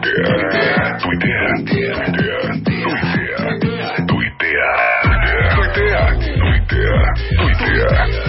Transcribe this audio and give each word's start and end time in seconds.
Tuitea, 0.00 0.96
tuitea, 1.02 1.44
tuitea, 1.64 2.36
tuitea, 2.72 3.36
tuitea, 4.08 4.68
tuitea, 5.56 6.02
tuitea, 6.40 7.00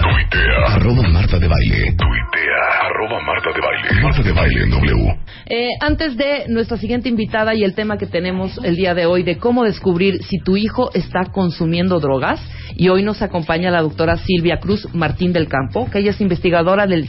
tuitea. 0.02 0.56
Arroba 0.74 1.02
Marta 1.08 1.38
de 1.38 1.48
Baile. 1.48 1.94
Tuitea, 1.96 2.60
arroba 2.86 3.18
Marta 3.26 3.50
de 3.54 3.60
Baile. 3.60 4.02
Marta 4.02 4.22
de 4.22 4.32
Baile 4.32 4.62
en 4.62 4.70
W. 4.70 5.21
Eh, 5.54 5.68
antes 5.80 6.16
de 6.16 6.46
nuestra 6.48 6.78
siguiente 6.78 7.10
invitada 7.10 7.54
y 7.54 7.62
el 7.62 7.74
tema 7.74 7.98
que 7.98 8.06
tenemos 8.06 8.58
el 8.64 8.74
día 8.74 8.94
de 8.94 9.04
hoy 9.04 9.22
de 9.22 9.36
cómo 9.36 9.64
descubrir 9.64 10.24
si 10.24 10.38
tu 10.38 10.56
hijo 10.56 10.90
está 10.94 11.26
consumiendo 11.30 12.00
drogas, 12.00 12.40
y 12.74 12.88
hoy 12.88 13.02
nos 13.02 13.20
acompaña 13.20 13.70
la 13.70 13.82
doctora 13.82 14.16
Silvia 14.16 14.60
Cruz 14.60 14.88
Martín 14.94 15.34
del 15.34 15.48
Campo, 15.48 15.90
que 15.90 15.98
ella 15.98 16.12
es 16.12 16.20
investigadora 16.22 16.86
del 16.86 17.06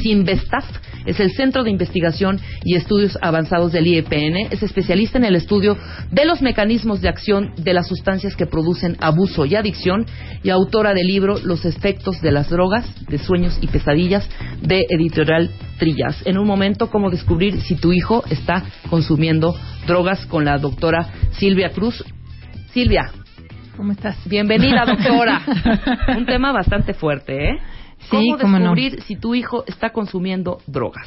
CINVESTAF, 0.00 0.64
es 1.04 1.20
el 1.20 1.32
Centro 1.32 1.64
de 1.64 1.70
Investigación 1.70 2.40
y 2.64 2.76
Estudios 2.76 3.18
Avanzados 3.20 3.72
del 3.72 3.86
IEPN, 3.86 4.52
es 4.52 4.62
especialista 4.62 5.18
en 5.18 5.24
el 5.24 5.36
estudio 5.36 5.76
de 6.10 6.24
los 6.24 6.40
mecanismos 6.40 7.00
de 7.00 7.08
acción 7.08 7.52
de 7.56 7.74
las 7.74 7.88
sustancias 7.88 8.36
que 8.36 8.46
producen 8.46 8.96
abuso 9.00 9.44
y 9.44 9.54
adicción 9.54 10.06
y 10.42 10.50
autora 10.50 10.94
del 10.94 11.06
libro 11.06 11.38
Los 11.44 11.64
efectos 11.66 12.22
de 12.22 12.32
las 12.32 12.48
drogas, 12.48 12.86
de 13.08 13.18
sueños 13.18 13.58
y 13.60 13.66
pesadillas 13.66 14.28
de 14.62 14.86
editorial 14.88 15.50
Trillas. 15.78 16.22
En 16.24 16.38
un 16.38 16.46
momento, 16.46 16.88
cómo 16.88 17.10
descubrir 17.10 17.60
si 17.66 17.76
tu 17.76 17.92
hijo 17.92 18.24
está 18.30 18.62
consumiendo 18.90 19.54
drogas 19.86 20.26
con 20.26 20.44
la 20.44 20.58
doctora 20.58 21.08
Silvia 21.32 21.70
Cruz. 21.70 22.04
Silvia, 22.72 23.10
¿Cómo 23.76 23.92
estás? 23.92 24.16
bienvenida 24.28 24.84
doctora. 24.86 25.42
un 26.16 26.26
tema 26.26 26.52
bastante 26.52 26.94
fuerte, 26.94 27.50
¿eh? 27.50 27.58
Sí, 27.98 28.08
¿Cómo 28.10 28.38
cómo 28.38 28.58
no. 28.58 28.74
descubrir 28.74 29.02
si 29.02 29.16
tu 29.16 29.34
hijo 29.34 29.64
está 29.66 29.90
consumiendo 29.90 30.58
drogas? 30.66 31.06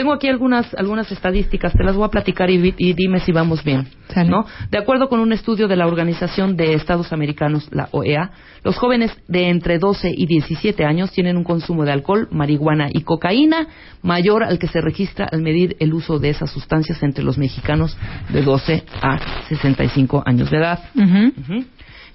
Tengo 0.00 0.14
aquí 0.14 0.28
algunas 0.28 0.72
algunas 0.78 1.12
estadísticas, 1.12 1.74
te 1.74 1.84
las 1.84 1.94
voy 1.94 2.06
a 2.06 2.08
platicar 2.08 2.48
y, 2.48 2.74
y 2.78 2.94
dime 2.94 3.20
si 3.20 3.32
vamos 3.32 3.62
bien. 3.62 3.86
Sale. 4.08 4.30
¿no? 4.30 4.46
De 4.70 4.78
acuerdo 4.78 5.10
con 5.10 5.20
un 5.20 5.30
estudio 5.34 5.68
de 5.68 5.76
la 5.76 5.86
Organización 5.86 6.56
de 6.56 6.72
Estados 6.72 7.12
Americanos, 7.12 7.68
la 7.70 7.90
OEA, 7.90 8.30
los 8.64 8.78
jóvenes 8.78 9.14
de 9.28 9.50
entre 9.50 9.78
12 9.78 10.10
y 10.16 10.24
17 10.24 10.86
años 10.86 11.12
tienen 11.12 11.36
un 11.36 11.44
consumo 11.44 11.84
de 11.84 11.92
alcohol, 11.92 12.28
marihuana 12.30 12.88
y 12.90 13.02
cocaína 13.02 13.66
mayor 14.00 14.42
al 14.42 14.58
que 14.58 14.68
se 14.68 14.80
registra 14.80 15.28
al 15.30 15.42
medir 15.42 15.76
el 15.80 15.92
uso 15.92 16.18
de 16.18 16.30
esas 16.30 16.50
sustancias 16.50 17.02
entre 17.02 17.22
los 17.22 17.36
mexicanos 17.36 17.94
de 18.30 18.40
12 18.40 18.84
a 19.02 19.18
65 19.50 20.22
años 20.24 20.50
de 20.50 20.56
edad. 20.56 20.80
Ujú. 20.94 21.32
Ujú. 21.42 21.64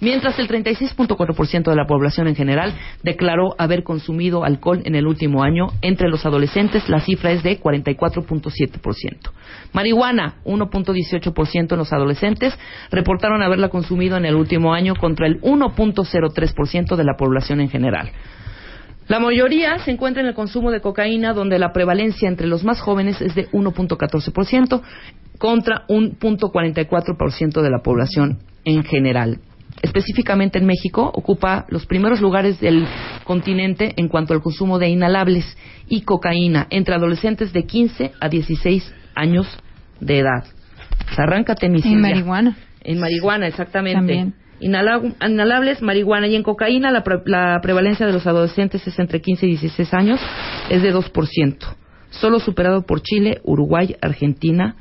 Mientras 0.02 0.38
el 0.40 0.48
36.4% 0.48 1.70
de 1.70 1.76
la 1.76 1.86
población 1.86 2.28
en 2.28 2.36
general 2.36 2.74
declaró 3.04 3.56
haber 3.58 3.84
consumido 3.84 4.44
alcohol 4.44 4.82
en 4.86 4.96
el 4.96 5.08
último 5.08 5.44
año, 5.44 5.68
entre 5.82 6.10
los 6.10 6.26
adolescentes 6.26 6.90
la 6.90 7.00
cifra 7.00 7.32
es 7.32 7.44
de 7.44 7.60
44.7%. 7.60 9.32
Marihuana, 9.74 10.36
1.18% 10.46 11.72
en 11.72 11.78
los 11.78 11.94
adolescentes 11.94 12.58
reportaron 12.92 13.42
haberla 13.42 13.70
consumido 13.70 14.18
en 14.18 14.26
el 14.26 14.36
último 14.36 14.74
año 14.74 14.96
contra 14.96 15.28
el 15.28 15.42
1.03% 15.42 16.96
de 16.96 17.04
la 17.04 17.16
población 17.18 17.62
en 17.62 17.70
general. 17.70 18.12
La 19.08 19.20
mayoría 19.20 19.78
se 19.80 19.92
encuentra 19.92 20.24
en 20.24 20.28
el 20.28 20.34
consumo 20.34 20.72
de 20.72 20.82
cocaína, 20.82 21.34
donde 21.34 21.60
la 21.60 21.72
prevalencia 21.72 22.28
entre 22.28 22.48
los 22.48 22.64
más 22.64 22.82
jóvenes 22.82 23.22
es 23.22 23.36
de 23.36 23.48
1.14% 23.52 24.82
contra 25.38 25.84
un 25.88 26.18
0.44% 26.18 27.62
de 27.62 27.70
la 27.70 27.80
población 27.84 28.40
en 28.64 28.84
general. 28.84 29.40
Específicamente 29.82 30.58
en 30.58 30.66
México, 30.66 31.12
ocupa 31.14 31.66
los 31.70 31.86
primeros 31.86 32.22
lugares 32.22 32.60
del 32.60 32.88
continente 33.24 33.94
en 33.98 34.08
cuanto 34.08 34.34
al 34.34 34.42
consumo 34.42 34.80
de 34.80 34.90
inhalables 34.90 35.58
y 35.88 36.02
cocaína 36.02 36.68
entre 36.70 36.96
adolescentes 36.96 37.54
de 37.54 37.66
15 37.66 38.14
a 38.20 38.30
16 38.30 38.94
años 39.16 39.48
de 40.00 40.20
edad. 40.20 40.46
Arráncate, 41.18 41.70
mi 41.70 41.82
En 41.84 42.02
marihuana. 42.02 42.58
En 42.82 43.00
marihuana, 43.00 43.48
exactamente. 43.48 43.98
También. 44.00 44.34
Inhala- 44.62 45.14
Inhalables, 45.28 45.82
marihuana 45.82 46.28
y 46.28 46.36
en 46.36 46.44
cocaína 46.44 46.90
la, 46.92 47.04
pre- 47.04 47.22
la 47.26 47.60
prevalencia 47.62 48.06
de 48.06 48.14
los 48.14 48.26
adolescentes 48.26 48.86
es 48.88 48.98
entre 49.00 49.20
15 49.22 49.46
y 49.46 49.50
16 49.50 49.94
años, 49.94 50.20
es 50.70 50.82
de 50.82 50.94
2%, 50.94 51.58
solo 52.10 52.40
superado 52.40 52.84
por 52.86 53.02
Chile, 53.02 53.42
Uruguay, 53.44 53.96
Argentina 54.02 54.78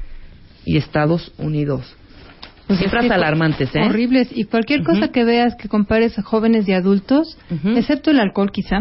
y 0.64 0.76
Estados 0.76 1.32
Unidos. 1.38 1.96
Pues 2.66 2.78
Cifras 2.78 3.10
alarmantes, 3.10 3.74
¿eh? 3.74 3.82
Horribles. 3.82 4.28
Y 4.34 4.44
cualquier 4.44 4.82
cosa 4.84 5.08
que 5.08 5.24
veas 5.24 5.54
que 5.54 5.68
compares 5.68 6.18
a 6.18 6.22
jóvenes 6.22 6.66
y 6.66 6.72
adultos, 6.72 7.36
excepto 7.76 8.10
el 8.10 8.20
alcohol 8.20 8.50
quizá, 8.52 8.78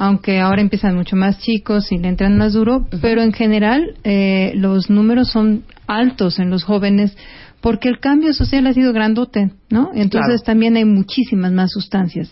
aunque 0.00 0.40
ahora 0.40 0.60
empiezan 0.60 0.96
mucho 0.96 1.14
más 1.14 1.38
chicos 1.38 1.92
y 1.92 1.98
le 1.98 2.08
entran 2.08 2.36
más 2.36 2.54
duro, 2.54 2.86
pero 3.00 3.22
en 3.22 3.32
general 3.32 3.94
eh, 4.02 4.52
los 4.56 4.90
números 4.90 5.28
son 5.30 5.62
altos 5.86 6.38
en 6.40 6.50
los 6.50 6.64
jóvenes 6.64 7.16
porque 7.60 7.88
el 7.88 7.98
cambio 7.98 8.34
social 8.34 8.66
ha 8.66 8.74
sido 8.74 8.92
grandote, 8.92 9.52
¿no? 9.70 9.90
Entonces 9.94 10.42
Claro. 10.42 10.44
también 10.44 10.76
hay 10.76 10.84
muchísimas 10.84 11.50
más 11.50 11.70
sustancias. 11.70 12.30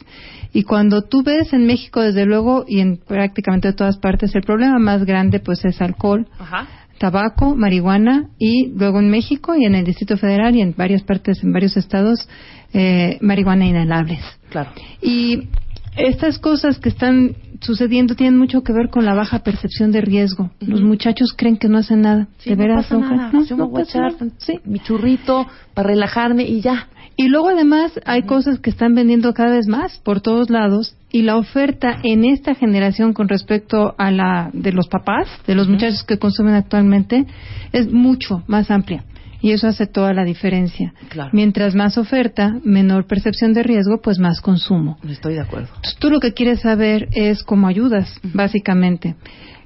Y 0.53 0.65
cuando 0.65 1.03
tú 1.05 1.23
ves 1.23 1.55
en 1.55 1.65
México, 1.65 2.03
desde 2.03 2.27
luego, 2.27 2.67
y 2.69 2.81
en 2.81 2.99
prácticamente 2.99 3.73
todas 3.73 3.97
partes, 3.97 4.35
el 4.35 4.43
problema 4.43 4.79
más 4.79 5.07
grande 5.07 5.41
pues 5.41 5.65
es 5.65 5.81
alcohol, 5.81 6.27
Ajá. 6.39 6.67
Tabaco, 7.03 7.57
marihuana 7.57 8.29
y 8.39 8.69
luego 8.79 9.01
en 9.01 9.11
México 9.11 9.57
y 9.57 9.65
en 9.65 9.75
el 9.75 9.85
Distrito 9.85 10.17
Federal 10.17 10.55
y 10.55 10.61
en 10.61 10.73
varias 10.77 11.03
partes, 11.03 11.43
en 11.43 11.53
varios 11.53 11.77
estados, 11.77 12.29
eh, 12.73 13.19
marihuana 13.21 13.67
inhalables. 13.67 14.21
Claro. 14.51 14.71
Y 15.03 15.49
estas 15.97 16.39
cosas 16.39 16.79
que 16.79 16.89
están 16.91 17.35
sucediendo 17.61 18.15
tienen 18.15 18.39
mucho 18.39 18.63
que 18.63 18.73
ver 18.73 18.89
con 18.89 19.05
la 19.05 19.15
baja 19.15 19.41
percepción 19.41 19.91
de 19.91 20.01
riesgo. 20.01 20.51
Los 20.61 20.81
muchachos 20.83 21.35
creen 21.37 21.57
que 21.57 21.69
no 21.69 21.79
hacen 21.79 22.03
nada. 22.03 22.29
Sí, 22.39 22.51
¿De 22.51 22.57
no 22.57 22.63
veras? 22.63 22.87
pasa 22.87 22.97
Oja? 22.99 23.17
nada. 23.17 23.31
No, 23.33 23.45
Yo 23.45 23.57
no 23.57 23.65
me 23.67 23.71
voy 23.73 23.83
a 23.83 23.85
pasa 23.85 23.99
echar 23.99 24.13
nada. 24.13 24.61
Mi 24.65 24.79
churrito 24.79 25.47
para 25.75 25.89
relajarme 25.89 26.45
y 26.45 26.61
ya. 26.61 26.87
Y 27.17 27.29
luego 27.29 27.49
además 27.49 27.93
hay 28.07 28.23
cosas 28.23 28.59
que 28.59 28.71
están 28.71 28.95
vendiendo 28.95 29.35
cada 29.35 29.55
vez 29.55 29.67
más 29.67 29.99
por 29.99 30.21
todos 30.21 30.51
lados 30.51 30.97
y 31.11 31.23
la 31.23 31.37
oferta 31.37 31.99
en 32.03 32.25
esta 32.25 32.55
generación 32.55 33.13
con 33.13 33.29
respecto 33.29 33.95
a 33.99 34.11
la 34.11 34.51
de 34.53 34.73
los 34.73 34.89
papás, 34.89 35.29
de 35.47 35.55
los 35.55 35.69
muchachos 35.69 36.05
que 36.05 36.19
consumen 36.19 36.55
actualmente, 36.55 37.27
es 37.73 37.93
mucho 37.93 38.43
más 38.47 38.71
amplia. 38.71 39.05
Y 39.43 39.51
eso 39.51 39.67
hace 39.67 39.87
toda 39.87 40.15
la 40.15 40.25
diferencia. 40.25 40.95
Claro. 41.09 41.31
Mientras 41.33 41.75
más 41.75 41.99
oferta, 41.99 42.61
menor 42.65 43.07
percepción 43.09 43.53
de 43.53 43.65
riesgo, 43.65 44.01
pues 44.01 44.21
más 44.21 44.41
consumo. 44.41 44.99
Estoy 45.07 45.35
de 45.35 45.41
acuerdo. 45.41 45.69
Entonces, 45.75 45.99
tú 45.99 46.11
lo 46.11 46.21
que 46.21 46.33
quieres 46.33 46.61
saber 46.61 47.09
es 47.11 47.43
cómo 47.43 47.67
ayudas, 47.67 48.21
básicamente. 48.23 49.17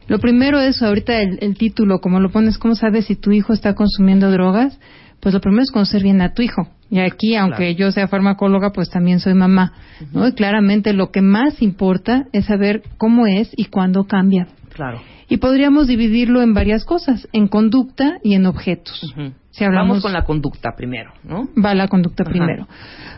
Lo 0.09 0.19
primero 0.19 0.61
es, 0.61 0.83
ahorita 0.83 1.21
el, 1.21 1.39
el 1.43 1.59
título, 1.59 2.01
como 2.01 2.21
lo 2.21 2.31
pones, 2.31 2.57
¿cómo 2.57 2.75
sabes 2.75 3.07
si 3.07 3.17
tu 3.17 3.33
hijo 3.33 3.53
está 3.53 3.75
consumiendo 3.75 4.31
drogas? 4.31 4.79
Pues 5.21 5.35
lo 5.35 5.41
primero 5.41 5.63
es 5.63 5.71
conocer 5.71 6.03
bien 6.03 6.21
a 6.21 6.35
tu 6.35 6.43
hijo. 6.43 6.69
Y 6.91 7.01
aquí, 7.01 7.35
aunque 7.35 7.75
yo 7.75 7.91
sea 7.91 8.07
farmacóloga, 8.07 8.71
pues 8.71 8.91
también 8.91 9.19
soy 9.19 9.35
mamá. 9.35 9.73
¿no? 10.13 10.29
Y 10.29 10.33
claramente 10.33 10.93
lo 10.93 11.11
que 11.11 11.21
más 11.21 11.61
importa 11.63 12.27
es 12.33 12.47
saber 12.47 12.83
cómo 12.97 13.27
es 13.27 13.51
y 13.57 13.65
cuándo 13.67 14.05
cambia. 14.05 14.47
Claro. 14.73 15.01
Y 15.29 15.39
podríamos 15.39 15.89
dividirlo 15.89 16.43
en 16.43 16.55
varias 16.55 16.85
cosas, 16.85 17.27
en 17.33 17.49
conducta 17.49 18.19
y 18.23 18.35
en 18.35 18.47
objetos. 18.47 19.13
Si 19.51 19.65
hablamos 19.65 19.89
Vamos 19.89 20.03
con 20.03 20.13
la 20.13 20.23
conducta 20.23 20.73
primero, 20.77 21.13
¿no? 21.25 21.49
va 21.61 21.75
la 21.75 21.89
conducta 21.89 22.23
Ajá. 22.23 22.31
primero. 22.31 22.69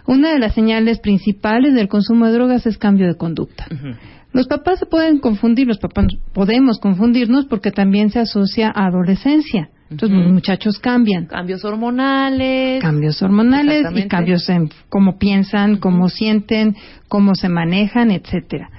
Una 0.07 0.33
de 0.33 0.39
las 0.39 0.55
señales 0.55 1.01
principales 1.01 1.75
del 1.75 1.89
consumo 1.89 2.27
de 2.27 2.33
drogas 2.33 2.65
es 2.65 2.79
cambio 2.79 3.07
de 3.07 3.17
conducta. 3.17 3.67
Los 4.33 4.47
papás 4.47 4.79
se 4.79 4.87
pueden 4.87 5.19
confundir, 5.19 5.67
los 5.67 5.79
papás 5.79 6.07
podemos 6.33 6.79
confundirnos 6.79 7.47
porque 7.47 7.73
también 7.73 8.11
se 8.11 8.21
asocia 8.21 8.73
a 8.75 8.87
adolescencia. 8.87 9.69
Entonces 9.91 10.19
los 10.19 10.33
muchachos 10.33 10.79
cambian. 10.79 11.27
Cambios 11.27 11.65
hormonales. 11.65 12.83
Cambios 12.83 13.23
hormonales 13.23 13.87
y 13.95 14.07
cambios 14.07 14.49
en 14.49 14.71
cómo 14.89 15.19
piensan, 15.19 15.77
cómo 15.77 16.09
sienten, 16.09 16.77
cómo 17.09 17.35
se 17.35 17.49
manejan, 17.49 18.11
etcétera. 18.11 18.71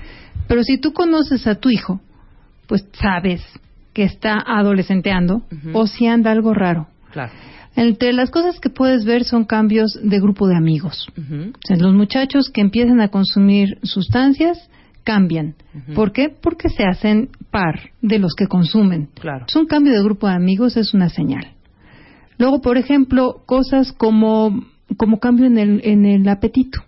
Pero 0.48 0.64
si 0.64 0.78
tú 0.78 0.94
conoces 0.94 1.48
a 1.48 1.56
tu 1.56 1.70
hijo, 1.70 2.00
pues 2.68 2.86
sabes 2.94 3.42
que 3.94 4.04
está 4.04 4.38
adolescenteando 4.46 5.44
o 5.74 5.88
si 5.88 6.08
anda 6.08 6.32
algo 6.32 6.54
raro. 6.54 6.88
Claro. 7.12 7.32
Entre 7.76 8.14
las 8.14 8.30
cosas 8.30 8.60
que 8.60 8.70
puedes 8.70 9.06
ver 9.06 9.24
son 9.24 9.46
cambios 9.46 10.00
de 10.04 10.20
grupo 10.20 10.48
de 10.48 10.56
amigos. 10.56 11.08
O 11.18 11.68
sea, 11.68 11.78
los 11.78 11.94
muchachos 11.94 12.50
que 12.50 12.62
empiezan 12.62 13.02
a 13.02 13.10
consumir 13.10 13.78
sustancias 13.84 14.70
cambian. 15.10 15.56
¿Por 15.96 16.12
qué? 16.12 16.30
Porque 16.30 16.70
se 16.70 16.84
hacen 16.84 17.30
par 17.50 17.80
de 18.02 18.20
los 18.20 18.36
que 18.36 18.46
consumen. 18.46 19.10
Claro. 19.20 19.40
Entonces, 19.40 19.62
un 19.62 19.68
cambio 19.68 19.94
de 19.94 20.04
grupo 20.04 20.28
de 20.28 20.34
amigos 20.36 20.78
es 20.78 20.94
una 20.94 21.10
señal. 21.10 21.48
Luego, 22.38 22.62
por 22.62 22.78
ejemplo, 22.78 23.42
cosas 23.48 23.92
como, 23.92 24.64
como 24.98 25.20
cambio 25.20 25.48
en 25.48 25.58
el, 25.58 25.82
en 25.84 26.06
el 26.06 26.30
apetito. 26.30 26.80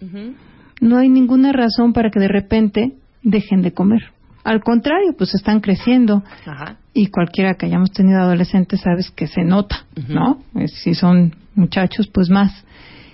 No 0.81 0.97
hay 0.97 1.09
ninguna 1.09 1.51
razón 1.51 1.94
para 1.94 2.12
que 2.12 2.19
de 2.19 2.27
repente 2.27 2.94
dejen 3.23 3.63
de 3.63 3.71
comer. 3.73 4.01
Al 4.44 4.62
contrario, 4.62 5.13
pues 5.17 5.33
están 5.33 5.59
creciendo 5.59 6.24
Ajá. 6.45 6.77
y 6.94 7.07
cualquiera 7.07 7.56
que 7.56 7.65
hayamos 7.65 7.91
tenido 7.91 8.19
adolescentes 8.19 8.81
sabes 8.81 9.09
que 9.09 9.25
se 9.25 9.44
nota. 9.44 9.85
¿no? 10.09 10.44
Eh, 10.56 10.67
Si 10.67 10.94
son 10.94 11.33
muchachos, 11.56 12.07
pues 12.07 12.29
más. 12.29 12.51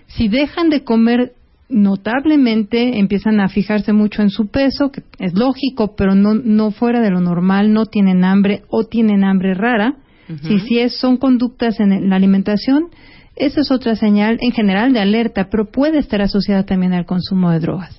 Si 0.07 0.27
dejan 0.27 0.69
de 0.69 0.83
comer 0.83 1.33
notablemente, 1.69 2.99
empiezan 2.99 3.39
a 3.39 3.49
fijarse 3.49 3.93
mucho 3.93 4.21
en 4.21 4.29
su 4.29 4.47
peso, 4.47 4.91
que 4.91 5.03
es 5.19 5.33
lógico, 5.33 5.95
pero 5.95 6.15
no, 6.15 6.33
no 6.33 6.71
fuera 6.71 7.01
de 7.01 7.11
lo 7.11 7.21
normal, 7.21 7.73
no 7.73 7.85
tienen 7.85 8.23
hambre 8.23 8.63
o 8.69 8.85
tienen 8.85 9.23
hambre 9.23 9.53
rara, 9.53 9.95
Si, 10.43 10.59
si 10.59 10.79
es, 10.79 10.99
son 10.99 11.15
conductas 11.15 11.79
en 11.79 12.09
la 12.09 12.17
alimentación, 12.17 12.89
esa 13.37 13.61
es 13.61 13.71
otra 13.71 13.95
señal 13.95 14.37
en 14.41 14.51
general 14.51 14.91
de 14.91 14.99
alerta, 14.99 15.47
pero 15.49 15.71
puede 15.71 15.99
estar 15.99 16.21
asociada 16.21 16.63
también 16.63 16.93
al 16.93 17.05
consumo 17.05 17.51
de 17.51 17.59
drogas. 17.59 17.97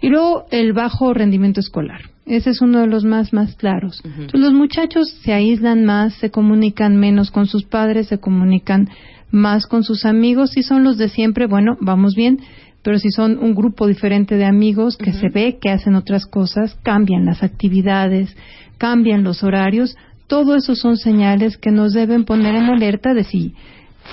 Y 0.00 0.08
luego 0.08 0.44
el 0.50 0.72
bajo 0.72 1.12
rendimiento 1.12 1.60
escolar. 1.60 2.00
Ese 2.26 2.50
es 2.50 2.60
uno 2.60 2.80
de 2.80 2.86
los 2.86 3.04
más, 3.04 3.32
más 3.32 3.54
claros. 3.56 4.00
Entonces, 4.04 4.40
los 4.40 4.52
muchachos 4.52 5.10
se 5.22 5.32
aíslan 5.32 5.84
más, 5.84 6.14
se 6.14 6.30
comunican 6.30 6.96
menos 6.96 7.30
con 7.30 7.46
sus 7.46 7.64
padres, 7.64 8.08
se 8.08 8.18
comunican 8.18 8.88
más 9.30 9.66
con 9.66 9.82
sus 9.82 10.04
amigos. 10.04 10.50
Si 10.50 10.62
son 10.62 10.84
los 10.84 10.96
de 10.96 11.08
siempre, 11.08 11.46
bueno, 11.46 11.76
vamos 11.80 12.14
bien. 12.14 12.38
Pero 12.86 13.00
si 13.00 13.10
son 13.10 13.38
un 13.40 13.56
grupo 13.56 13.88
diferente 13.88 14.36
de 14.36 14.44
amigos 14.44 14.96
que 14.96 15.12
se 15.12 15.28
ve 15.28 15.58
que 15.60 15.70
hacen 15.70 15.96
otras 15.96 16.24
cosas, 16.24 16.78
cambian 16.84 17.24
las 17.26 17.42
actividades, 17.42 18.36
cambian 18.78 19.24
los 19.24 19.42
horarios, 19.42 19.96
todo 20.28 20.54
eso 20.54 20.76
son 20.76 20.96
señales 20.96 21.56
que 21.56 21.72
nos 21.72 21.94
deben 21.94 22.24
poner 22.24 22.54
en 22.54 22.66
alerta 22.66 23.12
de 23.12 23.24
si 23.24 23.56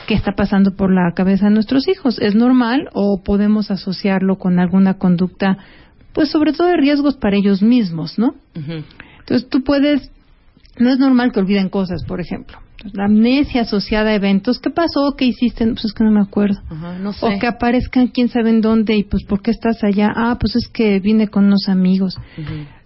qué 0.07 0.15
está 0.15 0.31
pasando 0.31 0.75
por 0.75 0.91
la 0.91 1.11
cabeza 1.15 1.49
de 1.49 1.53
nuestros 1.53 1.87
hijos. 1.87 2.17
¿Es 2.19 2.33
normal 2.33 2.89
o 2.93 3.21
podemos 3.23 3.69
asociarlo 3.69 4.39
con 4.39 4.57
alguna 4.57 4.95
conducta, 4.95 5.59
pues 6.11 6.31
sobre 6.31 6.51
todo 6.51 6.69
de 6.69 6.77
riesgos 6.77 7.15
para 7.15 7.37
ellos 7.37 7.61
mismos, 7.61 8.17
¿no? 8.17 8.33
Entonces 8.55 9.47
tú 9.49 9.63
puedes, 9.63 10.09
no 10.79 10.89
es 10.89 10.97
normal 10.97 11.31
que 11.31 11.41
olviden 11.41 11.69
cosas, 11.69 12.03
por 12.05 12.19
ejemplo. 12.19 12.57
La 12.91 13.05
amnesia 13.05 13.61
asociada 13.61 14.09
a 14.09 14.15
eventos, 14.15 14.59
¿qué 14.59 14.69
pasó? 14.69 15.15
¿Qué 15.17 15.25
hiciste? 15.25 15.65
Pues 15.65 15.85
es 15.85 15.93
que 15.93 16.03
no 16.03 16.11
me 16.11 16.21
acuerdo. 16.21 16.59
no 17.01 17.13
sé. 17.13 17.25
O 17.25 17.39
que 17.39 17.47
aparezcan 17.47 18.07
quién 18.07 18.27
sabe 18.27 18.49
en 18.49 18.61
dónde 18.61 18.95
y 18.95 19.03
pues 19.03 19.23
¿por 19.23 19.41
qué 19.41 19.51
estás 19.51 19.83
allá? 19.83 20.11
Ah, 20.15 20.37
pues 20.39 20.55
es 20.55 20.67
que 20.67 20.99
vine 20.99 21.29
con 21.29 21.45
unos 21.45 21.69
amigos. 21.69 22.17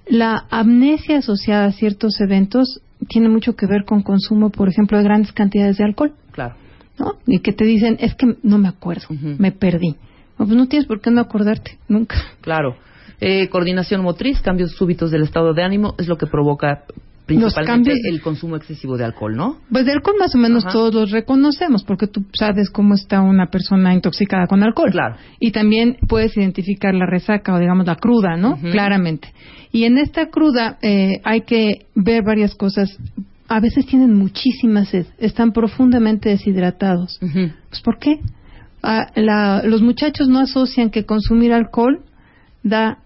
La 0.08 0.46
amnesia 0.52 1.18
asociada 1.18 1.66
a 1.66 1.72
ciertos 1.72 2.22
eventos 2.22 2.82
tiene 3.10 3.30
mucho 3.30 3.56
que 3.56 3.66
ver 3.66 3.86
con 3.86 4.04
consumo, 4.04 4.50
por 4.52 4.70
ejemplo, 4.70 4.98
de 4.98 5.04
grandes 5.04 5.32
cantidades 5.32 5.78
de 5.78 5.84
alcohol. 5.86 6.14
Claro. 6.32 6.56
¿no? 7.00 7.16
Y 7.26 7.40
que 7.40 7.54
te 7.54 7.66
dicen, 7.66 7.98
es 8.00 8.16
que 8.16 8.36
no 8.44 8.58
me 8.58 8.68
acuerdo, 8.68 9.08
me 9.10 9.52
perdí. 9.52 9.96
No, 10.38 10.46
pues 10.46 10.58
no 10.58 10.68
tienes 10.68 10.88
por 10.88 11.02
qué 11.02 11.12
no 11.12 11.22
acordarte, 11.22 11.78
nunca. 11.88 12.16
Claro. 12.42 12.76
Eh, 13.20 13.50
coordinación 13.50 14.02
motriz, 14.02 14.42
cambios 14.42 14.72
súbitos 14.74 15.10
del 15.10 15.24
estado 15.24 15.54
de 15.54 15.64
ánimo, 15.64 15.96
es 15.98 16.08
lo 16.08 16.18
que 16.18 16.28
provoca 16.28 16.84
principalmente 17.28 17.92
cambios- 17.92 18.00
el 18.10 18.22
consumo 18.22 18.56
excesivo 18.56 18.98
de 18.98 19.04
alcohol, 19.06 19.36
¿no? 19.36 19.58
Pues 19.72 19.86
de 19.86 19.92
alcohol 19.92 20.16
más 20.20 20.34
o 20.34 20.38
menos 20.40 20.64
Ajá. 20.66 20.74
todos 20.74 20.94
los 20.96 21.12
reconocemos, 21.12 21.84
porque 21.84 22.08
tú 22.08 22.26
sabes 22.34 22.70
cómo 22.72 22.96
está 22.96 23.22
una 23.22 23.48
persona 23.48 23.94
intoxicada 23.94 24.48
con 24.48 24.64
alcohol. 24.64 24.90
Claro. 24.92 25.18
Y 25.40 25.52
también 25.52 25.98
puedes 26.08 26.36
identificar 26.38 26.96
la 26.96 27.06
resaca 27.06 27.54
o 27.54 27.60
digamos 27.60 27.86
la 27.86 27.96
cruda, 27.98 28.38
¿no? 28.38 28.58
Claramente. 28.72 29.32
Y 29.72 29.84
en 29.84 29.98
esta 29.98 30.30
cruda 30.30 30.78
eh, 30.82 31.20
hay 31.24 31.42
que 31.42 31.86
ver 31.94 32.24
varias 32.24 32.56
cosas. 32.56 32.98
A 33.50 33.60
veces 33.60 33.86
tienen 33.86 34.14
muchísima 34.14 34.86
sed, 34.86 35.06
están 35.20 35.52
profundamente 35.52 36.30
deshidratados. 36.30 37.20
Pues 37.20 37.82
¿por 37.84 38.00
qué? 38.00 38.20
Ah, 38.84 39.08
la- 39.16 39.64
los 39.64 39.82
muchachos 39.82 40.30
no 40.30 40.40
asocian 40.40 40.90
que 40.90 41.06
consumir 41.06 41.52
alcohol 41.54 42.00
da 42.64 43.00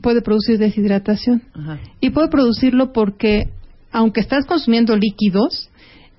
puede 0.00 0.22
producir 0.22 0.58
deshidratación. 0.58 1.42
Ajá. 1.54 1.78
Y 2.00 2.10
puede 2.10 2.28
producirlo 2.28 2.92
porque, 2.92 3.48
aunque 3.90 4.20
estás 4.20 4.46
consumiendo 4.46 4.96
líquidos, 4.96 5.70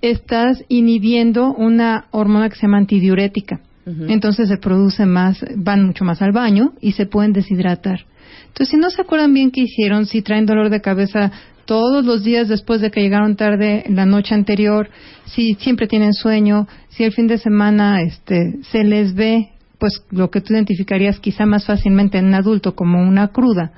estás 0.03 0.63
inhibiendo 0.67 1.53
una 1.53 2.07
hormona 2.11 2.49
que 2.49 2.55
se 2.55 2.63
llama 2.63 2.77
antidiurética. 2.77 3.61
Entonces 3.85 4.47
se 4.47 4.57
produce 4.57 5.05
más, 5.05 5.43
van 5.57 5.85
mucho 5.85 6.05
más 6.05 6.21
al 6.21 6.31
baño 6.31 6.71
y 6.79 6.93
se 6.93 7.05
pueden 7.05 7.33
deshidratar. 7.33 8.05
Entonces, 8.47 8.69
si 8.69 8.77
no 8.77 8.89
se 8.89 9.01
acuerdan 9.01 9.33
bien 9.33 9.51
qué 9.51 9.61
hicieron, 9.61 10.05
si 10.05 10.21
traen 10.21 10.45
dolor 10.45 10.69
de 10.69 10.79
cabeza 10.79 11.31
todos 11.65 12.05
los 12.05 12.23
días 12.23 12.47
después 12.47 12.81
de 12.81 12.91
que 12.91 13.01
llegaron 13.01 13.35
tarde 13.35 13.83
la 13.89 14.05
noche 14.05 14.35
anterior, 14.35 14.89
si 15.25 15.55
siempre 15.55 15.87
tienen 15.87 16.13
sueño, 16.13 16.67
si 16.89 17.03
el 17.03 17.11
fin 17.11 17.27
de 17.27 17.37
semana 17.37 18.01
este, 18.01 18.59
se 18.71 18.83
les 18.83 19.15
ve, 19.15 19.49
pues 19.83 20.01
lo 20.12 20.31
que 20.31 20.39
tú 20.39 20.53
identificarías 20.53 21.19
quizá 21.19 21.45
más 21.45 21.65
fácilmente 21.65 22.18
en 22.18 22.27
un 22.27 22.35
adulto 22.35 22.74
como 22.74 23.01
una 23.01 23.27
cruda 23.33 23.74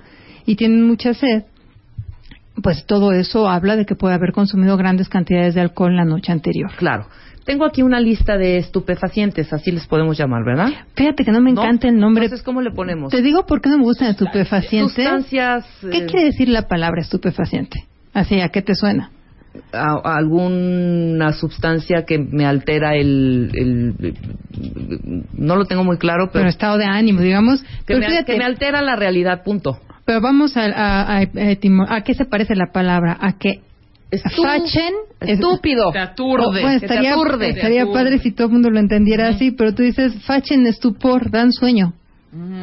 y 0.46 0.56
tienen 0.56 0.86
mucha 0.86 1.16
sed, 1.16 1.46
pues 2.62 2.86
todo 2.86 3.12
eso 3.12 3.50
habla 3.50 3.76
de 3.76 3.88
que 3.88 3.96
puede 3.96 4.14
haber 4.14 4.32
consumido 4.32 4.78
grandes 4.78 5.10
cantidades 5.10 5.56
de 5.56 5.62
alcohol 5.62 5.96
la 5.96 6.06
noche 6.06 6.32
anterior. 6.32 6.70
Claro. 6.78 7.08
Tengo 7.44 7.66
aquí 7.66 7.82
una 7.82 8.00
lista 8.00 8.38
de 8.38 8.58
estupefacientes, 8.58 9.52
así 9.52 9.72
les 9.72 9.88
podemos 9.88 10.16
llamar, 10.16 10.46
¿verdad? 10.46 10.68
Fíjate 10.96 11.26
que 11.26 11.32
no 11.32 11.42
me 11.42 11.52
¿No? 11.52 11.64
encanta 11.64 11.88
el 11.88 11.98
nombre. 11.98 12.26
Entonces, 12.26 12.46
¿cómo 12.46 12.62
le 12.62 12.70
ponemos? 12.70 13.10
Te 13.12 13.24
digo 13.24 13.48
por 13.48 13.60
qué 13.60 13.70
no 13.70 13.80
me 13.80 13.86
gustan 13.86 14.10
estupefacientes. 14.10 14.94
Sustancias... 14.94 15.66
¿Qué 15.82 15.98
eh, 15.98 16.06
quiere 16.06 16.26
decir 16.26 16.50
la 16.50 16.68
palabra 16.68 17.02
estupefaciente? 17.02 17.84
Así, 18.14 18.42
¿a 18.42 18.50
qué 18.50 18.62
te 18.62 18.76
suena? 18.76 19.10
A- 19.74 20.02
a 20.04 20.16
alguna 20.18 21.34
sustancia 21.34 22.04
que 22.06 22.18
me 22.20 22.46
altera 22.46 22.96
el, 22.96 23.50
el- 23.54 24.14
no 25.34 25.56
lo 25.56 25.66
tengo 25.66 25.84
muy 25.84 25.98
claro 25.98 26.26
Pero 26.32 26.34
pero 26.44 26.50
estado 26.50 26.78
de 26.78 26.86
ánimo, 26.86 27.22
digamos. 27.22 27.64
que, 27.86 27.96
me, 27.96 28.08
fíjate, 28.08 28.32
que 28.34 28.38
me 28.38 28.46
altera 28.46 28.82
la 28.82 28.96
realidad 28.96 29.44
punto 29.44 29.80
pero 30.06 30.22
vamos 30.22 30.56
a, 30.56 30.66
a, 30.66 31.18
a, 31.18 31.22
etimo- 31.24 31.88
¿a 31.90 32.02
qué 32.02 32.14
se 32.14 32.26
parece 32.26 32.56
la 32.56 32.68
palabra? 32.72 33.18
¿A 33.20 33.40
qué? 33.40 33.62
Estú- 34.12 34.44
Fachen 34.44 34.94
es- 35.20 35.30
estúpido 35.40 35.92
Te 35.92 35.98
aturde. 35.98 36.62
Bueno, 36.62 36.80
que 36.80 36.80
te 36.88 36.94
estaría, 36.94 37.14
aturde. 37.14 37.50
estaría 37.50 37.78
Te 37.78 37.82
aturde. 37.82 37.94
padre 38.04 38.20
si 38.20 38.32
todo 38.32 38.48
el 38.48 38.54
mundo 38.54 38.70
lo 38.70 38.80
entendiera 38.80 39.28
así, 39.30 39.50
pero 39.52 39.74
tú 39.74 39.82
dices 39.82 40.14
fachen 40.26 40.68
estupor, 40.68 41.32
dan 41.32 41.52
sueño. 41.52 41.94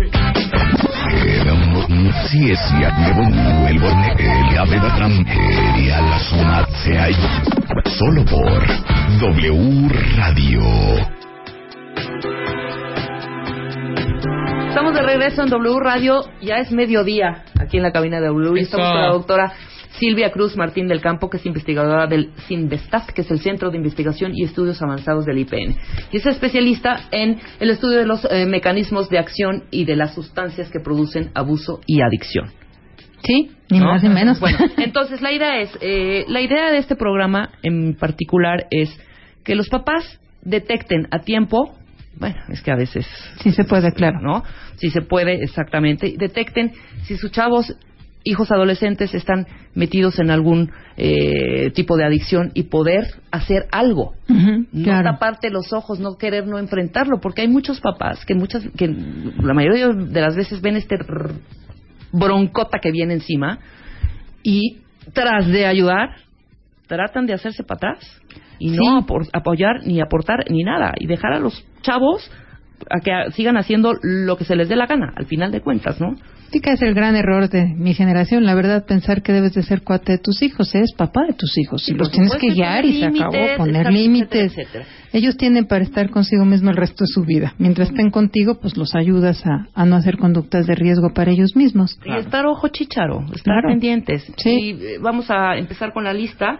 Era 1.25 1.53
un 1.55 1.73
morn- 1.73 2.13
si 2.29 2.51
es 2.51 2.59
ya 2.81 2.91
nuevo 2.99 3.23
el 3.69 3.79
borne 3.79 4.13
el 4.19 4.51
ya 4.55 4.65
beba 4.65 4.95
tram 4.97 5.25
y 5.77 5.91
a 5.91 6.01
la 6.01 6.19
zona 6.21 6.67
se 6.85 6.99
hay 6.99 7.15
solo 7.99 8.25
por 8.25 8.67
W 9.21 9.89
Radio. 10.17 10.63
Estamos 14.69 14.95
de 14.95 15.03
regreso 15.03 15.43
en 15.43 15.51
W 15.51 15.81
Radio, 15.81 16.21
ya 16.41 16.57
es 16.59 16.71
mediodía 16.73 17.43
aquí 17.61 17.77
en 17.79 17.83
la 17.83 17.91
cabina 17.93 18.21
de 18.21 18.29
W 18.29 18.59
y 18.61 18.63
estamos 18.63 18.89
con 18.89 19.01
la 19.01 19.09
doctora 19.11 19.53
Silvia 20.01 20.33
Cruz 20.33 20.57
Martín 20.57 20.89
del 20.89 21.03
Campo, 21.03 21.29
que 21.29 21.37
es 21.37 21.45
investigadora 21.45 22.07
del 22.07 22.31
CINVESTAF, 22.49 23.13
que 23.13 23.21
es 23.21 23.31
el 23.31 23.39
Centro 23.41 23.71
de 23.71 23.77
Investigación 23.77 24.33
y 24.35 24.45
Estudios 24.45 24.81
Avanzados 24.81 25.27
del 25.27 25.39
IPN. 25.39 25.77
Y 26.11 26.17
es 26.17 26.27
especialista 26.27 27.09
en 27.13 27.39
el 27.61 27.71
estudio 27.71 27.99
de 27.99 28.07
los 28.07 28.27
eh, 28.31 28.47
mecanismos 28.47 29.11
de 29.11 29.19
acción 29.19 29.65
y 29.71 29.85
de 29.85 29.97
las 29.97 30.15
sustancias 30.15 30.71
que 30.71 30.81
producen 30.81 31.31
abuso 31.35 31.81
y 31.87 32.01
adicción. 32.01 32.51
¿Sí? 33.23 33.51
Ni 33.71 33.79
¿no? 33.79 33.87
más 33.87 34.03
ni 34.03 34.09
menos. 34.09 34.41
Bueno, 34.41 34.59
entonces 34.79 35.21
la 35.21 35.33
idea 35.33 35.61
es, 35.61 35.71
eh, 35.83 36.25
la 36.29 36.41
idea 36.41 36.71
de 36.71 36.79
este 36.79 36.97
programa 36.97 37.51
en 37.63 37.95
particular 37.95 38.67
es 38.71 38.99
que 39.45 39.55
los 39.55 39.69
papás 39.69 40.19
detecten 40.41 41.09
a 41.11 41.19
tiempo, 41.19 41.75
bueno, 42.19 42.37
es 42.49 42.63
que 42.63 42.71
a 42.71 42.77
veces 42.77 43.07
sí 43.43 43.53
se 43.53 43.65
puede, 43.65 43.93
claro. 43.93 44.21
¿no? 44.23 44.45
Si 44.77 44.89
se 44.89 45.03
puede, 45.03 45.45
exactamente. 45.45 46.15
Detecten 46.17 46.73
si 47.03 47.19
sus 47.19 47.31
chavos, 47.31 47.77
hijos 48.25 48.51
adolescentes, 48.51 49.15
están 49.15 49.47
metidos 49.75 50.19
en 50.19 50.31
algún 50.31 50.71
eh, 50.97 51.71
tipo 51.75 51.97
de 51.97 52.05
adicción 52.05 52.51
y 52.55 52.65
poder 52.65 53.15
hacer 53.31 53.67
algo. 53.73 54.15
Ujú, 54.29 54.67
No 54.73 54.85
claro. 54.85 55.05
taparte 55.13 55.51
los 55.51 55.73
ojos, 55.73 56.01
no 56.01 56.17
querer 56.17 56.47
no 56.47 56.59
enfrentarlo, 56.59 57.21
porque 57.21 57.43
hay 57.43 57.49
muchos 57.49 57.81
papás 57.81 58.25
que 58.27 58.35
muchas, 58.35 58.67
que 58.77 58.89
la 58.89 59.55
mayoría 59.55 59.89
de 59.89 60.21
las 60.21 60.37
veces 60.37 60.61
ven 60.61 60.77
este 60.77 60.97
broncota 62.13 62.79
que 62.81 62.91
viene 62.91 63.15
encima 63.15 63.59
y 64.43 64.79
tras 65.13 65.47
de 65.47 65.67
ayudar 65.67 66.11
tratan 66.87 67.27
de 67.27 67.35
hacerse 67.35 67.63
para 67.63 67.77
atrás 67.91 68.21
y 68.59 68.71
no 68.71 69.07
apoyar 69.33 69.87
ni 69.87 70.01
aportar 70.01 70.51
ni 70.51 70.63
nada 70.65 70.93
y 70.99 71.07
dejar 71.07 71.33
a 71.33 71.39
los 71.39 71.65
chavos 71.83 72.31
a 72.89 73.01
que 73.01 73.13
sigan 73.33 73.57
haciendo 73.57 73.95
lo 74.03 74.37
que 74.37 74.45
se 74.45 74.57
les 74.57 74.69
dé 74.69 74.77
la 74.77 74.87
gana, 74.87 75.13
al 75.17 75.27
final 75.27 75.53
de 75.53 75.61
cuentas, 75.61 76.01
¿no? 76.01 76.17
Sí 76.53 76.61
que 76.61 76.73
es 76.73 76.83
el 76.83 76.95
gran 76.95 77.15
error 77.15 77.49
de 77.49 77.67
mi 77.77 77.95
generación, 77.95 78.45
la 78.45 78.55
verdad, 78.55 78.85
pensar 78.85 79.23
que 79.23 79.33
debes 79.33 79.55
de 79.55 79.63
ser 79.63 79.83
cuate 79.83 80.13
de 80.13 80.19
tus 80.19 80.43
hijos, 80.43 80.75
eres 80.75 80.93
papá 80.97 81.25
de 81.25 81.35
tus 81.35 81.57
hijos 81.57 81.89
y 81.89 81.95
los 81.95 82.11
tienes 82.11 82.35
que 82.35 82.49
guiar 82.49 82.85
y 82.85 82.99
se 82.99 83.07
acabó, 83.07 83.57
poner 83.57 83.93
límites. 83.93 84.57
Ellos 85.13 85.37
tienen 85.37 85.67
para 85.67 85.85
estar 85.85 86.11
consigo 86.11 86.45
mismo 86.45 86.71
el 86.71 86.77
resto 86.77 87.05
de 87.05 87.09
su 87.09 87.23
vida. 87.23 87.55
Mientras 87.59 87.91
estén 87.91 88.11
contigo, 88.11 88.59
pues 88.61 88.77
los 88.77 88.97
ayudas 88.97 89.45
a, 89.47 89.85
no 89.85 89.95
hacer 89.95 90.17
conductas 90.19 90.67
de 90.67 90.75
riesgo 90.75 91.13
para 91.15 91.31
ellos 91.31 91.55
mismos. 91.55 91.97
Y 92.05 92.17
estar 92.19 92.45
ojo 92.47 92.67
chicharo, 92.69 93.25
estar 93.33 93.63
pendientes. 93.67 94.33
Sí. 94.37 94.51
Y 94.51 94.71
eh, 94.71 94.99
vamos 95.01 95.31
a 95.31 95.57
empezar 95.57 95.93
con 95.93 96.03
la 96.03 96.13
lista. 96.13 96.59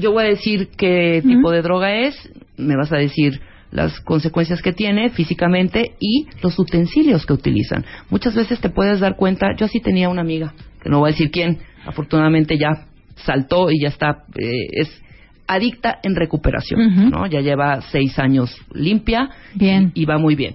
Yo 0.00 0.12
voy 0.12 0.24
a 0.24 0.28
decir 0.28 0.70
qué 0.78 1.22
tipo 1.22 1.50
de 1.50 1.60
droga 1.60 1.94
es, 1.94 2.16
me 2.56 2.74
vas 2.74 2.90
a 2.90 2.96
decir 2.96 3.38
las 3.74 4.00
consecuencias 4.00 4.62
que 4.62 4.72
tiene 4.72 5.10
físicamente 5.10 5.96
y 5.98 6.28
los 6.42 6.56
utensilios 6.60 7.26
que 7.26 7.32
utilizan. 7.32 7.84
Muchas 8.08 8.34
veces 8.34 8.60
te 8.60 8.70
puedes 8.70 9.00
dar 9.00 9.16
cuenta, 9.16 9.48
yo 9.56 9.66
sí 9.66 9.80
tenía 9.80 10.08
una 10.08 10.20
amiga, 10.20 10.54
que 10.80 10.88
no 10.88 11.00
voy 11.00 11.10
a 11.10 11.12
decir 11.12 11.32
quién, 11.32 11.58
afortunadamente 11.84 12.56
ya 12.56 12.86
saltó 13.16 13.72
y 13.72 13.80
ya 13.82 13.88
está, 13.88 14.22
eh, 14.38 14.68
es 14.70 15.02
adicta 15.48 15.98
en 16.04 16.14
recuperación, 16.14 17.10
¿no? 17.10 17.26
Ya 17.26 17.40
lleva 17.40 17.80
seis 17.90 18.16
años 18.18 18.56
limpia 18.72 19.28
bien. 19.54 19.90
Y, 19.92 20.04
va 20.04 20.18
muy 20.18 20.36
bien. 20.36 20.54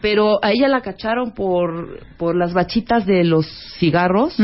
Pero 0.00 0.42
a 0.42 0.50
ella 0.50 0.66
la 0.66 0.80
cacharon 0.80 1.32
por, 1.32 2.00
por 2.16 2.34
las 2.34 2.54
bachitas 2.54 3.04
de 3.06 3.24
los 3.24 3.46
cigarros, 3.78 4.36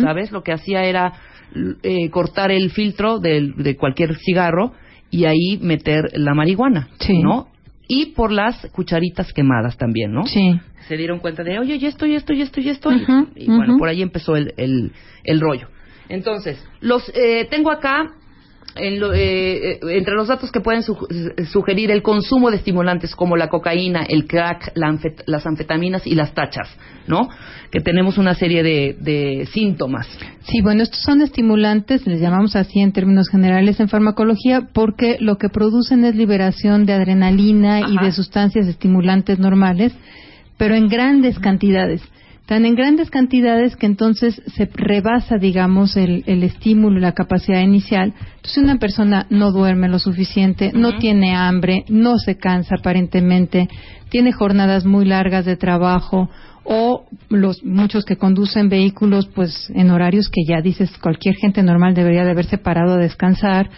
¿sabes? 0.00 0.32
Lo 0.32 0.42
que 0.42 0.52
hacía 0.52 0.82
era 0.84 1.12
eh, 1.82 2.08
cortar 2.10 2.50
el 2.50 2.70
filtro 2.70 3.18
de 3.20 3.76
cualquier 3.78 4.16
cigarro 4.16 4.72
y 5.10 5.24
ahí 5.24 5.58
meter 5.60 6.10
la 6.14 6.34
marihuana, 6.34 6.88
¿no? 7.22 7.48
Y 7.86 8.06
por 8.12 8.30
las 8.30 8.66
cucharitas 8.72 9.32
quemadas 9.32 9.76
también, 9.78 10.12
¿no? 10.12 10.26
Sí. 10.26 10.60
Se 10.88 10.96
dieron 10.96 11.20
cuenta 11.20 11.42
de, 11.42 11.58
oye, 11.58 11.78
ya 11.78 11.88
estoy, 11.88 12.12
ya 12.12 12.18
estoy, 12.18 12.38
ya 12.38 12.44
estoy, 12.44 12.64
ya 12.64 12.72
estoy. 12.72 13.06
y, 13.34 13.46
bueno, 13.46 13.76
por 13.78 13.88
ahí 13.88 14.02
empezó 14.02 14.36
el, 14.36 14.52
el, 14.56 14.92
el 15.24 15.40
rollo. 15.40 15.68
Entonces, 16.08 16.62
los 16.80 17.10
eh, 17.14 17.46
tengo 17.50 17.70
acá 17.70 18.14
eh, 18.78 19.80
entre 19.82 20.14
los 20.14 20.28
datos 20.28 20.50
que 20.52 20.60
pueden 20.60 20.82
sugerir 20.82 21.90
el 21.90 22.02
consumo 22.02 22.50
de 22.50 22.56
estimulantes 22.56 23.14
como 23.14 23.36
la 23.36 23.48
cocaína, 23.48 24.04
el 24.08 24.26
crack, 24.26 24.72
las 24.74 25.46
anfetaminas 25.46 26.06
y 26.06 26.14
las 26.14 26.32
tachas, 26.34 26.68
¿no? 27.06 27.28
Que 27.70 27.80
tenemos 27.80 28.18
una 28.18 28.34
serie 28.34 28.62
de, 28.62 29.48
síntomas. 29.52 30.06
Sí, 30.42 30.60
bueno, 30.62 30.82
estos 30.82 31.00
son 31.00 31.20
estimulantes, 31.20 32.06
les 32.06 32.20
llamamos 32.20 32.56
así 32.56 32.80
en 32.80 32.92
términos 32.92 33.28
generales 33.28 33.80
en 33.80 33.88
farmacología, 33.88 34.68
porque 34.72 35.16
lo 35.20 35.36
que 35.36 35.48
producen 35.48 36.04
es 36.04 36.14
liberación 36.14 36.86
de 36.86 36.92
adrenalina 36.92 37.80
y 37.80 37.96
de 37.98 38.12
sustancias 38.12 38.66
estimulantes 38.66 39.38
normales, 39.38 39.92
pero 40.56 40.74
en 40.74 40.88
grandes 40.88 41.38
cantidades 41.38 42.02
tan 42.48 42.64
en 42.64 42.74
grandes 42.76 43.10
cantidades 43.10 43.76
que 43.76 43.84
entonces 43.84 44.40
se 44.56 44.70
rebasa, 44.72 45.36
digamos, 45.36 45.98
el, 45.98 46.24
el 46.26 46.42
estímulo 46.42 46.98
la 46.98 47.12
capacidad 47.12 47.60
inicial. 47.60 48.14
Entonces, 48.36 48.56
una 48.56 48.78
persona 48.78 49.26
no 49.28 49.52
duerme 49.52 49.90
lo 49.90 49.98
suficiente, 49.98 50.72
no 50.72 50.96
tiene 50.96 51.36
hambre, 51.36 51.84
no 51.90 52.16
se 52.16 52.38
cansa 52.38 52.76
aparentemente, 52.76 53.68
tiene 54.08 54.32
jornadas 54.32 54.86
muy 54.86 55.04
largas 55.04 55.44
de 55.44 55.56
trabajo, 55.58 56.30
o 56.70 57.06
los 57.30 57.64
muchos 57.64 58.04
que 58.04 58.16
conducen 58.16 58.68
vehículos 58.68 59.26
pues 59.26 59.70
en 59.74 59.90
horarios 59.90 60.28
que 60.28 60.42
ya 60.46 60.60
dices 60.60 60.90
cualquier 60.98 61.34
gente 61.36 61.62
normal 61.62 61.94
debería 61.94 62.24
de 62.24 62.32
haberse 62.32 62.58
parado 62.58 62.94
a 62.94 62.98
descansar 62.98 63.70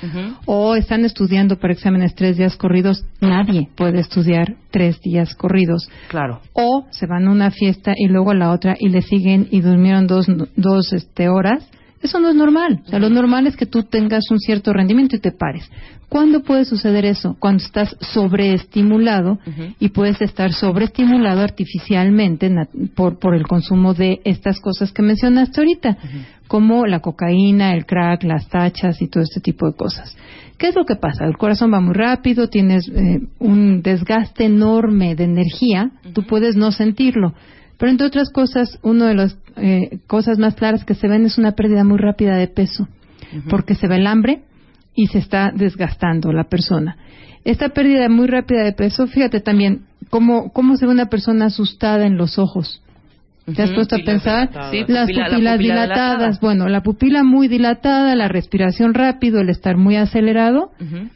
o 0.44 0.74
están 0.74 1.04
estudiando 1.04 1.56
para 1.56 1.72
exámenes 1.72 2.16
tres 2.16 2.36
días 2.36 2.56
corridos 2.56 3.04
nadie 3.20 3.68
puede 3.76 4.00
estudiar 4.00 4.56
tres 4.72 5.00
días 5.00 5.34
corridos. 5.34 5.88
Claro. 6.08 6.40
O 6.52 6.86
se 6.90 7.06
van 7.06 7.28
a 7.28 7.30
una 7.30 7.50
fiesta 7.50 7.92
y 7.96 8.08
luego 8.08 8.32
a 8.32 8.34
la 8.34 8.50
otra 8.50 8.74
y 8.78 8.88
le 8.88 9.02
siguen 9.02 9.46
y 9.50 9.60
durmieron 9.60 10.06
dos 10.06 10.26
dos 10.56 10.92
este 10.92 11.28
horas 11.28 11.68
eso 12.02 12.18
no 12.18 12.30
es 12.30 12.34
normal. 12.34 12.82
O 12.86 12.88
sea, 12.88 12.98
lo 12.98 13.10
normal 13.10 13.46
es 13.46 13.56
que 13.56 13.66
tú 13.66 13.82
tengas 13.82 14.30
un 14.30 14.38
cierto 14.38 14.72
rendimiento 14.72 15.16
y 15.16 15.20
te 15.20 15.32
pares. 15.32 15.70
¿Cuándo 16.08 16.42
puede 16.42 16.64
suceder 16.64 17.04
eso? 17.04 17.36
Cuando 17.38 17.62
estás 17.62 17.96
sobreestimulado 18.00 19.38
y 19.78 19.90
puedes 19.90 20.20
estar 20.22 20.52
sobreestimulado 20.52 21.40
artificialmente 21.42 22.50
por, 22.96 23.18
por 23.18 23.36
el 23.36 23.46
consumo 23.46 23.94
de 23.94 24.20
estas 24.24 24.60
cosas 24.60 24.92
que 24.92 25.02
mencionaste 25.02 25.60
ahorita, 25.60 25.98
como 26.48 26.86
la 26.86 26.98
cocaína, 26.98 27.74
el 27.74 27.86
crack, 27.86 28.24
las 28.24 28.48
tachas 28.48 29.00
y 29.00 29.06
todo 29.06 29.22
este 29.22 29.40
tipo 29.40 29.66
de 29.66 29.76
cosas. 29.76 30.16
¿Qué 30.58 30.68
es 30.68 30.74
lo 30.74 30.84
que 30.84 30.96
pasa? 30.96 31.24
El 31.26 31.36
corazón 31.36 31.72
va 31.72 31.80
muy 31.80 31.94
rápido, 31.94 32.48
tienes 32.48 32.88
eh, 32.88 33.20
un 33.38 33.82
desgaste 33.82 34.46
enorme 34.46 35.14
de 35.14 35.24
energía, 35.24 35.92
tú 36.12 36.24
puedes 36.24 36.56
no 36.56 36.72
sentirlo 36.72 37.34
pero 37.80 37.90
entre 37.90 38.06
otras 38.06 38.28
cosas, 38.28 38.78
una 38.82 39.08
de 39.08 39.14
las 39.14 39.38
eh, 39.56 40.00
cosas 40.06 40.38
más 40.38 40.54
claras 40.54 40.84
que 40.84 40.94
se 40.94 41.08
ven 41.08 41.24
es 41.24 41.38
una 41.38 41.52
pérdida 41.52 41.82
muy 41.82 41.96
rápida 41.96 42.36
de 42.36 42.46
peso, 42.46 42.86
porque 43.48 43.74
se 43.74 43.88
ve 43.88 43.96
el 43.96 44.06
hambre 44.06 44.42
y 44.94 45.06
se 45.06 45.18
está 45.18 45.50
desgastando 45.50 46.30
la 46.30 46.44
persona. 46.44 46.98
Esta 47.42 47.70
pérdida 47.70 48.10
muy 48.10 48.26
rápida 48.26 48.64
de 48.64 48.74
peso, 48.74 49.06
fíjate 49.06 49.40
también 49.40 49.86
cómo, 50.10 50.52
cómo 50.52 50.76
se 50.76 50.84
ve 50.84 50.92
una 50.92 51.06
persona 51.06 51.46
asustada 51.46 52.04
en 52.04 52.18
los 52.18 52.38
ojos. 52.38 52.82
¿Te 53.46 53.62
has 53.62 53.70
puesto 53.70 53.96
a 53.96 54.00
pensar? 54.04 54.50
las 54.86 55.08
pupilas 55.08 55.58
dilatadas. 55.58 56.38
Bueno, 56.38 56.68
la 56.68 56.82
pupila 56.82 57.24
muy 57.24 57.48
dilatada, 57.48 58.14
la 58.14 58.28
respiración 58.28 58.92
rápido, 58.92 59.40
el 59.40 59.48
estar 59.48 59.78
muy 59.78 59.96
acelerado, 59.96 60.70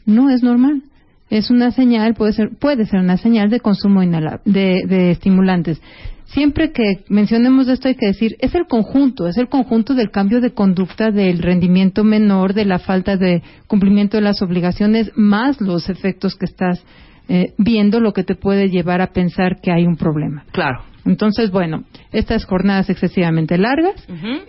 no 0.07 0.31
es 0.31 0.41
normal. 0.41 0.81
Es 1.29 1.51
una 1.51 1.69
señal, 1.69 2.15
puede 2.15 2.33
ser, 2.33 2.49
puede 2.59 2.87
ser 2.87 3.01
una 3.01 3.17
señal 3.17 3.51
de 3.51 3.59
consumo 3.59 4.01
de 4.01 5.11
estimulantes 5.11 5.79
siempre 6.25 6.71
que 6.71 7.03
mencionemos 7.09 7.67
esto 7.67 7.87
hay 7.87 7.95
que 7.95 8.07
decir, 8.07 8.35
es 8.39 8.55
el 8.55 8.67
conjunto, 8.67 9.27
es 9.27 9.37
el 9.37 9.47
conjunto 9.47 9.93
del 9.93 10.11
cambio 10.11 10.41
de 10.41 10.53
conducta, 10.53 11.11
del 11.11 11.39
rendimiento 11.39 12.03
menor, 12.03 12.53
de 12.53 12.65
la 12.65 12.79
falta 12.79 13.17
de 13.17 13.41
cumplimiento 13.67 14.17
de 14.17 14.21
las 14.21 14.41
obligaciones, 14.41 15.11
más 15.15 15.61
los 15.61 15.89
efectos 15.89 16.35
que 16.35 16.45
estás 16.45 16.83
eh, 17.27 17.53
viendo, 17.57 17.99
lo 17.99 18.13
que 18.13 18.23
te 18.23 18.35
puede 18.35 18.69
llevar 18.69 19.01
a 19.01 19.11
pensar 19.11 19.59
que 19.61 19.71
hay 19.71 19.85
un 19.85 19.95
problema. 19.95 20.45
Claro. 20.51 20.83
Entonces, 21.05 21.51
bueno, 21.51 21.83
estas 22.11 22.45
jornadas 22.45 22.89
excesivamente 22.89 23.57
largas, 23.57 23.95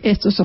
estos 0.02 0.42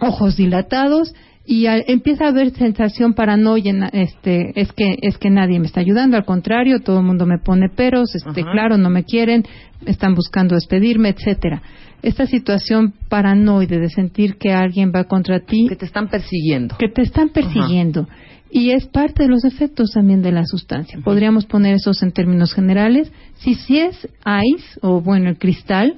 ojos 0.00 0.36
dilatados, 0.36 1.14
y 1.44 1.66
empieza 1.66 2.26
a 2.26 2.28
haber 2.28 2.50
sensación 2.52 3.14
paranoia 3.14 3.90
este 3.92 4.52
es 4.60 4.72
que 4.72 4.96
es 5.02 5.18
que 5.18 5.30
nadie 5.30 5.58
me 5.58 5.66
está 5.66 5.80
ayudando 5.80 6.16
al 6.16 6.24
contrario 6.24 6.80
todo 6.80 7.00
el 7.00 7.06
mundo 7.06 7.26
me 7.26 7.38
pone 7.38 7.68
peros 7.68 8.14
este 8.14 8.42
claro 8.42 8.78
no 8.78 8.90
me 8.90 9.04
quieren 9.04 9.44
están 9.86 10.14
buscando 10.14 10.54
despedirme 10.54 11.08
etcétera. 11.10 11.62
Esta 12.02 12.26
situación 12.26 12.94
paranoide 13.08 13.78
de 13.78 13.88
sentir 13.88 14.36
que 14.36 14.52
alguien 14.52 14.90
va 14.94 15.04
contra 15.04 15.40
ti 15.40 15.66
que 15.68 15.76
te 15.76 15.86
están 15.86 16.08
persiguiendo. 16.08 16.76
Que 16.76 16.88
te 16.88 17.02
están 17.02 17.28
persiguiendo 17.28 18.08
y 18.54 18.72
es 18.72 18.86
parte 18.86 19.22
de 19.22 19.30
los 19.30 19.44
efectos 19.44 19.92
también 19.92 20.20
de 20.20 20.30
la 20.30 20.44
sustancia. 20.44 21.00
Podríamos 21.02 21.46
poner 21.46 21.74
esos 21.76 22.02
en 22.02 22.12
términos 22.12 22.52
generales. 22.52 23.10
Si 23.36 23.54
si 23.54 23.78
es 23.78 23.96
ice 24.04 24.78
o 24.82 25.00
bueno 25.00 25.30
el 25.30 25.38
cristal, 25.38 25.94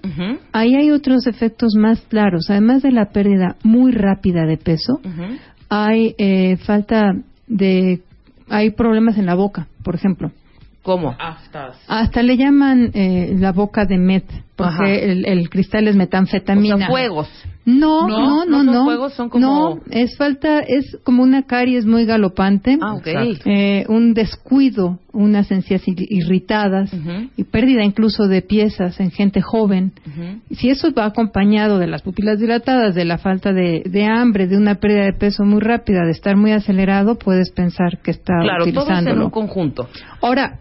ahí 0.52 0.76
hay 0.76 0.90
otros 0.92 1.26
efectos 1.26 1.75
más 1.75 2.00
claros. 2.02 2.49
Además 2.49 2.82
de 2.82 2.92
la 2.92 3.06
pérdida 3.06 3.56
muy 3.64 3.90
rápida 3.90 4.46
de 4.46 4.56
peso, 4.56 5.00
hay 5.68 6.14
eh, 6.16 6.56
falta 6.58 7.12
de 7.49 8.02
hay 8.49 8.70
problemas 8.70 9.18
en 9.18 9.26
la 9.26 9.34
boca, 9.34 9.66
por 9.82 9.96
ejemplo. 9.96 10.30
¿Cómo? 10.82 11.16
Hasta, 11.88 12.23
le 12.23 12.37
llaman 12.37 12.90
eh, 12.92 13.34
la 13.38 13.52
boca 13.52 13.87
de 13.87 13.99
met, 13.99 14.26
porque 14.56 15.23
el, 15.26 15.50
cristal 15.50 15.88
es 15.88 15.96
metanfetamina. 15.96 16.75
O 16.75 16.78
sea, 16.78 16.87
fuegos. 16.88 17.28
No, 17.66 18.06
no, 18.06 18.44
no, 18.44 18.62
no. 18.62 18.73
no, 18.73 18.84
Fuegos 18.84 19.14
son 19.14 19.30
como... 19.30 19.46
no 19.46 19.80
es 19.90 20.16
falta, 20.18 20.61
es 20.61 20.99
como 21.02 21.23
una 21.23 21.44
caries 21.44 21.87
muy 21.87 22.04
galopante. 22.04 22.76
Ah. 22.80 22.99
Eh, 23.04 23.87
un 23.88 24.12
descuido, 24.12 24.99
unas 25.12 25.50
encías 25.50 25.82
irritadas 25.87 26.94
y 27.37 27.44
pérdida 27.44 27.82
incluso 27.82 28.26
de 28.26 28.42
piezas 28.42 29.00
en 29.00 29.11
gente 29.11 29.40
joven. 29.40 29.92
Si 30.50 30.68
eso 30.68 30.92
va 30.92 31.06
acompañado 31.06 31.78
de 31.78 31.87
las 31.87 32.02
pupilas 32.02 32.38
dilatadas, 32.38 32.94
de 32.94 33.06
la 33.06 33.16
falta 33.16 33.52
de, 33.52 33.82
de, 33.87 34.04
hambre, 34.04 34.46
de 34.46 34.58
una 34.58 34.75
pérdida 34.75 35.04
de 35.04 35.14
peso 35.14 35.44
muy 35.44 35.61
rápida, 35.61 36.04
de 36.04 36.12
estar 36.12 36.37
muy 36.37 36.52
acelerado, 36.52 37.16
puedes 37.16 37.50
pensar 37.50 37.99
que 38.02 38.11
está 38.11 38.34
claro, 38.42 38.64
utilizándolo. 38.64 39.02
Claro, 39.02 39.16
en 39.16 39.23
un 39.23 39.30
conjunto. 39.30 39.88
Ahora, 40.20 40.58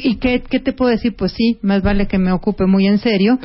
¿Y 0.00 0.16
qué, 0.16 0.42
qué, 0.48 0.60
te 0.60 0.72
puedo 0.72 0.90
decir? 0.90 1.14
Pues 1.16 1.32
sí, 1.32 1.58
más 1.62 1.82
vale 1.82 2.06
que 2.06 2.18
me 2.18 2.32
ocupe 2.32 2.66
muy 2.66 2.86
en 2.86 2.98
serio, 2.98 3.38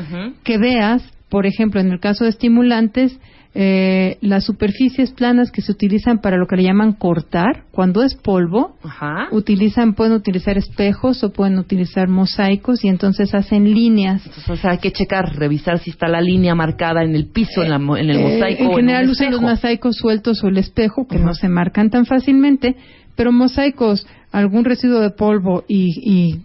que 0.43 0.57
veas 0.57 1.03
por 1.29 1.47
ejemplo, 1.47 1.81
en 1.81 1.91
el 1.91 1.99
caso 1.99 2.25
de 2.25 2.29
estimulantes, 2.29 3.19
eh, 3.55 4.17
las 4.21 4.43
superficies 4.45 5.11
planas 5.13 5.49
que 5.51 5.63
se 5.63 5.71
utilizan 5.71 6.19
para 6.19 6.37
lo 6.37 6.45
que 6.45 6.55
le 6.57 6.61
llaman 6.63 6.93
cortar, 6.93 7.63
cuando 7.71 8.03
es 8.03 8.13
polvo, 8.13 8.75
Ajá. 8.83 9.29
utilizan, 9.31 9.95
pueden 9.95 10.13
utilizar 10.13 10.59
espejos 10.59 11.23
o 11.23 11.33
pueden 11.33 11.57
utilizar 11.57 12.07
mosaicos 12.07 12.83
y 12.83 12.87
entonces 12.87 13.33
hacen 13.33 13.63
líneas. 13.73 14.21
Entonces, 14.27 14.47
o 14.49 14.55
sea, 14.57 14.71
hay 14.73 14.77
que 14.77 14.91
checar, 14.91 15.35
revisar 15.35 15.79
si 15.79 15.89
está 15.89 16.07
la 16.07 16.21
línea 16.21 16.53
marcada 16.53 17.03
en 17.03 17.15
el 17.15 17.25
piso, 17.25 17.63
en, 17.63 17.71
la 17.71 17.79
mo- 17.79 17.97
en 17.97 18.11
el 18.11 18.17
Eh, 18.17 18.21
mosaico. 18.35 18.63
en 18.65 18.69
o 18.69 18.75
general 18.75 19.09
usan 19.09 19.31
los 19.31 19.41
mosaicos 19.41 19.95
sueltos 19.95 20.43
o 20.43 20.49
el 20.49 20.57
espejo, 20.59 21.07
que 21.07 21.15
Ajá. 21.17 21.25
no 21.25 21.33
se 21.33 21.49
marcan 21.49 21.89
tan 21.89 22.05
fácilmente, 22.05 22.75
pero 23.15 23.31
mosaicos, 23.31 24.05
algún 24.33 24.65
residuo 24.65 24.99
de 24.99 25.11
polvo 25.11 25.63
y, 25.67 25.93
y 26.03 26.41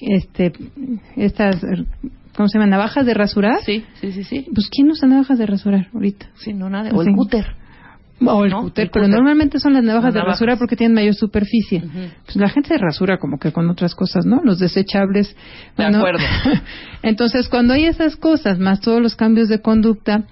este, 0.00 0.52
estas, 1.16 1.56
¿cómo 2.34 2.48
se 2.48 2.58
llama? 2.58 2.70
Navajas 2.70 3.04
de 3.04 3.14
rasurar. 3.14 3.60
Sí, 3.64 3.84
sí, 4.00 4.12
sí, 4.12 4.24
sí. 4.24 4.46
Pues 4.54 4.70
¿quién 4.70 4.90
usa 4.90 5.06
navajas 5.08 5.38
de 5.38 5.46
rasurar 5.46 5.88
ahorita? 5.92 6.30
Sí, 6.36 6.54
no 6.54 6.70
nada. 6.70 6.90
O 6.90 6.94
Pues 6.94 7.08
el 7.08 7.12
sí. 7.12 7.18
cúter. 7.18 7.46
O 8.30 8.44
el 8.44 8.50
¿No? 8.50 8.62
cúter, 8.62 8.84
El 8.84 8.90
pero 8.90 9.04
cúter. 9.06 9.16
normalmente 9.16 9.58
son 9.58 9.74
las 9.74 9.82
navajas 9.82 10.14
Las 10.14 10.24
de 10.24 10.28
rasurar 10.30 10.58
porque 10.58 10.76
tienen 10.76 10.94
mayor 10.94 11.14
superficie. 11.14 11.82
Pues 12.24 12.36
la 12.36 12.48
gente 12.48 12.68
se 12.68 12.78
rasura 12.78 13.18
como 13.18 13.38
que 13.38 13.52
con 13.52 13.68
otras 13.68 13.94
cosas, 13.94 14.24
¿no? 14.26 14.40
Los 14.44 14.58
desechables. 14.58 15.36
De 15.76 15.84
acuerdo. 15.84 16.24
Entonces, 17.02 17.48
cuando 17.48 17.74
hay 17.74 17.86
esas 17.86 18.16
cosas, 18.16 18.58
más 18.58 18.80
todos 18.80 19.00
los 19.00 19.16
cambios 19.16 19.48
de 19.48 19.60
conducta, 19.60 20.24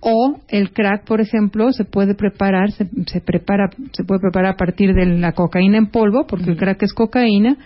o 0.00 0.40
el 0.48 0.72
crack, 0.72 1.04
por 1.04 1.20
ejemplo, 1.20 1.72
se 1.72 1.84
puede 1.84 2.14
preparar, 2.14 2.72
se, 2.72 2.88
se 3.06 3.20
prepara, 3.20 3.70
se 3.92 4.04
puede 4.04 4.20
preparar 4.20 4.52
a 4.52 4.56
partir 4.56 4.94
de 4.94 5.06
la 5.06 5.32
cocaína 5.32 5.78
en 5.78 5.86
polvo, 5.86 6.26
porque 6.26 6.50
el 6.50 6.56
crack 6.56 6.82
es 6.82 6.92
cocaína, 6.92 7.56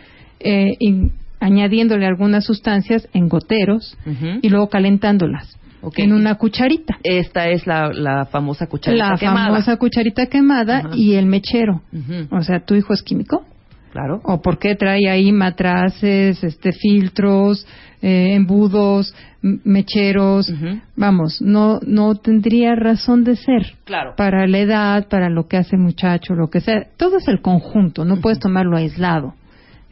eh, 0.40 0.72
y 0.78 1.10
añadiéndole 1.40 2.06
algunas 2.06 2.44
sustancias 2.44 3.08
en 3.12 3.28
goteros 3.28 3.96
y 4.40 4.48
luego 4.48 4.68
calentándolas 4.68 5.58
En 5.96 6.12
una 6.12 6.34
cucharita. 6.36 6.98
Esta 7.02 7.48
es 7.48 7.66
la, 7.66 7.92
la 7.92 8.26
famosa 8.26 8.66
cucharita 8.66 9.10
La 9.10 9.16
quemada. 9.16 9.46
famosa 9.48 9.76
cucharita 9.76 10.26
quemada 10.26 10.78
Ajá. 10.78 10.90
y 10.94 11.14
el 11.14 11.26
mechero. 11.26 11.82
O 12.30 12.42
sea, 12.42 12.60
¿tu 12.60 12.74
hijo 12.74 12.92
es 12.92 13.02
químico? 13.02 13.44
Claro. 13.92 14.20
¿O 14.24 14.42
por 14.42 14.58
qué 14.58 14.74
trae 14.74 15.08
ahí 15.08 15.30
matraces, 15.30 16.42
este, 16.42 16.72
filtros, 16.72 17.64
eh, 18.02 18.34
embudos, 18.34 19.14
mecheros? 19.40 20.52
Vamos, 20.96 21.40
no, 21.40 21.78
no 21.86 22.16
tendría 22.16 22.74
razón 22.74 23.22
de 23.22 23.36
ser. 23.36 23.74
Claro. 23.84 24.14
Para 24.16 24.46
la 24.48 24.58
edad, 24.58 25.08
para 25.08 25.28
lo 25.30 25.46
que 25.46 25.58
hace 25.58 25.76
el 25.76 25.82
muchacho, 25.82 26.34
lo 26.34 26.48
que 26.50 26.60
sea. 26.60 26.88
Todo 26.96 27.18
es 27.18 27.28
el 27.28 27.40
conjunto, 27.40 28.04
no 28.04 28.16
puedes 28.20 28.40
tomarlo 28.40 28.76
aislado. 28.76 29.34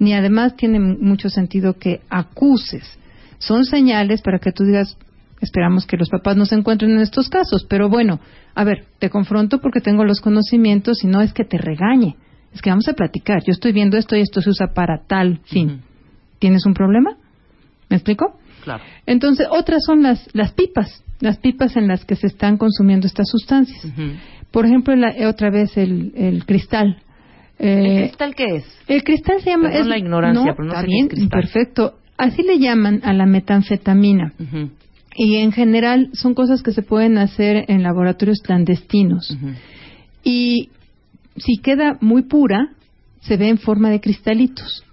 Ni 0.01 0.15
además 0.15 0.57
tiene 0.57 0.81
mucho 0.81 1.29
sentido 1.29 1.75
que 1.79 2.01
acuses. 2.11 2.99
Son 3.39 3.65
señales 3.65 4.21
para 4.21 4.41
que 4.41 4.51
tú 4.51 4.65
digas, 4.65 4.97
esperamos 5.43 5.87
que 5.87 5.97
los 5.97 6.09
papás 6.09 6.37
no 6.37 6.47
se 6.47 6.55
encuentren 6.55 6.93
en 6.93 7.01
estos 7.01 7.29
casos, 7.29 7.67
pero 7.69 7.89
bueno, 7.89 8.21
a 8.55 8.65
ver, 8.65 8.87
te 8.99 9.11
confronto 9.11 9.59
porque 9.61 9.81
tengo 9.81 10.05
los 10.05 10.21
conocimientos 10.21 11.03
y 11.05 11.09
no 11.09 11.21
es 11.21 11.33
que 11.35 11.45
te 11.45 11.59
regañe, 11.59 12.17
es 12.55 12.63
que 12.63 12.71
vamos 12.71 12.89
a 12.89 12.95
platicar. 12.95 13.43
Yo 13.45 13.53
estoy 13.53 13.73
viendo 13.73 13.97
esto 13.99 14.17
y 14.17 14.21
esto 14.21 14.41
se 14.41 14.51
usa 14.51 14.69
para 14.73 15.03
tal 15.07 15.41
fin. 15.45 15.83
¿Tienes 16.39 16.65
un 16.67 16.75
problema? 16.75 17.17
¿Me 17.91 17.97
explico? 17.97 18.39
Claro. 18.65 18.83
Entonces, 19.07 19.47
otras 19.51 19.83
son 19.85 20.03
las, 20.03 20.29
las 20.35 20.53
pipas, 20.53 21.03
las 21.21 21.39
pipas 21.39 21.77
en 21.77 21.89
las 21.89 22.05
que 22.05 22.15
se 22.17 22.27
están 22.29 22.57
consumiendo 22.57 23.07
estas 23.07 23.29
sustancias. 23.29 23.87
Por 24.51 24.67
ejemplo, 24.67 24.95
la- 24.97 25.11
eh, 25.11 25.27
otra 25.27 25.51
vez 25.51 25.77
el, 25.77 26.13
el 26.17 26.45
cristal. 26.47 27.03
¿El 27.59 27.87
Eh, 27.87 28.01
cristal 28.09 28.35
qué 28.35 28.45
es? 28.57 28.65
el 28.89 29.03
cristal 29.05 29.41
se 29.41 29.51
llama... 29.51 29.71
Perdón 29.71 29.89
la 29.89 29.99
ignorancia, 29.99 30.53
pero 30.57 30.65
no 30.69 30.75
sé 30.75 30.77
qué 30.79 30.83
es 30.83 30.87
bien, 30.87 31.09
cristal. 31.09 31.41
perfecto. 31.41 31.95
Así 32.17 32.43
le 32.43 32.59
llaman 32.59 33.01
a 33.05 33.13
la 33.13 33.27
metanfetamina. 33.27 34.33
Ujú. 34.39 34.71
Y 35.15 35.37
en 35.37 35.53
general 35.53 36.11
son 36.15 36.35
cosas 36.35 36.63
que 36.63 36.73
se 36.73 36.83
pueden 36.83 37.19
hacer 37.19 37.65
en 37.69 37.83
laboratorios 37.83 38.41
clandestinos. 38.43 39.37
Y 40.25 40.71
si 41.37 41.59
queda 41.59 41.99
muy 42.01 42.23
pura, 42.23 42.71
se 43.21 43.37
ve 43.37 43.49
en 43.49 43.59
forma 43.59 43.91
de 43.91 44.01
cristalitos. 44.01 44.85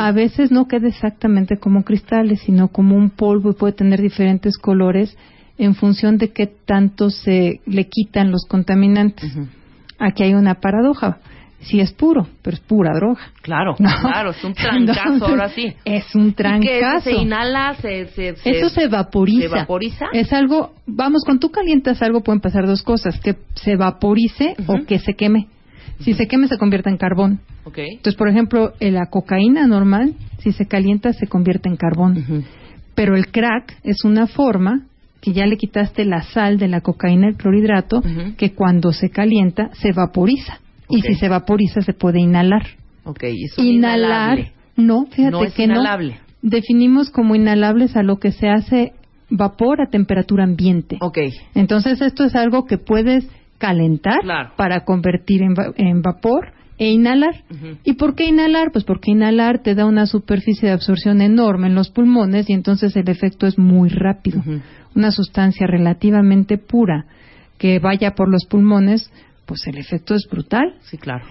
A 0.00 0.12
veces 0.12 0.50
no 0.50 0.66
queda 0.66 0.88
exactamente 0.88 1.58
como 1.58 1.84
cristales, 1.84 2.40
sino 2.40 2.68
como 2.68 2.96
un 2.96 3.10
polvo 3.10 3.50
y 3.50 3.54
puede 3.54 3.72
tener 3.72 4.02
diferentes 4.02 4.58
colores 4.58 5.16
en 5.56 5.74
función 5.74 6.18
de 6.18 6.32
qué 6.32 6.46
tanto 6.46 7.10
se 7.10 7.60
le 7.64 7.88
quitan 7.88 8.30
los 8.30 8.44
contaminantes. 8.46 9.32
Aquí 9.98 10.24
hay 10.24 10.34
una 10.34 10.56
paradoja. 10.56 11.18
Sí 11.64 11.80
es 11.80 11.92
puro, 11.92 12.26
pero 12.42 12.54
es 12.54 12.60
pura 12.60 12.92
droga. 12.94 13.20
Claro, 13.42 13.74
¿no? 13.78 13.88
claro, 14.00 14.30
es 14.30 14.44
un 14.44 14.54
trancazo 14.54 15.00
Entonces, 15.14 15.28
ahora 15.28 15.48
sí. 15.48 15.72
Es 15.84 16.14
un 16.14 16.32
trancazo. 16.34 17.04
¿Se 17.10 17.12
inhala? 17.12 17.74
¿Se, 17.80 18.06
se, 18.08 18.36
se- 18.36 18.50
Eso 18.50 18.68
se 18.68 18.88
vaporiza. 18.88 19.42
¿Se 19.42 19.48
vaporiza? 19.48 20.06
Es 20.12 20.32
algo, 20.32 20.74
vamos, 20.86 21.22
cuando 21.24 21.40
tú 21.40 21.50
calientas 21.50 22.00
algo 22.02 22.22
pueden 22.22 22.40
pasar 22.40 22.66
dos 22.66 22.82
cosas, 22.82 23.18
que 23.20 23.36
se 23.54 23.76
vaporice 23.76 24.54
o 24.66 24.84
que 24.86 24.98
se 24.98 25.14
queme. 25.14 25.48
Si 26.00 26.12
se 26.14 26.26
queme 26.26 26.48
se 26.48 26.58
convierte 26.58 26.90
en 26.90 26.96
carbón. 26.96 27.40
Ok. 27.64 27.78
Entonces, 27.78 28.16
por 28.16 28.28
ejemplo, 28.28 28.72
eh, 28.80 28.90
la 28.90 29.06
cocaína 29.10 29.66
normal, 29.66 30.14
si 30.38 30.52
se 30.52 30.66
calienta 30.66 31.12
se 31.12 31.26
convierte 31.28 31.68
en 31.68 31.76
carbón. 31.76 32.44
Pero 32.94 33.16
el 33.16 33.28
crack 33.28 33.76
es 33.84 34.04
una 34.04 34.26
forma 34.26 34.82
que 35.20 35.32
ya 35.32 35.46
le 35.46 35.56
quitaste 35.56 36.04
la 36.04 36.22
sal 36.22 36.58
de 36.58 36.68
la 36.68 36.80
cocaína, 36.82 37.28
el 37.28 37.36
clorhidrato, 37.36 38.02
que 38.36 38.52
cuando 38.52 38.92
se 38.92 39.08
calienta 39.10 39.70
se 39.74 39.92
vaporiza. 39.92 40.58
Y 40.88 41.00
si 41.02 41.14
se 41.14 41.28
vaporiza 41.28 41.80
se 41.80 41.92
puede 41.94 42.20
inhalar. 42.20 42.66
Ok, 43.04 43.22
Inhalar, 43.58 44.38
inhalable. 44.38 44.52
no, 44.76 45.06
fíjate 45.06 45.30
No 45.30 45.44
es 45.44 45.54
que 45.54 45.64
inhalable. 45.64 46.14
no. 46.42 46.50
Definimos 46.50 47.10
como 47.10 47.34
inhalables 47.34 47.96
a 47.96 48.02
lo 48.02 48.18
que 48.18 48.32
se 48.32 48.48
hace 48.48 48.92
vapor 49.30 49.80
a 49.80 49.90
temperatura 49.90 50.44
ambiente. 50.44 50.98
Ok. 51.00 51.18
Entonces 51.54 52.00
esto 52.02 52.24
es 52.24 52.34
algo 52.34 52.66
que 52.66 52.78
puedes 52.78 53.26
calentar 53.58 54.20
Claro. 54.20 54.50
para 54.56 54.84
convertir 54.84 55.42
en, 55.42 55.54
va- 55.54 55.72
en 55.76 56.02
vapor 56.02 56.52
e 56.76 56.90
inhalar. 56.90 57.44
¿Y 57.84 57.94
por 57.94 58.14
qué 58.14 58.24
inhalar? 58.26 58.72
Pues 58.72 58.84
porque 58.84 59.12
inhalar 59.12 59.60
te 59.62 59.74
da 59.74 59.86
una 59.86 60.06
superficie 60.06 60.68
de 60.68 60.74
absorción 60.74 61.20
enorme 61.22 61.68
en 61.68 61.74
los 61.74 61.88
pulmones 61.90 62.50
y 62.50 62.52
entonces 62.52 62.94
el 62.96 63.08
efecto 63.08 63.46
es 63.46 63.58
muy 63.58 63.88
rápido. 63.88 64.42
Una 64.94 65.10
sustancia 65.12 65.66
relativamente 65.66 66.58
pura 66.58 67.06
que 67.58 67.78
vaya 67.78 68.10
por 68.16 68.28
los 68.28 68.44
pulmones, 68.46 69.10
pues 69.46 69.66
el 69.66 69.78
efecto 69.78 70.14
es 70.14 70.26
brutal. 70.30 70.74
Sí, 70.82 70.98
claro. 70.98 71.24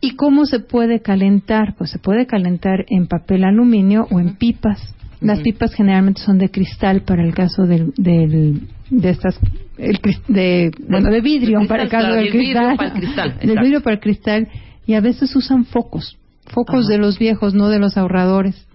¿Y 0.00 0.12
cómo 0.16 0.46
se 0.46 0.60
puede 0.60 1.00
calentar? 1.00 1.74
Pues 1.76 1.90
se 1.90 1.98
puede 1.98 2.26
calentar 2.26 2.84
en 2.88 3.06
papel 3.08 3.44
aluminio 3.44 4.06
o 4.10 4.20
en 4.20 4.36
pipas. 4.36 4.94
Las 5.20 5.40
pipas 5.40 5.74
generalmente 5.74 6.20
son 6.22 6.38
de 6.38 6.48
cristal 6.50 7.02
para 7.02 7.24
el 7.24 7.34
caso 7.34 7.64
del, 7.66 7.92
del- 7.96 8.68
de 8.90 9.10
estas 9.10 9.38
el 9.76 9.98
de 10.28 10.70
bueno 10.88 11.10
de 11.10 11.20
vidrio 11.20 11.58
para 11.66 11.82
el 11.82 11.88
cristal, 11.88 11.90
caso 11.90 12.06
claro, 12.06 12.14
del 12.14 12.24
del 12.24 12.32
vidrio 12.32 12.54
cristal 12.62 12.76
para 12.76 12.88
el 12.88 13.00
cristal, 13.00 13.28
del 13.28 13.36
exacto. 13.50 13.62
vidrio 13.62 13.80
para 13.82 13.94
el 13.94 14.00
cristal 14.00 14.48
y 14.86 14.94
a 14.94 15.00
veces 15.00 15.36
usan 15.36 15.64
focos 15.64 16.16
focos 16.46 16.84
Ajá. 16.86 16.92
de 16.92 16.98
los 16.98 17.18
viejos 17.18 17.52
no 17.54 17.68
de 17.68 17.78
los 17.80 17.96
ahorradores 17.96 18.66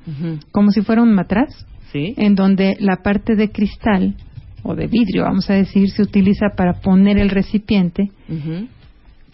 como 0.51 0.71
si 0.71 0.81
fuera 0.81 1.01
un 1.01 1.13
matraz 1.15 1.65
Sí. 1.91 2.13
en 2.17 2.35
donde 2.35 2.75
la 2.79 2.97
parte 3.03 3.35
de 3.35 3.49
cristal 3.51 4.15
o 4.63 4.75
de 4.75 4.87
vidrio 4.87 5.23
vamos 5.23 5.49
a 5.49 5.53
decir 5.55 5.89
se 5.89 6.01
utiliza 6.03 6.47
para 6.55 6.73
poner 6.81 7.17
el 7.17 7.29
recipiente 7.29 8.09
Ujú. 8.29 8.67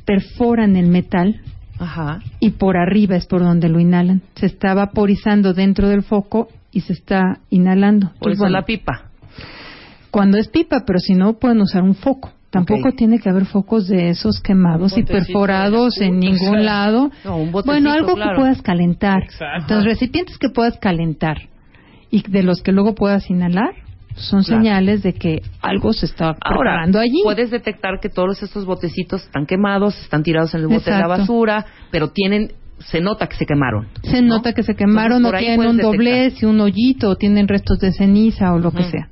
Perforan 0.09 0.75
el 0.75 0.87
metal 0.87 1.39
Ajá. 1.77 2.19
y 2.39 2.51
por 2.51 2.77
arriba 2.77 3.15
es 3.15 3.27
por 3.27 3.41
donde 3.41 3.69
lo 3.69 3.79
inhalan. 3.79 4.23
Se 4.33 4.47
está 4.47 4.73
vaporizando 4.73 5.53
dentro 5.53 5.87
del 5.87 6.01
foco 6.01 6.47
y 6.71 6.81
se 6.81 6.93
está 6.93 7.41
inhalando. 7.51 8.07
Por 8.07 8.31
Entonces, 8.31 8.33
eso 8.33 8.43
bueno, 8.45 8.57
la 8.57 8.65
pipa. 8.65 9.03
Cuando 10.09 10.39
es 10.39 10.47
pipa, 10.47 10.83
pero 10.87 10.97
si 10.97 11.13
no, 11.13 11.33
pueden 11.33 11.61
usar 11.61 11.83
un 11.83 11.93
foco. 11.93 12.31
Tampoco 12.49 12.93
tiene 12.93 13.19
que 13.19 13.29
haber 13.29 13.45
focos 13.45 13.87
de 13.87 14.09
esos 14.09 14.41
quemados 14.41 14.97
y 14.97 15.03
perforados 15.03 16.01
en 16.01 16.19
ningún 16.19 16.47
o 16.47 16.51
sea, 16.53 16.61
lado. 16.61 17.11
no, 17.23 17.37
un 17.37 17.51
botecito, 17.51 17.71
bueno, 17.73 17.91
algo 17.91 18.15
claro. 18.15 18.31
que 18.31 18.41
puedas 18.41 18.61
calentar. 18.63 19.21
Exacto. 19.21 19.61
Entonces, 19.61 19.85
recipientes 19.85 20.39
que 20.39 20.49
puedas 20.49 20.79
calentar 20.79 21.37
y 22.09 22.23
de 22.27 22.41
los 22.41 22.63
que 22.63 22.71
luego 22.71 22.95
puedas 22.95 23.29
inhalar 23.29 23.75
son 24.19 24.43
Claro. 24.43 24.61
señales 24.61 25.03
de 25.03 25.13
que 25.13 25.41
algo 25.61 25.93
se 25.93 26.05
está 26.05 26.27
Ahora, 26.41 26.59
preparando 26.59 26.99
allí. 26.99 27.21
puedes 27.23 27.49
detectar 27.51 27.99
que 28.01 28.09
todos 28.09 28.41
estos 28.43 28.65
botecitos 28.65 29.23
están 29.23 29.45
quemados, 29.45 29.99
están 30.01 30.23
tirados 30.23 30.53
en 30.53 30.61
el 30.61 30.67
bote 30.67 30.91
de 30.91 30.97
la 30.97 31.07
basura, 31.07 31.65
pero 31.91 32.09
tienen, 32.09 32.51
se 32.79 33.01
nota 33.01 33.27
que 33.27 33.35
se 33.37 33.45
quemaron. 33.45 33.87
Se 34.03 34.21
¿no? 34.21 34.35
nota 34.35 34.53
que 34.53 34.63
se 34.63 34.75
quemaron 34.75 35.25
Entonces, 35.25 35.39
o 35.41 35.43
tienen 35.43 35.59
un 35.59 35.77
detectar. 35.77 35.91
doblez 35.91 36.41
y 36.43 36.45
un 36.45 36.59
hoyito 36.61 37.09
o 37.09 37.15
tienen 37.15 37.47
restos 37.47 37.79
de 37.79 37.91
ceniza 37.91 38.53
o 38.53 38.59
lo 38.59 38.71
que 38.71 38.83
sea. 38.83 39.09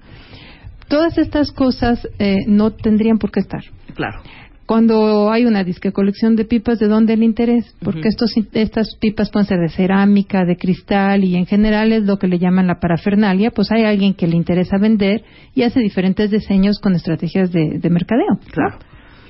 Todas 0.88 1.17
estas 1.17 1.52
cosas 1.52 2.08
eh, 2.20 2.38
no 2.48 2.72
tendrían 2.72 3.17
por 3.17 3.32
qué 3.32 3.41
estar. 3.41 3.62
Claro. 3.93 4.22
Cuando 4.67 5.32
hay 5.32 5.45
una 5.45 5.63
disque 5.63 5.93
colección 5.93 6.36
de 6.36 6.43
pipas, 6.43 6.77
¿de 6.77 6.89
dónde 6.89 7.13
el 7.13 7.23
interés? 7.23 7.73
Porque 7.82 8.10
estos, 8.10 8.36
estas 8.51 8.97
pipas 8.97 9.32
pueden 9.32 9.47
ser 9.47 9.60
de 9.60 9.69
cerámica, 9.69 10.43
de 10.43 10.58
cristal 10.58 11.23
y 11.23 11.38
en 11.38 11.45
general 11.45 11.93
es 11.93 12.03
lo 12.03 12.19
que 12.19 12.27
le 12.27 12.38
llaman 12.38 12.67
la 12.67 12.82
parafernalia. 12.82 13.51
Pues 13.51 13.71
hay 13.71 13.86
alguien 13.86 14.13
que 14.13 14.27
le 14.27 14.36
interesa 14.36 14.77
vender 14.77 15.23
y 15.56 15.63
hace 15.63 15.80
diferentes 15.80 16.32
diseños 16.32 16.80
con 16.80 16.95
estrategias 16.95 17.49
de, 17.53 17.80
de 17.80 17.89
mercadeo. 17.89 18.39
Claro. 18.51 18.77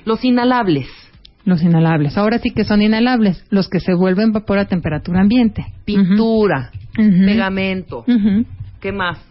Los 0.04 0.24
inhalables. 0.24 0.88
Los 1.44 1.62
inhalables. 1.62 2.18
Ahora 2.18 2.40
sí 2.40 2.50
que 2.50 2.64
son 2.64 2.82
inhalables. 2.82 3.44
Los 3.48 3.68
que 3.68 3.78
se 3.78 3.94
vuelven 3.94 4.32
vapor 4.32 4.58
a 4.58 4.64
temperatura 4.64 5.20
ambiente. 5.20 5.64
Pintura. 5.84 6.72
Pegamento. 6.96 8.04
¿Qué 8.80 8.90
más? 8.90 9.24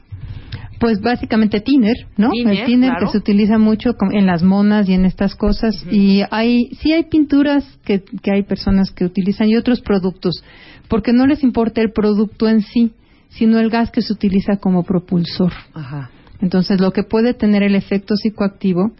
Pues 0.79 1.01
básicamente 1.01 1.59
tiner, 1.59 1.95
¿no? 2.17 2.29
Tiner, 2.29 2.59
el 2.59 2.65
tiner 2.65 2.89
claro. 2.91 3.05
que 3.05 3.11
se 3.11 3.17
utiliza 3.17 3.57
mucho 3.57 3.95
en 4.11 4.25
las 4.27 4.43
monas 4.43 4.87
y 4.87 4.93
en 4.93 5.05
estas 5.05 5.35
cosas. 5.35 5.85
Y 5.91 6.21
hay, 6.29 6.69
sí 6.81 6.93
hay 6.93 7.05
pinturas 7.05 7.65
que, 7.83 8.03
que 8.21 8.31
hay 8.31 8.43
personas 8.43 8.91
que 8.91 9.05
utilizan 9.05 9.49
y 9.49 9.55
otros 9.55 9.81
productos, 9.81 10.43
porque 10.87 11.13
no 11.13 11.25
les 11.25 11.43
importa 11.43 11.81
el 11.81 11.91
producto 11.91 12.47
en 12.47 12.61
sí, 12.61 12.91
sino 13.29 13.59
el 13.59 13.69
gas 13.69 13.91
que 13.91 14.01
se 14.01 14.13
utiliza 14.13 14.57
como 14.57 14.83
propulsor. 14.83 15.53
Ajá. 15.73 16.11
Entonces, 16.41 16.79
lo 16.79 16.91
que 16.91 17.03
puede 17.03 17.33
tener 17.33 17.63
el 17.63 17.75
efecto 17.75 18.15
psicoactivo, 18.15 18.91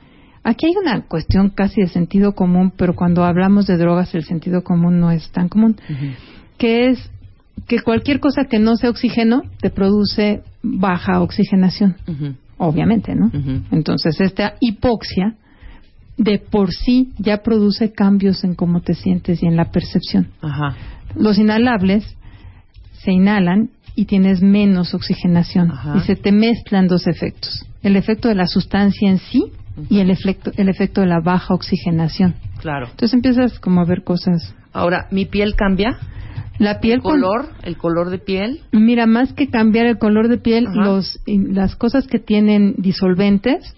aquí 0.44 0.66
hay 0.66 0.74
una 0.82 1.06
cuestión 1.08 1.50
casi 1.50 1.82
de 1.82 1.88
sentido 1.88 2.34
común, 2.34 2.72
pero 2.76 2.96
cuando 2.96 3.24
hablamos 3.24 3.68
de 3.68 3.78
drogas 3.78 4.14
el 4.16 4.24
sentido 4.24 4.64
común 4.64 5.00
no 5.00 5.12
es 5.12 5.30
tan 5.32 5.50
común, 5.50 5.78
que 6.58 6.90
es 6.90 7.12
que 7.68 7.82
cualquier 7.82 8.20
cosa 8.20 8.46
que 8.46 8.60
no 8.60 8.76
sea 8.76 8.90
oxígeno 8.90 9.42
te 9.62 9.70
produce 9.70 10.42
baja 10.80 11.22
oxigenación, 11.22 11.96
obviamente, 12.58 13.16
¿no? 13.16 13.32
Entonces, 13.72 14.20
esta 14.20 14.56
hipoxia 14.60 15.36
de 16.18 16.40
por 16.40 16.72
sí 16.72 17.14
ya 17.20 17.44
produce 17.44 17.92
cambios 17.92 18.44
en 18.44 18.56
cómo 18.56 18.82
te 18.82 18.96
sientes 18.96 19.42
y 19.44 19.46
en 19.46 19.56
la 19.56 19.66
percepción. 19.72 20.30
Ajá. 20.42 20.76
Los 21.16 21.38
inhalables 21.38 22.18
se 23.04 23.12
inhalan 23.12 23.70
y 23.96 24.06
tienes 24.06 24.42
menos 24.42 24.94
oxigenación 24.94 25.72
Ajá. 25.72 25.96
y 25.98 26.02
se 26.02 26.16
te 26.16 26.32
mezclan 26.32 26.88
dos 26.88 27.08
efectos. 27.08 27.66
El 27.82 27.96
efecto 27.96 28.28
de 28.28 28.36
la 28.36 28.48
sustancia 28.48 29.10
en 29.10 29.20
sí 29.20 29.52
y 29.90 30.00
el 30.00 30.10
efecto, 30.10 30.52
el 30.58 30.70
efecto 30.70 31.02
de 31.02 31.08
la 31.08 31.20
baja 31.20 31.54
oxigenación. 31.54 32.36
Claro. 32.60 32.88
Entonces 32.90 33.14
empiezas 33.14 33.60
como 33.60 33.82
a 33.82 33.86
ver 33.86 34.04
cosas. 34.04 34.56
Ahora, 34.74 35.08
¿mi 35.12 35.26
piel 35.26 35.56
cambia? 35.56 35.98
La 36.60 36.80
piel 36.80 36.96
¿El 36.96 37.02
con- 37.02 37.12
color? 37.22 37.50
¿El 37.64 37.78
color 37.78 38.10
de 38.10 38.20
piel? 38.20 38.62
Mira, 38.72 39.06
más 39.06 39.34
que 39.34 39.48
cambiar 39.50 39.86
el 39.86 39.98
color 39.98 40.28
de 40.28 40.38
piel, 40.38 40.68
Ajá. 40.68 40.86
los, 40.86 41.20
las 41.28 41.76
cosas 41.76 42.08
que 42.08 42.20
tienen 42.20 42.76
disolventes 42.78 43.76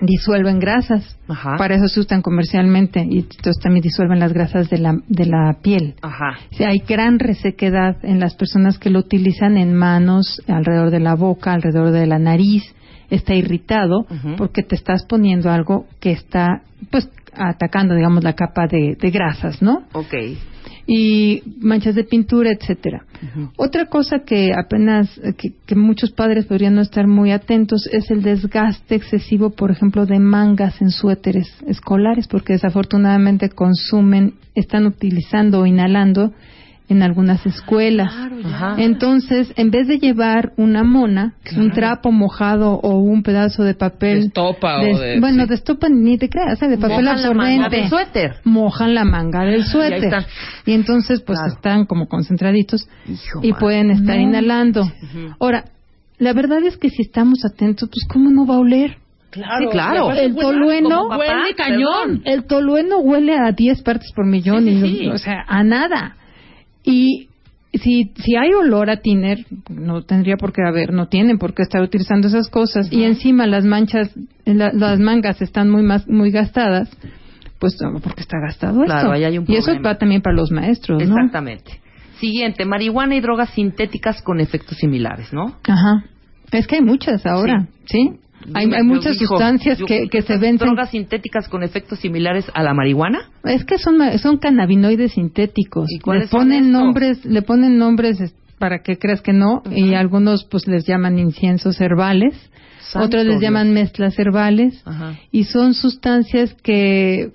disuelven 0.00 0.58
grasas. 0.60 1.18
Ajá. 1.28 1.56
Para 1.58 1.74
eso 1.76 1.86
se 1.88 2.00
usan 2.00 2.22
comercialmente 2.22 3.00
y 3.08 3.18
entonces 3.18 3.62
también 3.62 3.82
disuelven 3.82 4.18
las 4.18 4.32
grasas 4.32 4.70
de 4.70 4.78
la, 4.78 4.98
de 5.08 5.26
la 5.26 5.58
piel. 5.62 5.94
Ajá. 6.02 6.38
O 6.52 6.56
sea, 6.56 6.68
hay 6.70 6.78
gran 6.78 7.18
resequedad 7.18 7.96
en 8.02 8.18
las 8.18 8.34
personas 8.34 8.78
que 8.78 8.90
lo 8.90 8.98
utilizan 9.00 9.56
en 9.58 9.74
manos, 9.74 10.42
alrededor 10.48 10.90
de 10.90 11.00
la 11.00 11.14
boca, 11.14 11.52
alrededor 11.52 11.90
de 11.90 12.06
la 12.06 12.18
nariz. 12.18 12.62
Está 13.10 13.34
irritado 13.34 14.06
porque 14.38 14.62
te 14.62 14.76
estás 14.76 15.04
poniendo 15.04 15.50
algo 15.50 15.86
que 15.98 16.12
está, 16.12 16.62
pues, 16.92 17.10
atacando, 17.34 17.94
digamos, 17.94 18.24
la 18.24 18.34
capa 18.34 18.66
de, 18.66 18.96
de 19.00 19.10
grasas, 19.10 19.62
¿no? 19.62 19.84
Ok. 19.92 20.14
Y 20.86 21.42
manchas 21.60 21.94
de 21.94 22.04
pintura, 22.04 22.50
etcétera. 22.50 23.04
Otra 23.56 23.86
cosa 23.86 24.20
que 24.20 24.52
apenas, 24.52 25.20
que, 25.36 25.52
que 25.66 25.74
muchos 25.76 26.10
padres 26.10 26.46
podrían 26.46 26.74
no 26.74 26.80
estar 26.80 27.06
muy 27.06 27.30
atentos 27.30 27.88
es 27.92 28.10
el 28.10 28.22
desgaste 28.22 28.94
excesivo, 28.94 29.50
por 29.50 29.70
ejemplo, 29.70 30.06
de 30.06 30.18
mangas 30.18 30.80
en 30.80 30.90
suéteres 30.90 31.46
escolares, 31.66 32.26
porque 32.26 32.54
desafortunadamente 32.54 33.50
consumen, 33.50 34.34
están 34.54 34.86
utilizando 34.86 35.60
o 35.60 35.66
inhalando 35.66 36.32
en 36.90 37.02
algunas 37.02 37.46
escuelas. 37.46 38.12
Entonces, 38.76 39.52
en 39.56 39.70
vez 39.70 39.86
de 39.88 39.98
llevar 39.98 40.52
una 40.56 40.82
mona, 40.84 41.34
un 41.56 41.70
trapo 41.70 42.10
mojado 42.12 42.72
o 42.72 42.98
un 42.98 43.22
pedazo 43.22 43.62
de 43.62 43.74
papel. 43.74 44.20
De 44.20 44.26
estopa 44.26 44.80
o 44.80 44.84
de- 44.84 44.98
de- 45.14 45.20
Bueno, 45.20 45.44
sí. 45.44 45.48
de 45.50 45.54
estopa 45.54 45.88
ni 45.88 46.18
te 46.18 46.28
creas, 46.28 46.54
o 46.54 46.56
sea, 46.56 46.68
de 46.68 46.76
papel 46.78 47.04
Mojan 47.04 47.04
la 47.04 47.12
manga 47.12 47.26
absorbente. 47.66 47.76
del 47.76 47.88
suéter. 47.88 48.34
Mojan 48.44 48.94
la 48.94 49.04
manga 49.04 49.40
del 49.44 49.60
Y 49.60 49.62
ahí 49.62 49.68
suéter. 49.68 50.04
están. 50.04 50.24
Y 50.66 50.72
entonces, 50.72 51.20
pues 51.22 51.38
Claro. 51.38 51.54
están 51.54 51.86
como 51.86 52.06
concentraditos 52.08 52.88
Hijo, 53.08 53.40
y 53.42 53.50
man. 53.52 53.60
pueden 53.60 53.90
estar 53.92 54.18
inhalando. 54.18 54.90
Ahora, 55.38 55.64
la 56.18 56.32
verdad 56.32 56.62
es 56.64 56.76
que 56.76 56.90
si 56.90 57.02
estamos 57.02 57.44
atentos, 57.44 57.88
pues 57.88 58.04
¿cómo 58.12 58.30
no 58.30 58.46
va 58.46 58.56
a 58.56 58.58
oler? 58.58 58.96
Sí, 59.32 59.40
claro. 59.70 60.10
El 60.10 60.34
tolueno 60.34 61.06
huele 61.06 61.54
cañón. 61.56 61.86
perdón. 62.08 62.22
El 62.24 62.44
tolueno 62.46 62.98
huele 62.98 63.36
a 63.38 63.52
10 63.52 63.80
partes 63.82 64.10
por 64.12 64.26
millón, 64.26 64.64
Sí, 64.64 64.80
sí, 64.80 64.86
y, 64.86 64.98
sí. 64.98 65.06
o 65.08 65.18
sea, 65.18 65.44
a 65.46 65.62
nada. 65.62 66.16
Y 66.84 67.28
si, 67.72 68.12
si 68.16 68.36
hay 68.36 68.52
olor 68.52 68.90
a 68.90 68.96
tiner, 69.00 69.46
no 69.68 70.02
tendría 70.02 70.36
por 70.36 70.52
qué 70.52 70.62
haber, 70.66 70.92
no 70.92 71.06
tienen 71.08 71.38
por 71.38 71.54
qué 71.54 71.62
estar 71.62 71.80
utilizando 71.82 72.28
esas 72.28 72.48
cosas. 72.48 72.92
Y 72.92 73.04
encima 73.04 73.46
las 73.46 73.64
manchas, 73.64 74.10
la- 74.44 74.72
las 74.72 74.98
mangas 74.98 75.40
están 75.40 75.70
muy 75.70 75.82
más, 75.82 76.08
muy 76.08 76.30
gastadas, 76.30 76.88
pues 77.58 77.76
porque 78.02 78.22
está 78.22 78.38
gastado 78.40 78.82
Claro, 78.84 79.00
esto. 79.00 79.12
ahí 79.12 79.24
hay 79.24 79.38
un 79.38 79.44
y 79.46 79.56
eso 79.56 79.72
va 79.84 79.98
también 79.98 80.22
para 80.22 80.34
los 80.34 80.50
maestros, 80.50 80.98
¿no? 80.98 81.14
Exactamente. 81.14 81.80
Siguiente, 82.18 82.64
marihuana 82.64 83.14
y 83.16 83.20
drogas 83.20 83.50
sintéticas 83.50 84.20
con 84.22 84.40
efectos 84.40 84.76
similares, 84.78 85.32
¿no? 85.32 85.54
Ajá. 85.68 86.04
Es 86.52 86.66
que 86.66 86.76
hay 86.76 86.82
muchas 86.82 87.24
ahora, 87.26 87.68
¿sí? 87.86 88.18
Hay, 88.54 88.72
hay 88.72 88.82
muchas 88.82 89.16
sustancias 89.16 89.78
yo- 89.78 89.86
que, 89.86 90.08
que 90.08 90.18
se 90.22 90.34
¿estas 90.34 90.40
vencen. 90.40 90.66
drogas 90.68 90.90
sintéticas 90.90 91.48
con 91.48 91.62
efectos 91.62 91.98
similares 92.00 92.46
a 92.54 92.62
la 92.62 92.72
marihuana? 92.74 93.28
Es 93.44 93.64
que 93.64 93.78
son, 93.78 93.98
son 94.18 94.38
cannabinoides 94.38 95.12
sintéticos. 95.12 95.86
¿Y 95.90 95.98
cuáles 95.98 96.24
le 96.32 96.38
ponen 96.38 96.72
nombres, 96.72 97.24
le 97.24 97.42
ponen 97.42 97.76
nombres 97.78 98.20
es- 98.20 98.34
para 98.58 98.82
que 98.82 98.98
creas 98.98 99.22
que 99.22 99.32
no, 99.32 99.62
y 99.70 99.94
algunos 99.94 100.44
pues 100.44 100.66
les 100.66 100.86
llaman 100.86 101.18
inciensos 101.18 101.80
herbales, 101.80 102.34
Santo 102.80 103.06
otros 103.06 103.22
les 103.24 103.34
Dios. 103.40 103.42
llaman 103.42 103.72
mezclas 103.72 104.18
herbales, 104.18 104.82
y 105.30 105.44
son 105.44 105.72
sustancias 105.74 106.54
que 106.62 107.30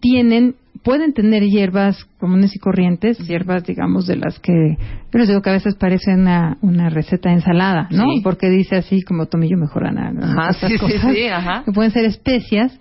tienen 0.00 0.54
pueden 0.84 1.14
tener 1.14 1.42
hierbas 1.42 2.04
comunes 2.20 2.54
y 2.54 2.58
corrientes, 2.58 3.18
hierbas, 3.26 3.64
digamos, 3.64 4.06
de 4.06 4.16
las 4.16 4.38
que 4.38 4.76
yo 5.12 5.18
les 5.18 5.28
digo 5.28 5.40
que 5.40 5.50
a 5.50 5.54
veces 5.54 5.74
parece 5.74 6.12
una, 6.12 6.58
una 6.60 6.90
receta 6.90 7.30
de 7.30 7.36
ensalada, 7.36 7.88
¿no? 7.90 8.04
Sí. 8.04 8.20
Porque 8.22 8.50
dice 8.50 8.76
así 8.76 9.02
como 9.02 9.26
tomillo 9.26 9.56
mejorana, 9.56 10.12
¿no? 10.12 10.24
Ajá, 10.24 10.52
sí, 10.68 10.78
cosas 10.78 11.12
sí, 11.12 11.26
ajá. 11.26 11.62
que 11.64 11.72
pueden 11.72 11.90
ser 11.90 12.04
especias, 12.04 12.78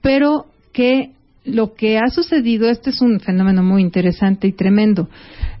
pero 0.00 0.46
que 0.72 1.10
lo 1.44 1.74
que 1.74 1.98
ha 1.98 2.08
sucedido, 2.08 2.70
este 2.70 2.90
es 2.90 3.02
un 3.02 3.20
fenómeno 3.20 3.62
muy 3.62 3.82
interesante 3.82 4.48
y 4.48 4.52
tremendo. 4.52 5.10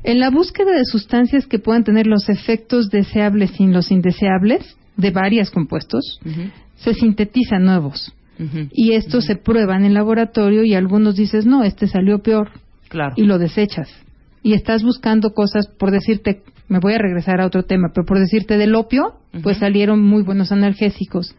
En 0.02 0.18
la 0.18 0.30
búsqueda 0.30 0.72
de 0.72 0.86
sustancias 0.86 1.46
que 1.46 1.58
puedan 1.58 1.84
tener 1.84 2.06
los 2.06 2.30
efectos 2.30 2.88
deseables 2.88 3.50
sin 3.50 3.74
los 3.74 3.90
indeseables 3.90 4.76
de 4.96 5.10
varios 5.10 5.50
compuestos, 5.50 6.18
se 6.76 6.94
sintetizan 6.94 7.64
nuevos. 7.64 8.14
Y 8.72 8.92
estos 8.92 9.24
se 9.24 9.36
prueban 9.36 9.84
en 9.84 9.94
laboratorio 9.94 10.64
y 10.64 10.74
algunos 10.74 11.16
dices, 11.16 11.46
no, 11.46 11.62
este 11.64 11.86
salió 11.86 12.18
peor 12.20 12.50
Claro. 12.88 13.14
y 13.16 13.24
lo 13.24 13.38
desechas. 13.38 13.88
Y 14.42 14.52
estás 14.54 14.82
buscando 14.82 15.30
cosas, 15.32 15.66
por 15.68 15.90
decirte, 15.90 16.42
me 16.68 16.78
voy 16.80 16.94
a 16.94 16.98
regresar 16.98 17.40
a 17.40 17.46
otro 17.46 17.62
tema, 17.64 17.88
pero 17.94 18.04
por 18.06 18.18
decirte 18.18 18.58
del 18.58 18.74
opio, 18.74 19.14
pues 19.42 19.58
salieron 19.58 20.02
muy 20.02 20.22
buenos 20.22 20.52
analgésicos 20.52 21.34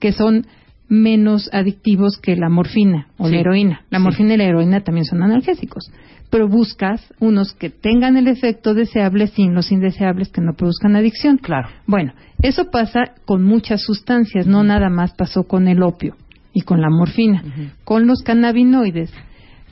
que 0.00 0.12
son 0.12 0.46
menos 0.88 1.48
adictivos 1.52 2.18
que 2.18 2.36
la 2.36 2.48
morfina 2.50 3.08
o 3.16 3.26
Sí. 3.28 3.34
la 3.34 3.40
heroína. 3.40 3.80
La 3.90 3.98
Sí. 3.98 4.04
morfina 4.04 4.34
y 4.34 4.36
la 4.36 4.44
heroína 4.44 4.80
también 4.82 5.06
son 5.06 5.22
analgésicos, 5.22 5.90
pero 6.30 6.46
buscas 6.48 7.12
unos 7.20 7.54
que 7.54 7.70
tengan 7.70 8.16
el 8.16 8.28
efecto 8.28 8.74
deseable 8.74 9.26
sin 9.28 9.54
los 9.54 9.72
indeseables 9.72 10.28
que 10.28 10.42
no 10.42 10.52
produzcan 10.54 10.94
adicción. 10.96 11.38
Claro. 11.38 11.68
Bueno, 11.86 12.12
eso 12.42 12.70
pasa 12.70 13.14
con 13.24 13.42
muchas 13.44 13.82
sustancias, 13.82 14.46
no 14.46 14.62
nada 14.62 14.90
más 14.90 15.14
pasó 15.14 15.44
con 15.44 15.68
el 15.68 15.82
opio 15.82 16.16
y 16.54 16.62
con 16.62 16.80
la 16.80 16.88
morfina. 16.88 17.42
Con 17.84 18.06
los 18.06 18.22
cannabinoides, 18.22 19.12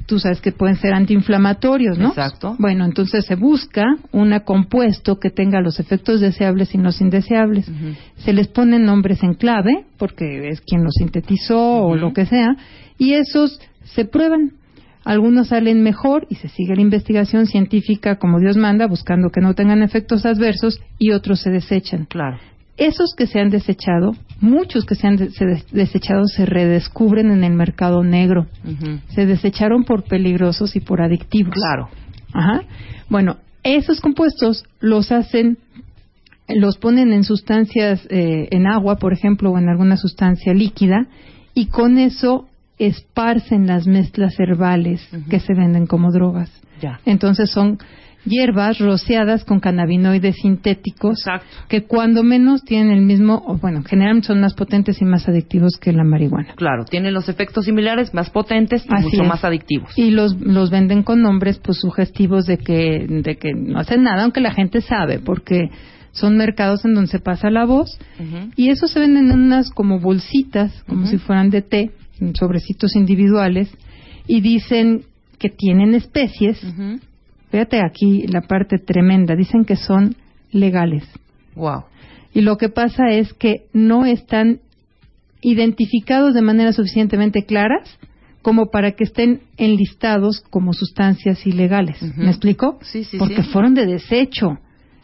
tú 0.07 0.19
sabes 0.19 0.41
que 0.41 0.53
pueden 0.53 0.77
ser 0.77 0.93
antiinflamatorios, 0.93 1.97
¿no? 1.97 2.09
Exacto. 2.09 2.57
Bueno, 2.59 2.85
entonces 2.85 3.25
se 3.25 3.37
busca 3.37 3.85
un 4.11 4.39
compuesto 4.45 5.19
que 5.19 5.31
tenga 5.31 5.61
los 5.61 5.81
efectos 5.81 6.21
deseables 6.21 6.75
y 6.75 6.79
los 6.79 7.01
indeseables. 7.01 7.71
Se 8.17 8.33
les 8.33 8.49
ponen 8.49 8.85
nombres 8.85 9.23
en 9.23 9.35
clave, 9.35 9.87
porque 9.97 10.49
es 10.49 10.61
quien 10.61 10.83
los 10.85 10.95
sintetizó 10.99 11.85
o 11.85 11.97
lo 11.97 12.13
que 12.13 12.27
sea, 12.27 12.57
y 12.99 13.15
esos 13.15 13.61
se 13.85 14.05
prueban. 14.05 14.53
Algunos 15.05 15.49
salen 15.49 15.83
mejor 15.83 16.27
y 16.31 16.37
se 16.37 16.49
sigue 16.49 16.77
la 16.77 16.83
investigación 16.83 17.47
científica 17.47 18.17
como 18.17 18.39
Dios 18.39 18.57
manda, 18.57 18.87
buscando 18.87 19.31
que 19.31 19.41
no 19.41 19.55
tengan 19.55 19.83
efectos 19.83 20.27
adversos, 20.27 20.81
y 20.99 21.11
otros 21.13 21.41
se 21.41 21.51
desechan. 21.51 22.07
Claro. 22.07 22.39
Esos 22.77 23.15
que 23.17 23.27
se 23.27 23.39
han 23.39 23.51
desechado, 23.51 24.13
muchos 24.41 24.85
que 24.87 24.95
se 24.95 25.07
han 25.07 25.17
des- 25.17 25.35
desechado 25.71 26.25
se 26.27 26.47
redescubren 26.47 27.31
en 27.31 27.45
el 27.45 27.53
mercado 27.53 28.03
negro. 28.03 28.47
Se 29.09 29.27
desecharon 29.27 29.85
por 29.85 30.05
peligrosos 30.05 30.75
y 30.75 30.81
por 30.81 31.03
adictivos. 31.03 31.55
Claro. 31.55 31.89
Ajá. 32.33 32.63
Bueno, 33.11 33.37
esos 33.63 34.01
compuestos 34.01 34.65
los 34.81 35.13
hacen, 35.13 35.59
los 36.49 36.79
ponen 36.79 37.13
en 37.13 37.25
sustancias, 37.25 38.07
eh, 38.11 38.49
en 38.51 38.67
agua, 38.67 38.97
por 38.97 39.13
ejemplo, 39.13 39.51
o 39.51 39.59
en 39.59 39.69
alguna 39.69 39.97
sustancia 39.97 40.55
líquida, 40.55 41.07
y 41.55 41.67
con 41.67 41.99
eso 41.99 42.49
esparcen 42.79 43.67
las 43.67 43.87
mezclas 43.87 44.35
herbales 44.41 45.07
que 45.29 45.39
se 45.41 45.55
venden 45.55 45.87
como 45.87 46.11
drogas. 46.11 46.51
Ya. 46.81 47.01
Entonces 47.05 47.51
son 47.51 47.79
hierbas 48.25 48.79
rociadas 48.79 49.45
con 49.45 49.61
cannabinoides 49.61 50.37
sintéticos 50.37 51.19
Exacto. 51.21 51.47
que 51.69 51.83
cuando 51.85 52.23
menos 52.23 52.63
tienen 52.65 52.91
el 52.93 53.03
mismo, 53.03 53.43
o 53.47 53.57
bueno, 53.57 53.83
generalmente 53.85 54.29
son 54.29 54.41
más 54.41 54.55
potentes 54.55 55.01
y 55.01 55.05
más 55.05 55.29
adictivos 55.29 55.77
que 55.81 55.93
la 55.93 56.05
marihuana. 56.05 56.55
Claro, 56.57 56.85
tienen 56.85 57.15
los 57.15 57.29
efectos 57.29 57.65
similares, 57.65 58.15
más 58.15 58.31
potentes 58.31 58.85
y 58.85 58.95
Así 58.95 59.05
mucho 59.05 59.23
es. 59.23 59.29
más 59.29 59.45
adictivos. 59.45 59.93
Y 59.97 60.11
los, 60.11 60.39
los 60.41 60.71
venden 60.71 61.03
con 61.03 61.23
nombres 61.23 61.59
pues 61.59 61.79
sugestivos 61.79 62.47
de 62.47 62.59
que, 62.59 63.07
de 63.09 63.37
que 63.37 63.53
no 63.55 63.79
hacen 63.79 64.03
nada, 64.03 64.23
aunque 64.23 64.41
la 64.41 64.53
gente 64.53 64.81
sabe, 64.81 65.19
porque 65.19 65.71
son 66.13 66.37
mercados 66.37 66.85
en 66.85 66.95
donde 66.95 67.11
se 67.11 67.19
pasa 67.21 67.51
la 67.51 67.65
voz 67.65 67.99
y 68.55 68.69
eso 68.69 68.87
se 68.87 69.01
venden 69.01 69.31
en 69.31 69.41
unas 69.41 69.71
como 69.71 69.99
bolsitas, 69.99 70.85
como 70.87 71.07
si 71.07 71.19
fueran 71.19 71.51
de 71.51 71.63
té, 71.63 71.91
en 72.21 72.35
sobrecitos 72.37 72.95
individuales, 72.97 73.75
y 74.27 74.41
dicen 74.43 75.05
que 75.39 75.49
tienen 75.49 75.95
especies. 75.95 76.63
Fíjate 77.53 77.81
aquí 77.85 78.27
la 78.27 78.41
parte 78.41 78.79
tremenda, 78.79 79.37
dicen 79.37 79.65
que 79.67 79.77
son 79.77 80.17
legales. 80.51 81.05
Wow. 81.55 81.85
Y 82.33 82.41
lo 82.41 82.57
que 82.57 82.71
pasa 82.71 83.11
es 83.11 83.35
que 83.35 83.67
no 83.75 84.07
están 84.07 84.61
identificados 85.43 86.33
de 86.33 86.41
manera 86.41 86.73
suficientemente 86.73 87.45
claras 87.45 87.99
como 88.41 88.71
para 88.71 88.93
que 88.93 89.05
estén 89.05 89.43
enlistados 89.59 90.41
como 90.49 90.73
sustancias 90.73 91.47
ilegales. 91.47 92.03
¿Me 92.17 92.31
explico? 92.31 92.79
Sí, 92.83 93.05
sí, 93.05 93.19
Porque 93.19 93.43
sí. 93.43 93.51
fueron 93.51 93.75
de 93.75 93.85
desecho. 93.87 94.59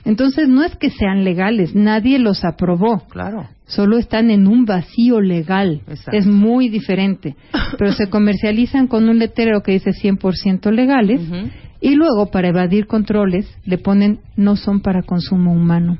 Entonces 0.06 0.48
no 0.48 0.64
es 0.64 0.74
que 0.76 0.88
sean 0.90 1.24
legales, 1.24 1.74
nadie 1.74 2.18
los 2.18 2.44
aprobó. 2.44 3.06
Claro. 3.10 3.46
Solo 3.66 3.98
están 3.98 4.30
en 4.30 4.46
un 4.46 4.64
vacío 4.64 5.20
legal. 5.20 5.82
Exacto. 5.86 6.16
Es 6.16 6.26
muy 6.26 6.70
diferente. 6.70 7.36
Pero 7.76 7.92
se 7.92 8.06
comercializan 8.10 8.86
con 8.86 9.06
un 9.08 9.18
letrero 9.18 9.60
que 9.62 9.72
dice 9.72 9.90
100% 9.90 10.70
legales 10.72 11.20
Ujú. 11.20 11.50
Y 11.80 11.94
luego 11.94 12.26
para 12.30 12.48
evadir 12.48 12.86
controles 12.86 13.46
le 13.64 13.78
ponen 13.78 14.20
no 14.36 14.56
son 14.56 14.80
para 14.80 15.02
consumo 15.02 15.52
humano. 15.52 15.98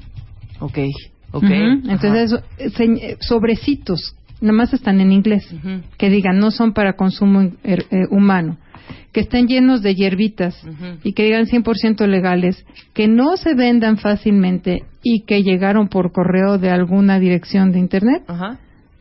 Ok. 0.61 0.79
Ok. 1.33 1.45
Entonces, 1.89 2.35
eh, 2.59 3.17
sobrecitos, 3.21 4.15
nada 4.41 4.55
más 4.55 4.73
están 4.73 5.01
en 5.01 5.13
inglés, 5.13 5.47
que 5.99 6.09
digan 6.11 6.39
no 6.39 6.51
son 6.51 6.73
para 6.73 6.95
consumo 6.95 7.43
er- 7.65 7.87
eh, 7.91 8.07
humano, 8.11 8.57
que 9.13 9.21
estén 9.21 9.47
llenos 9.47 9.83
de 9.83 9.95
hierbitas 9.95 10.57
y 11.05 11.13
que 11.13 11.25
digan 11.25 11.47
100% 11.47 12.07
legales, 12.07 12.65
que 12.95 13.09
no 13.09 13.37
se 13.37 13.55
vendan 13.55 13.99
fácilmente 13.99 14.85
y 15.03 15.21
que 15.27 15.43
llegaron 15.43 15.89
por 15.89 16.13
correo 16.13 16.57
de 16.59 16.71
alguna 16.71 17.19
dirección 17.21 17.73
de 17.73 17.79
Internet, 17.79 18.23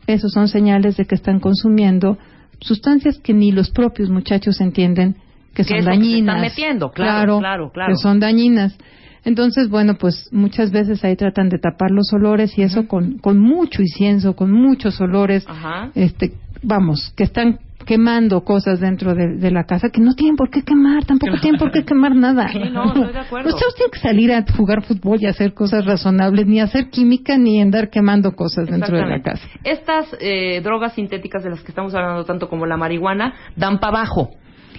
esos 0.06 0.30
son 0.32 0.48
señales 0.48 0.96
de 0.96 1.06
que 1.06 1.14
están 1.14 1.40
consumiendo 1.40 2.18
sustancias 2.60 3.18
que 3.18 3.32
ni 3.34 3.52
los 3.52 3.70
propios 3.70 4.10
muchachos 4.10 4.60
entienden 4.60 5.16
que 5.64 5.64
son 5.64 5.84
lo 5.84 5.90
que 5.90 5.96
se 5.96 5.98
dañinas. 5.98 6.36
están 6.36 6.40
metiendo, 6.40 6.90
claro, 6.90 7.38
claro, 7.38 7.70
claro. 7.72 7.92
Que 7.92 7.96
son 7.96 8.20
dañinas. 8.20 8.78
Entonces, 9.24 9.68
bueno, 9.68 9.94
pues 9.98 10.28
muchas 10.32 10.70
veces 10.70 11.04
ahí 11.04 11.16
tratan 11.16 11.48
de 11.48 11.58
tapar 11.58 11.90
los 11.90 12.12
olores 12.12 12.56
y 12.56 12.62
eso 12.62 12.86
con, 12.86 13.18
con 13.18 13.38
mucho 13.38 13.82
incienso, 13.82 14.36
con 14.36 14.52
muchos 14.52 15.00
olores, 15.00 15.44
Ajá. 15.48 15.90
este, 15.94 16.32
vamos, 16.62 17.12
que 17.16 17.24
están 17.24 17.58
quemando 17.84 18.44
cosas 18.44 18.80
dentro 18.80 19.14
de, 19.14 19.36
de 19.36 19.50
la 19.50 19.64
casa 19.64 19.88
que 19.90 20.00
no 20.00 20.14
tienen 20.14 20.36
por 20.36 20.50
qué 20.50 20.62
quemar, 20.62 21.04
tampoco 21.04 21.38
tienen 21.40 21.58
por 21.58 21.72
qué 21.72 21.84
quemar 21.84 22.14
nada. 22.14 22.48
Sí, 22.52 22.58
no, 22.70 22.84
estoy 22.86 23.12
de 23.12 23.18
acuerdo. 23.18 23.48
Ustedes 23.48 23.74
tienen 23.74 23.90
que 23.90 23.98
salir 23.98 24.32
a 24.32 24.44
jugar 24.56 24.82
fútbol 24.82 25.18
y 25.20 25.26
hacer 25.26 25.54
cosas 25.54 25.84
razonables, 25.84 26.46
ni 26.46 26.60
hacer 26.60 26.88
química, 26.90 27.36
ni 27.36 27.60
andar 27.60 27.90
quemando 27.90 28.36
cosas 28.36 28.68
dentro 28.68 28.96
de 28.96 29.06
la 29.06 29.22
casa. 29.22 29.46
Estas 29.64 30.06
eh, 30.20 30.60
drogas 30.62 30.94
sintéticas 30.94 31.42
de 31.42 31.50
las 31.50 31.60
que 31.62 31.72
estamos 31.72 31.94
hablando 31.94 32.24
tanto 32.24 32.48
como 32.48 32.66
la 32.66 32.76
marihuana 32.76 33.34
dan 33.56 33.78
para 33.80 33.98
abajo 33.98 34.30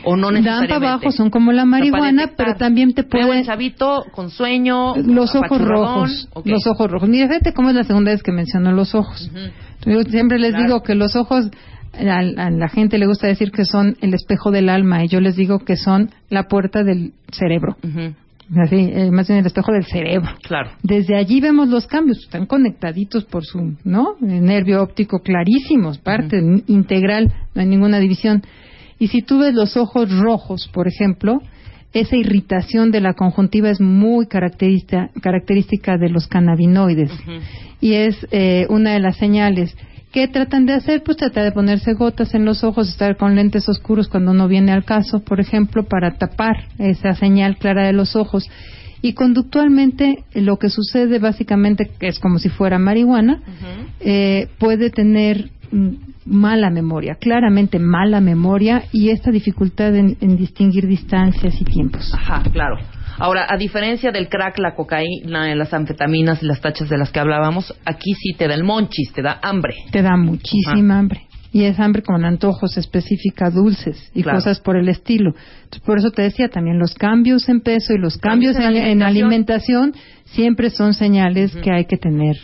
o 0.03 0.15
no 0.15 0.27
Dan 0.27 0.35
necesariamente. 0.35 0.73
para 0.79 0.93
abajo, 0.93 1.11
son 1.11 1.29
como 1.29 1.51
la 1.51 1.65
marihuana, 1.65 2.31
pero 2.37 2.55
también 2.55 2.93
te 2.93 3.03
pueden... 3.03 3.39
el 3.39 3.45
chavito 3.45 4.03
con 4.11 4.29
sueño, 4.29 4.95
Los 4.95 5.35
ojos 5.35 5.61
rojos, 5.61 6.29
los 6.45 6.67
ojos 6.67 6.89
rojos. 6.91 7.09
Mira, 7.09 7.27
fíjate 7.27 7.53
cómo 7.53 7.69
es 7.69 7.75
la 7.75 7.83
segunda 7.83 8.11
vez 8.11 8.23
que 8.23 8.31
menciono 8.31 8.71
los 8.71 8.95
ojos. 8.95 9.31
Yo 9.85 10.01
siempre 10.03 10.39
les 10.39 10.51
Claro. 10.51 10.65
digo 10.65 10.83
que 10.83 10.95
los 10.95 11.15
ojos, 11.15 11.49
a, 11.93 12.19
a 12.19 12.49
la 12.51 12.69
gente 12.69 12.97
le 12.97 13.07
gusta 13.07 13.27
decir 13.27 13.51
que 13.51 13.65
son 13.65 13.95
el 14.01 14.13
espejo 14.13 14.51
del 14.51 14.69
alma 14.69 15.03
y 15.03 15.07
yo 15.07 15.19
les 15.21 15.35
digo 15.35 15.59
que 15.59 15.75
son 15.77 16.09
la 16.29 16.43
puerta 16.47 16.83
del 16.83 17.13
cerebro. 17.31 17.75
Así, 18.57 18.77
eh, 18.77 19.11
más 19.11 19.27
bien 19.27 19.39
el 19.41 19.45
espejo 19.45 19.71
del 19.71 19.85
cerebro. 19.85 20.31
Claro. 20.41 20.71
Desde 20.81 21.15
allí 21.15 21.39
vemos 21.39 21.67
los 21.69 21.85
cambios, 21.85 22.17
están 22.23 22.47
conectaditos 22.47 23.23
por 23.25 23.45
su, 23.45 23.75
¿no? 23.83 24.15
Eh, 24.23 24.25
Nervio 24.41 24.81
óptico 24.81 25.19
clarísimos, 25.19 25.99
parte 25.99 26.37
in- 26.39 26.63
integral, 26.67 27.31
no 27.53 27.61
hay 27.61 27.67
ninguna 27.67 27.99
división. 27.99 28.41
Y 28.99 29.07
si 29.07 29.21
tú 29.21 29.39
ves 29.39 29.53
los 29.53 29.77
ojos 29.77 30.11
rojos, 30.11 30.69
por 30.73 30.87
ejemplo, 30.87 31.41
esa 31.93 32.15
irritación 32.15 32.91
de 32.91 33.01
la 33.01 33.13
conjuntiva 33.13 33.69
es 33.69 33.79
muy 33.79 34.27
característica, 34.27 35.09
característica 35.21 35.97
de 35.97 36.09
los 36.09 36.27
cannabinoides 36.27 37.11
y 37.81 37.93
es 37.93 38.27
eh, 38.31 38.67
una 38.69 38.93
de 38.93 38.99
las 38.99 39.17
señales. 39.17 39.75
¿Qué 40.11 40.27
tratan 40.27 40.65
de 40.65 40.73
hacer? 40.73 41.03
Pues 41.03 41.17
tratar 41.17 41.43
de 41.43 41.51
ponerse 41.51 41.93
gotas 41.93 42.33
en 42.33 42.43
los 42.43 42.63
ojos, 42.63 42.89
estar 42.89 43.15
con 43.15 43.35
lentes 43.35 43.69
oscuros 43.69 44.07
cuando 44.07 44.33
no 44.33 44.47
viene 44.47 44.71
al 44.71 44.83
caso, 44.83 45.19
por 45.19 45.39
ejemplo, 45.39 45.83
para 45.83 46.17
tapar 46.17 46.55
esa 46.79 47.13
señal 47.13 47.57
clara 47.57 47.85
de 47.85 47.93
los 47.93 48.15
ojos. 48.15 48.49
Y 49.01 49.13
conductualmente 49.13 50.23
lo 50.33 50.57
que 50.57 50.69
sucede 50.69 51.19
básicamente, 51.19 51.89
que 51.99 52.07
es 52.07 52.19
como 52.19 52.39
si 52.39 52.49
fuera 52.49 52.79
marihuana, 52.79 53.39
eh, 53.99 54.47
puede 54.57 54.89
tener 54.89 55.51
mm, 55.71 55.89
mala 56.29 56.69
memoria, 56.69 57.15
claramente 57.19 57.79
mala 57.79 58.21
memoria 58.21 58.83
y 58.91 59.09
esta 59.09 59.31
dificultad 59.31 59.95
en, 59.95 60.15
en 60.21 60.37
distinguir 60.37 60.87
distancias 60.87 61.59
y 61.59 61.65
tiempos. 61.65 62.11
Ajá, 62.13 62.43
claro. 62.51 62.77
Ahora, 63.17 63.45
a 63.49 63.57
diferencia 63.57 64.11
del 64.11 64.29
crack, 64.29 64.59
la 64.59 64.75
cocaína, 64.75 65.53
las 65.55 65.73
anfetaminas 65.73 66.41
y 66.41 66.45
las 66.45 66.61
tachas 66.61 66.87
de 66.87 66.97
las 66.97 67.11
que 67.11 67.19
hablábamos, 67.19 67.75
aquí 67.85 68.13
sí 68.13 68.33
te 68.37 68.47
da 68.47 68.53
el 68.53 68.63
monchis, 68.63 69.11
te 69.11 69.21
da 69.21 69.39
hambre. 69.41 69.73
Te 69.91 70.01
da 70.01 70.15
muchísima 70.15 70.99
hambre. 70.99 71.23
Y 71.51 71.63
es 71.63 71.79
hambre 71.79 72.03
con 72.03 72.23
antojos 72.23 72.77
específicas, 72.77 73.55
dulces 73.55 74.11
y 74.13 74.21
Claro. 74.23 74.37
cosas 74.37 74.59
por 74.61 74.77
el 74.77 74.87
estilo. 74.87 75.31
Entonces, 75.63 75.81
por 75.83 75.97
eso 75.97 76.11
te 76.11 76.21
decía 76.21 76.47
también, 76.47 76.77
los 76.79 76.93
cambios 76.93 77.49
en 77.49 77.59
peso 77.61 77.91
y 77.93 77.97
los 77.97 78.17
cambios, 78.17 78.53
Cambios 78.55 78.77
en 78.77 78.83
en, 78.83 78.91
en 78.99 79.03
alimentación. 79.03 79.83
alimentación 79.85 79.93
siempre 80.25 80.69
son 80.69 80.93
señales 80.93 81.53
que 81.57 81.71
hay 81.73 81.85
que 81.85 81.97
tener 81.97 82.37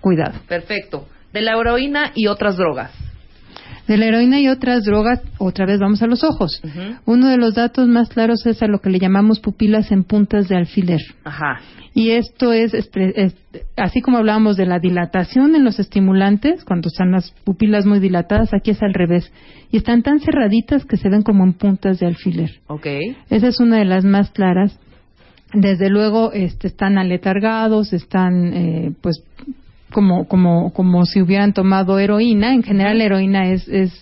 cuidado. 0.00 0.38
Perfecto. 0.46 1.08
De 1.32 1.40
la 1.40 1.58
heroína 1.58 2.12
y 2.14 2.26
otras 2.26 2.56
drogas. 2.58 2.92
De 3.88 3.96
la 3.96 4.06
heroína 4.06 4.38
y 4.40 4.48
otras 4.48 4.84
drogas, 4.84 5.20
otra 5.38 5.66
vez 5.66 5.80
vamos 5.80 6.02
a 6.02 6.06
los 6.06 6.22
ojos. 6.22 6.62
Uno 7.04 7.28
de 7.28 7.36
los 7.36 7.54
datos 7.54 7.88
más 7.88 8.08
claros 8.08 8.46
es 8.46 8.62
a 8.62 8.68
lo 8.68 8.78
que 8.80 8.90
le 8.90 8.98
llamamos 9.00 9.40
pupilas 9.40 9.90
en 9.90 10.04
puntas 10.04 10.48
de 10.48 10.56
alfiler. 10.56 11.00
Ajá. 11.24 11.60
Y 11.94 12.10
esto 12.10 12.52
es, 12.52 12.72
es- 12.74 12.90
así 13.76 14.00
como 14.00 14.18
hablábamos 14.18 14.56
de 14.56 14.66
la 14.66 14.78
dilatación 14.78 15.54
en 15.56 15.64
los 15.64 15.78
estimulantes, 15.78 16.64
cuando 16.64 16.88
están 16.88 17.10
las 17.12 17.32
pupilas 17.44 17.84
muy 17.84 17.98
dilatadas, 17.98 18.54
aquí 18.54 18.70
es 18.70 18.82
al 18.82 18.94
revés. 18.94 19.30
Y 19.70 19.78
están 19.78 20.02
tan 20.02 20.20
cerraditas 20.20 20.84
que 20.84 20.96
se 20.96 21.08
ven 21.10 21.22
como 21.22 21.44
en 21.44 21.52
puntas 21.54 21.98
de 21.98 22.06
alfiler. 22.06 22.50
Ok. 22.68 22.86
Esa 23.30 23.48
es 23.48 23.58
una 23.60 23.78
de 23.78 23.84
las 23.84 24.04
más 24.04 24.30
claras. 24.30 24.78
Desde 25.54 25.90
luego 25.90 26.32
este, 26.32 26.68
están 26.68 26.96
aletargados, 26.98 27.92
están 27.92 28.54
eh, 28.54 28.92
pues 29.02 29.22
como, 29.92 30.26
como, 30.26 30.72
como 30.72 31.04
si 31.06 31.20
hubieran 31.22 31.52
tomado 31.52 31.98
heroína. 31.98 32.54
En 32.54 32.62
general 32.62 32.98
la 32.98 33.04
heroína 33.04 33.50
es, 33.52 33.68
es 33.68 33.92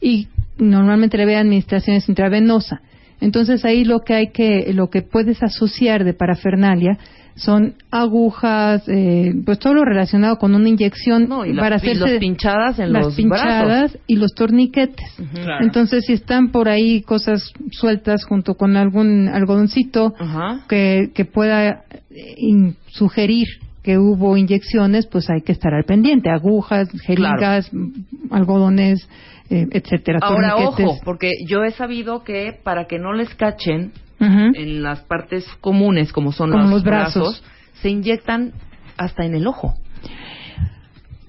y 0.00 0.28
normalmente 0.58 1.16
le 1.16 1.26
ve 1.26 1.36
administraciones 1.36 2.08
intravenosa. 2.08 2.80
Entonces 3.20 3.64
ahí 3.64 3.84
lo 3.84 4.00
que 4.00 4.14
hay 4.14 4.26
que, 4.30 4.72
lo 4.74 4.90
que 4.90 5.02
puedes 5.02 5.42
asociar 5.42 6.04
de 6.04 6.12
parafernalia 6.12 6.98
son 7.34 7.74
agujas, 7.90 8.82
eh, 8.88 9.34
pues 9.44 9.58
todo 9.58 9.74
lo 9.74 9.84
relacionado 9.84 10.38
con 10.38 10.54
una 10.54 10.70
inyección 10.70 11.28
No, 11.28 11.44
y 11.44 11.52
las, 11.52 11.62
para 11.62 11.76
y 11.76 11.78
hacerse 11.78 12.00
los 12.12 12.18
pinchadas 12.18 12.78
en 12.78 12.92
las 12.94 13.04
los 13.04 13.14
pinchadas 13.14 13.66
brazos. 13.92 13.98
y 14.06 14.16
los 14.16 14.32
torniquetes. 14.34 15.06
Ujú. 15.18 15.38
Entonces, 15.60 16.04
si 16.06 16.14
están 16.14 16.50
por 16.50 16.70
ahí 16.70 17.02
cosas 17.02 17.52
sueltas 17.72 18.24
junto 18.24 18.54
con 18.54 18.76
algún 18.78 19.28
algodoncito 19.28 20.14
que, 20.66 21.10
que 21.14 21.24
pueda 21.26 21.82
eh, 22.10 22.34
in- 22.38 22.76
sugerir 22.88 23.46
que 23.86 23.98
hubo 23.98 24.36
inyecciones, 24.36 25.06
pues 25.06 25.30
hay 25.30 25.42
que 25.42 25.52
estar 25.52 25.72
al 25.72 25.84
pendiente. 25.84 26.28
Agujas, 26.28 26.88
jeringas, 27.02 27.70
algodones, 28.32 29.08
eh, 29.48 29.68
etcétera. 29.70 30.18
Ahora, 30.22 30.56
ojo, 30.56 30.98
porque 31.04 31.30
yo 31.46 31.62
he 31.62 31.70
sabido 31.70 32.24
que 32.24 32.58
para 32.64 32.88
que 32.88 32.98
no 32.98 33.12
les 33.12 33.32
cachen 33.36 33.92
en 34.18 34.82
las 34.82 35.02
partes 35.02 35.44
comunes, 35.60 36.12
como 36.12 36.32
son 36.32 36.50
Como 36.50 36.64
los, 36.64 36.72
los 36.72 36.82
brazos. 36.82 37.44
se 37.74 37.88
inyectan 37.88 38.54
hasta 38.96 39.24
en 39.24 39.36
el 39.36 39.46
ojo. 39.46 39.74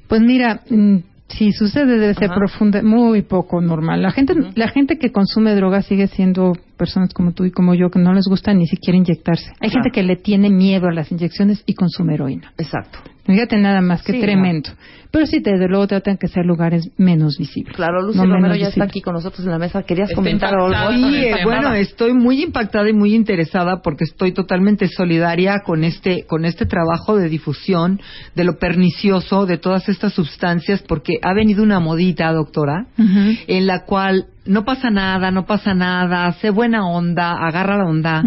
Pues 0.08 0.22
mira, 0.22 0.62
mm, 0.68 0.98
si 1.28 1.52
sucede 1.52 2.00
debe 2.00 2.16
ser 2.16 2.32
Ajá. 2.32 2.40
profunda, 2.40 2.82
muy 2.82 3.22
poco 3.22 3.62
normal. 3.62 4.02
La 4.02 4.10
gente, 4.10 4.34
la 4.56 4.70
gente 4.70 4.98
que 4.98 5.12
consume 5.12 5.54
drogas 5.54 5.86
sigue 5.86 6.08
siendo 6.08 6.54
personas 6.78 7.14
como 7.14 7.34
tú 7.34 7.46
y 7.46 7.52
como 7.52 7.74
yo 7.74 7.90
que 7.90 8.00
no 8.00 8.14
les 8.14 8.26
gusta 8.28 8.54
ni 8.54 8.68
siquiera 8.68 8.98
inyectarse. 8.98 9.52
Hay 9.60 9.70
gente 9.70 9.90
que 9.92 10.04
le 10.04 10.16
tiene 10.16 10.50
miedo 10.50 10.88
a 10.88 10.94
las 10.94 11.12
inyecciones 11.12 11.64
y 11.66 11.74
consume 11.74 12.14
heroína. 12.14 12.54
Exacto. 12.58 13.00
Fíjate 13.26 13.58
nada 13.58 13.82
más 13.82 14.04
que 14.04 14.14
Sí, 14.14 14.22
tremendo. 14.22 14.70
Pero 15.12 15.26
sí, 15.26 15.40
desde 15.40 15.68
luego 15.68 15.88
tratan 15.88 16.18
que 16.18 16.28
sean 16.28 16.48
lugares 16.48 16.90
menos 16.98 17.38
visibles. 17.38 17.76
Claro, 17.76 18.02
Lucy 18.02 18.20
No 18.20 18.26
Romero 18.26 18.56
ya 18.56 18.70
está 18.70 18.86
aquí 18.86 19.02
con 19.02 19.14
nosotros 19.14 19.46
en 19.46 19.52
la 19.52 19.58
mesa. 19.58 19.84
¿Querías 19.84 20.12
comentar 20.14 20.54
algo? 20.54 20.70
Sí, 20.92 21.16
eh, 21.16 21.36
bueno, 21.44 21.74
estoy 21.74 22.14
muy 22.14 22.42
impactada 22.44 22.90
y 22.90 22.94
muy 22.94 23.14
interesada 23.16 23.82
porque 23.82 24.06
estoy 24.06 24.32
totalmente 24.32 24.88
solidaria 24.88 25.62
con 25.66 25.84
este 25.84 26.26
con 26.26 26.46
este 26.46 26.66
trabajo 26.66 27.18
de 27.18 27.30
difusión 27.30 28.00
de 28.36 28.44
lo 28.44 28.58
pernicioso 28.60 29.46
de 29.46 29.58
todas 29.58 29.90
estas 29.90 30.14
sustancias 30.14 30.84
porque 30.88 31.20
ha 31.22 31.34
venido 31.34 31.64
una 31.64 31.80
modita, 31.80 32.32
doctora, 32.32 32.88
en 32.98 33.68
la 33.68 33.86
cual 33.86 34.28
no 34.48 34.64
pasa 34.66 34.90
nada, 34.90 35.32
no 35.32 35.46
pasa 35.46 35.74
nada, 35.74 36.32
sé 36.34 36.50
buena 36.50 36.88
onda, 36.88 37.34
agarra 37.34 37.78
la 37.78 37.86
onda. 37.86 38.24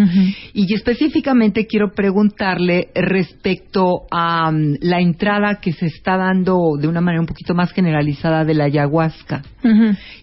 Y 0.53 0.73
específicamente 0.75 1.67
quiero 1.67 1.93
preguntarle 1.93 2.89
respecto 2.95 4.03
a 4.11 4.51
mm, 4.51 4.77
la 4.83 5.01
entrada 5.01 5.57
que 5.61 5.73
se 5.73 5.87
está 5.87 6.17
dando 6.17 6.77
de 6.81 6.89
una 6.89 7.01
manera 7.01 7.21
un 7.21 7.27
poquito 7.27 7.55
más 7.55 7.73
generalizada 7.73 8.45
de 8.45 8.55
la 8.55 8.65
ayahuasca 8.65 9.43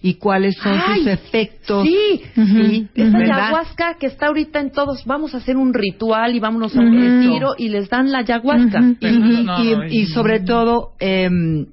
y 0.02 0.14
cuáles 0.14 0.56
son 0.56 0.72
¡Ay! 0.86 0.98
sus 1.00 1.06
efectos. 1.08 1.84
Sí, 1.86 2.22
Ujú. 2.36 2.86
Esa 2.94 3.18
¿verdad? 3.18 3.38
ayahuasca 3.46 3.94
que 3.98 4.06
está 4.06 4.26
ahorita 4.26 4.60
en 4.60 4.70
todos, 4.72 5.04
vamos 5.04 5.34
a 5.34 5.38
hacer 5.38 5.56
un 5.56 5.72
ritual 5.74 6.34
y 6.34 6.40
vámonos 6.40 6.76
a 6.76 6.80
un 6.80 6.92
retiro 7.00 7.50
y 7.56 7.68
les 7.68 7.88
dan 7.88 8.10
la 8.10 8.18
ayahuasca. 8.18 8.80
Y, 9.00 9.06
y- 9.06 9.18
no, 9.44 9.64
y- 9.64 9.70
no, 9.76 9.86
y 9.88 10.00
es- 10.02 10.12
sobre 10.12 10.40
todo, 10.40 10.92
em, 11.00 11.66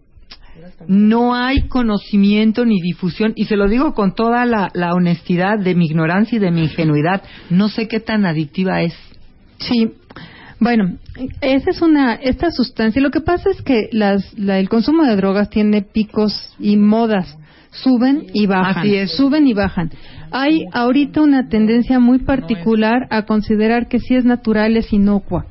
no 0.87 1.35
hay 1.35 1.67
conocimiento 1.67 2.65
ni 2.65 2.79
difusión, 2.81 3.33
y 3.35 3.45
se 3.45 3.55
lo 3.57 3.67
digo 3.67 3.93
con 3.93 4.13
toda 4.15 4.45
la, 4.45 4.69
la 4.73 4.93
honestidad 4.93 5.59
de 5.59 5.75
mi 5.75 5.85
ignorancia 5.85 6.35
y 6.35 6.39
de 6.39 6.51
mi 6.51 6.63
ingenuidad, 6.63 7.21
no 7.49 7.69
sé 7.69 7.87
qué 7.87 7.99
tan 7.99 8.25
adictiva 8.25 8.81
es. 8.81 8.93
Sí. 9.59 9.91
Bueno, 10.59 10.97
esa 11.41 11.69
es 11.69 11.81
una 11.81 12.13
esta 12.15 12.49
sustancia. 12.49 13.01
Lo 13.01 13.11
que 13.11 13.19
pasa 13.21 13.49
es 13.49 13.61
que 13.61 13.89
las, 13.91 14.37
la- 14.37 14.57
el 14.59 14.69
consumo 14.69 15.03
de 15.03 15.15
drogas 15.15 15.49
tiene 15.49 15.81
picos 15.81 16.53
y 16.59 16.77
modas. 16.77 17.37
Suben 17.71 18.27
y 18.33 18.45
bajan. 18.47 18.77
Así 18.77 18.95
es. 18.95 19.11
Suben 19.17 19.47
y 19.47 19.53
bajan. 19.53 19.91
Hay 20.31 20.65
ahorita 20.71 21.21
una 21.21 21.49
tendencia 21.49 21.99
muy 21.99 22.19
particular 22.19 23.05
a 23.09 23.23
considerar 23.25 23.89
que 23.89 23.99
si 23.99 24.15
es 24.15 24.23
natural 24.23 24.77
es 24.77 24.93
inocua. 24.93 25.45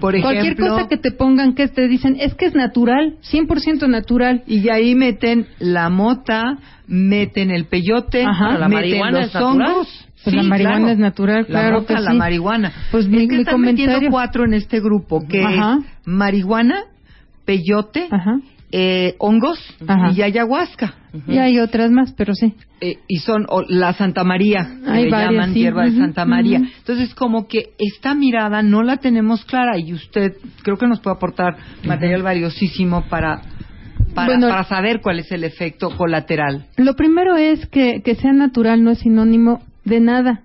Por 0.00 0.14
ejemplo, 0.14 0.30
Cualquier 0.40 0.56
cosa 0.56 0.88
que 0.88 0.96
te 0.96 1.10
pongan 1.12 1.54
que 1.54 1.68
te 1.68 1.88
dicen 1.88 2.16
es 2.20 2.34
que 2.34 2.46
es 2.46 2.54
natural, 2.54 3.16
100% 3.22 3.88
natural. 3.88 4.42
y 4.46 4.68
ahí 4.68 4.94
meten 4.94 5.46
la 5.58 5.88
mota, 5.90 6.58
meten 6.86 7.50
el 7.50 7.64
peyote, 7.66 8.24
Ajá. 8.24 8.58
La 8.58 8.68
meten 8.68 8.74
marihuana 9.00 9.20
los 9.22 9.34
hongos. 9.36 10.04
Pues 10.24 10.34
la 10.36 10.42
marihuana 10.42 10.92
es 10.92 10.98
natural, 10.98 11.46
claro 11.46 11.68
La 11.76 11.80
mota, 11.80 11.94
que 11.94 12.00
la 12.00 12.10
sí. 12.12 12.16
marihuana. 12.16 12.72
Pues 12.90 13.04
es 13.04 13.10
mi- 13.10 13.28
que 13.28 13.34
mi 13.36 13.40
están 13.42 13.60
metiendo 13.60 13.98
cuatro 14.10 14.44
en 14.44 14.54
este 14.54 14.80
grupo, 14.80 15.26
que 15.28 15.42
Ajá. 15.44 15.78
es 15.80 15.84
marihuana, 16.06 16.84
peyote, 17.44 18.08
Ajá. 18.10 18.40
Eh, 18.70 19.14
hongos 19.18 19.58
Ajá. 19.86 20.12
y 20.14 20.22
ayahuasca. 20.22 20.94
Y 21.26 21.38
hay 21.38 21.58
otras 21.58 21.90
más, 21.90 22.12
pero 22.12 22.34
sí. 22.34 22.54
Eh, 22.80 22.98
y 23.08 23.16
son 23.16 23.46
o, 23.48 23.62
la 23.62 23.92
Santa 23.94 24.24
María, 24.24 24.76
que 24.84 24.90
Hay 24.90 25.04
le 25.04 25.10
llaman 25.10 25.52
sí. 25.52 25.60
hierba 25.60 25.84
de 25.84 25.92
Santa 25.92 26.24
María. 26.24 26.58
Entonces, 26.58 27.14
como 27.14 27.48
que 27.48 27.70
esta 27.78 28.14
mirada 28.14 28.62
no 28.62 28.82
la 28.82 28.98
tenemos 28.98 29.44
clara 29.44 29.78
y 29.78 29.94
usted 29.94 30.36
creo 30.62 30.76
que 30.76 30.86
nos 30.86 31.00
puede 31.00 31.16
aportar 31.16 31.56
material 31.84 32.22
valiosísimo 32.22 33.04
para, 33.08 33.40
para, 34.14 34.28
Bueno, 34.28 34.48
para 34.48 34.64
saber 34.64 35.00
cuál 35.00 35.20
es 35.20 35.32
el 35.32 35.44
efecto 35.44 35.90
colateral. 35.96 36.66
Lo 36.76 36.94
primero 36.94 37.36
es 37.36 37.66
que, 37.66 38.02
que 38.04 38.14
sea 38.14 38.32
natural 38.32 38.84
no 38.84 38.90
es 38.90 38.98
sinónimo 38.98 39.62
de 39.84 40.00
nada. 40.00 40.42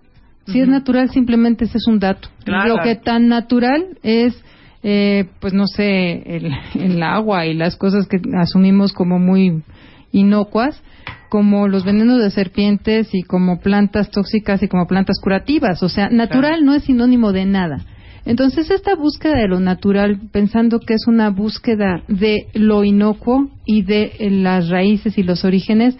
Si 0.48 0.60
es 0.60 0.68
natural, 0.68 1.10
simplemente 1.10 1.66
ese 1.66 1.78
es 1.78 1.88
un 1.88 2.00
dato. 2.00 2.30
Claro. 2.44 2.76
Lo 2.76 2.84
que 2.84 2.96
tan 2.96 3.28
natural 3.28 3.98
es, 4.04 4.36
eh, 4.84 5.26
pues 5.40 5.54
no 5.54 5.66
sé, 5.68 6.24
el, 6.26 6.52
el 6.76 7.02
agua 7.02 7.46
y 7.46 7.54
las 7.54 7.78
cosas 7.78 8.08
que 8.08 8.18
asumimos 8.38 8.94
como 8.94 9.18
muy 9.18 9.64
inocuas, 10.12 10.82
como 11.30 11.68
los 11.68 11.84
venenos 11.84 12.22
de 12.22 12.30
serpientes 12.30 13.10
y 13.14 13.24
como 13.24 13.60
plantas 13.60 14.12
tóxicas 14.12 14.62
y 14.62 14.68
como 14.68 14.86
plantas 14.86 15.20
curativas. 15.22 15.82
O 15.82 15.90
sea, 15.90 16.10
natural 16.10 16.64
no 16.64 16.76
es 16.76 16.84
sinónimo 16.84 17.32
de 17.32 17.46
nada. 17.46 17.86
Entonces, 18.26 18.70
esta 18.72 18.96
búsqueda 18.96 19.38
de 19.38 19.48
lo 19.48 19.60
natural, 19.60 20.22
pensando 20.32 20.80
que 20.80 20.94
es 20.94 21.08
una 21.08 21.30
búsqueda 21.30 22.04
de 22.08 22.48
lo 22.54 22.84
inocuo 22.84 23.50
y 23.66 23.82
de 23.82 24.14
eh, 24.20 24.30
las 24.30 24.70
raíces 24.70 25.18
y 25.18 25.24
los 25.24 25.44
orígenes, 25.44 25.98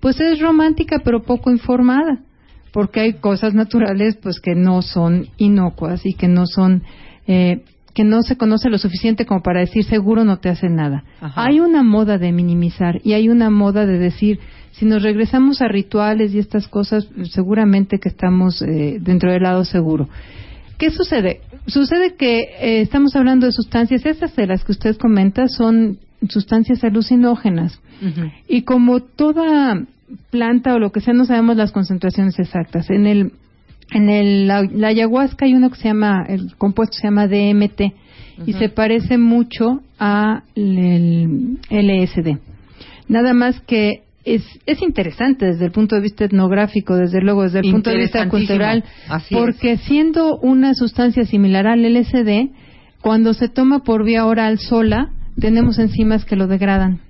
pues 0.00 0.20
es 0.20 0.38
romántica 0.40 1.00
pero 1.02 1.22
poco 1.22 1.50
informada, 1.50 2.18
porque 2.72 3.00
hay 3.00 3.12
cosas 3.14 3.54
naturales 3.54 4.16
pues 4.22 4.38
que 4.38 4.54
no 4.54 4.82
son 4.82 5.28
inocuas 5.38 6.04
y 6.04 6.12
que 6.12 6.28
no 6.28 6.46
son 6.46 6.82
eh, 7.26 7.62
que 7.94 8.04
no 8.04 8.22
se 8.22 8.36
conoce 8.36 8.68
lo 8.68 8.78
suficiente 8.78 9.24
como 9.24 9.42
para 9.42 9.60
decir 9.60 9.84
seguro 9.84 10.24
no 10.24 10.38
te 10.38 10.48
hace 10.48 10.68
nada. 10.68 11.04
Ajá. 11.20 11.44
Hay 11.44 11.60
una 11.60 11.82
moda 11.82 12.18
de 12.18 12.32
minimizar 12.32 13.00
y 13.04 13.12
hay 13.12 13.28
una 13.28 13.50
moda 13.50 13.86
de 13.86 13.98
decir 13.98 14.40
si 14.72 14.84
nos 14.84 15.02
regresamos 15.02 15.62
a 15.62 15.68
rituales 15.68 16.34
y 16.34 16.40
estas 16.40 16.66
cosas 16.66 17.06
seguramente 17.30 18.00
que 18.00 18.08
estamos 18.08 18.60
eh, 18.62 18.98
dentro 19.00 19.30
del 19.30 19.44
lado 19.44 19.64
seguro. 19.64 20.08
¿Qué 20.78 20.90
sucede? 20.90 21.40
Sucede 21.66 22.16
que 22.16 22.40
eh, 22.40 22.80
estamos 22.80 23.14
hablando 23.14 23.46
de 23.46 23.52
sustancias, 23.52 24.04
esas 24.04 24.34
de 24.34 24.48
las 24.48 24.64
que 24.64 24.72
usted 24.72 24.96
comenta 24.96 25.46
son 25.46 25.98
sustancias 26.28 26.82
alucinógenas. 26.82 27.80
Y 28.48 28.62
como 28.62 29.00
toda 29.00 29.82
planta 30.30 30.74
o 30.74 30.78
lo 30.78 30.90
que 30.92 31.00
sea, 31.00 31.14
no 31.14 31.24
sabemos 31.24 31.56
las 31.56 31.72
concentraciones 31.72 32.38
exactas. 32.38 32.90
En 32.90 33.06
el 33.06 33.32
en 33.90 34.08
el, 34.08 34.46
la, 34.46 34.62
la 34.62 34.88
ayahuasca 34.88 35.46
hay 35.46 35.54
uno 35.54 35.70
que 35.70 35.76
se 35.76 35.88
llama, 35.88 36.24
el 36.28 36.56
compuesto 36.56 36.96
se 36.96 37.06
llama 37.08 37.26
DMT 37.26 37.80
y 38.46 38.52
se 38.54 38.68
parece 38.68 39.18
mucho 39.18 39.80
a 39.98 40.42
el 40.54 41.58
LSD. 41.70 42.38
Nada 43.08 43.32
más 43.32 43.60
que 43.60 44.02
es, 44.24 44.42
es 44.66 44.82
interesante 44.82 45.46
desde 45.46 45.66
el 45.66 45.70
punto 45.70 45.96
de 45.96 46.02
vista 46.02 46.24
etnográfico, 46.24 46.96
desde 46.96 47.20
luego 47.20 47.42
desde 47.42 47.60
el 47.60 47.70
punto 47.70 47.90
de 47.90 47.98
vista 47.98 48.28
cultural, 48.28 48.84
Así 49.08 49.34
porque 49.34 49.76
siendo 49.76 50.38
una 50.38 50.74
sustancia 50.74 51.24
similar 51.26 51.66
al 51.66 51.82
LSD, 51.82 52.50
cuando 53.00 53.34
se 53.34 53.48
toma 53.48 53.80
por 53.80 54.04
vía 54.04 54.24
oral 54.24 54.58
sola, 54.58 55.10
tenemos 55.38 55.78
enzimas 55.78 56.24
que 56.24 56.36
lo 56.36 56.46
degradan. 56.46 57.00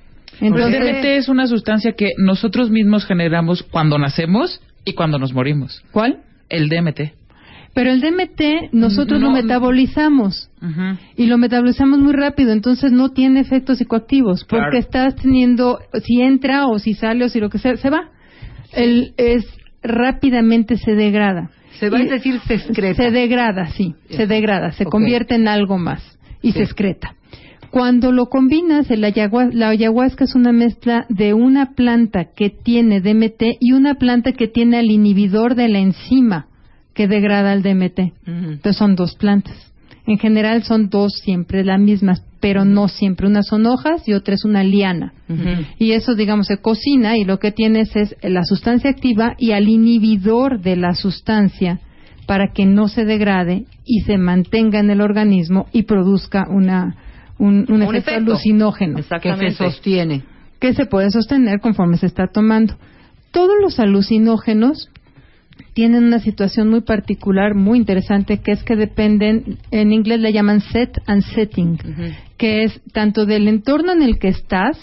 El 0.40 0.48
Entonces, 0.48 0.80
DMT 0.80 1.04
es 1.04 1.28
una 1.28 1.46
sustancia 1.46 1.92
que 1.92 2.10
nosotros 2.18 2.70
mismos 2.70 3.06
generamos 3.06 3.62
cuando 3.62 3.98
nacemos 3.98 4.60
y 4.84 4.94
cuando 4.94 5.18
nos 5.18 5.32
morimos. 5.32 5.82
¿cuál? 5.92 6.18
El 6.56 6.68
DMT. 6.68 7.00
Pero 7.74 7.90
el 7.90 8.00
DMT 8.00 8.72
nosotros 8.72 9.20
No, 9.20 9.26
lo 9.28 9.32
metabolizamos. 9.32 10.48
Y 11.16 11.26
lo 11.26 11.38
metabolizamos 11.38 11.98
muy 11.98 12.12
rápido, 12.12 12.52
entonces 12.52 12.92
no 12.92 13.10
tiene 13.10 13.40
efectos 13.40 13.78
psicoactivos, 13.78 14.44
porque 14.44 14.62
Claro. 14.62 14.78
estás 14.78 15.16
teniendo, 15.16 15.80
si 16.04 16.22
entra 16.22 16.66
o 16.68 16.78
si 16.78 16.94
sale 16.94 17.24
o 17.24 17.28
si 17.28 17.40
lo 17.40 17.50
que 17.50 17.58
sea, 17.58 17.76
se 17.76 17.90
va. 17.90 18.10
El, 18.72 19.12
es 19.16 19.44
rápidamente 19.82 20.76
se 20.76 20.94
degrada. 20.94 21.50
Se 21.80 21.90
va 21.90 21.98
a 21.98 22.04
decir 22.04 22.40
se 22.46 22.54
excreta. 22.54 23.02
Se 23.02 23.10
degrada, 23.10 23.66
sí, 23.68 23.94
se 24.08 24.26
degrada, 24.28 24.70
se 24.72 24.84
convierte 24.84 25.34
en 25.34 25.48
algo 25.48 25.76
más 25.76 26.18
y 26.42 26.52
Sí. 26.52 26.58
se 26.58 26.64
excreta. 26.64 27.14
Cuando 27.74 28.12
lo 28.12 28.26
combinas, 28.26 28.88
el 28.92 29.02
ayahua- 29.02 29.50
la 29.52 29.70
ayahuasca 29.70 30.22
es 30.22 30.36
una 30.36 30.52
mezcla 30.52 31.06
de 31.08 31.34
una 31.34 31.72
planta 31.74 32.26
que 32.36 32.48
tiene 32.48 33.00
DMT 33.00 33.56
y 33.58 33.72
una 33.72 33.96
planta 33.96 34.30
que 34.30 34.46
tiene 34.46 34.76
al 34.78 34.92
inhibidor 34.92 35.56
de 35.56 35.66
la 35.66 35.80
enzima 35.80 36.46
que 36.94 37.08
degrada 37.08 37.52
el 37.52 37.62
DMT. 37.64 38.12
Entonces 38.26 38.76
son 38.76 38.94
dos 38.94 39.16
plantas. 39.16 39.56
En 40.06 40.18
general 40.18 40.62
son 40.62 40.88
dos 40.88 41.14
siempre 41.24 41.64
las 41.64 41.80
mismas, 41.80 42.22
pero 42.38 42.64
no 42.64 42.86
siempre. 42.86 43.26
Una 43.26 43.42
son 43.42 43.66
hojas 43.66 44.06
y 44.06 44.12
otra 44.12 44.34
es 44.36 44.44
una 44.44 44.62
liana. 44.62 45.12
Y 45.80 45.90
eso, 45.92 46.14
digamos, 46.14 46.46
se 46.46 46.58
cocina 46.58 47.18
y 47.18 47.24
lo 47.24 47.40
que 47.40 47.50
tienes 47.50 47.96
es 47.96 48.14
la 48.22 48.44
sustancia 48.44 48.90
activa 48.90 49.34
y 49.36 49.50
al 49.50 49.68
inhibidor 49.68 50.60
de 50.60 50.76
la 50.76 50.94
sustancia 50.94 51.80
para 52.26 52.52
que 52.54 52.66
no 52.66 52.86
se 52.86 53.04
degrade 53.04 53.64
y 53.84 54.02
se 54.02 54.16
mantenga 54.16 54.78
en 54.78 54.90
el 54.90 55.00
organismo 55.00 55.66
y 55.72 55.82
produzca 55.82 56.46
una, 56.48 56.94
un, 57.38 57.66
un 57.68 57.82
efecto, 57.82 57.96
efecto. 57.96 58.32
alucinógeno 58.32 59.00
que 59.20 59.36
se 59.36 59.50
sostiene. 59.52 60.22
que 60.60 60.74
se 60.74 60.86
puede 60.86 61.10
sostener 61.10 61.60
conforme 61.60 61.96
se 61.96 62.06
está 62.06 62.26
tomando. 62.26 62.76
Todos 63.32 63.54
los 63.60 63.78
alucinógenos 63.80 64.90
tienen 65.72 66.04
una 66.04 66.20
situación 66.20 66.70
muy 66.70 66.82
particular, 66.82 67.54
muy 67.54 67.78
interesante, 67.78 68.38
que 68.38 68.52
es 68.52 68.62
que 68.62 68.76
dependen, 68.76 69.58
en 69.70 69.92
inglés 69.92 70.20
le 70.20 70.32
llaman 70.32 70.60
set 70.60 71.00
and 71.06 71.22
setting, 71.22 71.78
que 72.36 72.64
es 72.64 72.80
tanto 72.92 73.26
del 73.26 73.48
entorno 73.48 73.92
en 73.92 74.02
el 74.02 74.18
que 74.18 74.28
estás 74.28 74.78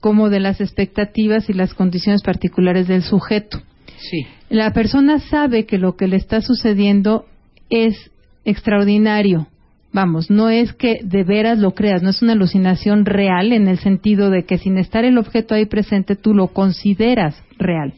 como 0.00 0.28
de 0.28 0.40
las 0.40 0.60
expectativas 0.60 1.48
y 1.48 1.52
las 1.52 1.72
condiciones 1.74 2.22
particulares 2.22 2.88
del 2.88 3.02
sujeto. 3.02 3.62
Sí. 3.96 4.26
La 4.50 4.72
persona 4.72 5.18
sabe 5.18 5.66
que 5.66 5.78
lo 5.78 5.96
que 5.96 6.08
le 6.08 6.16
está 6.16 6.40
sucediendo 6.42 7.26
es 7.70 8.10
extraordinario, 8.44 9.46
Vamos, 9.94 10.28
no 10.28 10.50
es 10.50 10.72
que 10.74 10.98
de 11.04 11.22
veras 11.22 11.58
lo 11.60 11.70
creas, 11.70 12.02
no 12.02 12.10
es 12.10 12.20
una 12.20 12.32
alucinación 12.32 13.06
real 13.06 13.52
en 13.52 13.68
el 13.68 13.78
sentido 13.78 14.28
de 14.28 14.44
que 14.44 14.58
sin 14.58 14.76
estar 14.76 15.04
el 15.04 15.16
objeto 15.18 15.54
ahí 15.54 15.66
presente 15.66 16.16
tú 16.16 16.34
lo 16.34 16.48
consideras 16.48 17.40
real, 17.58 17.94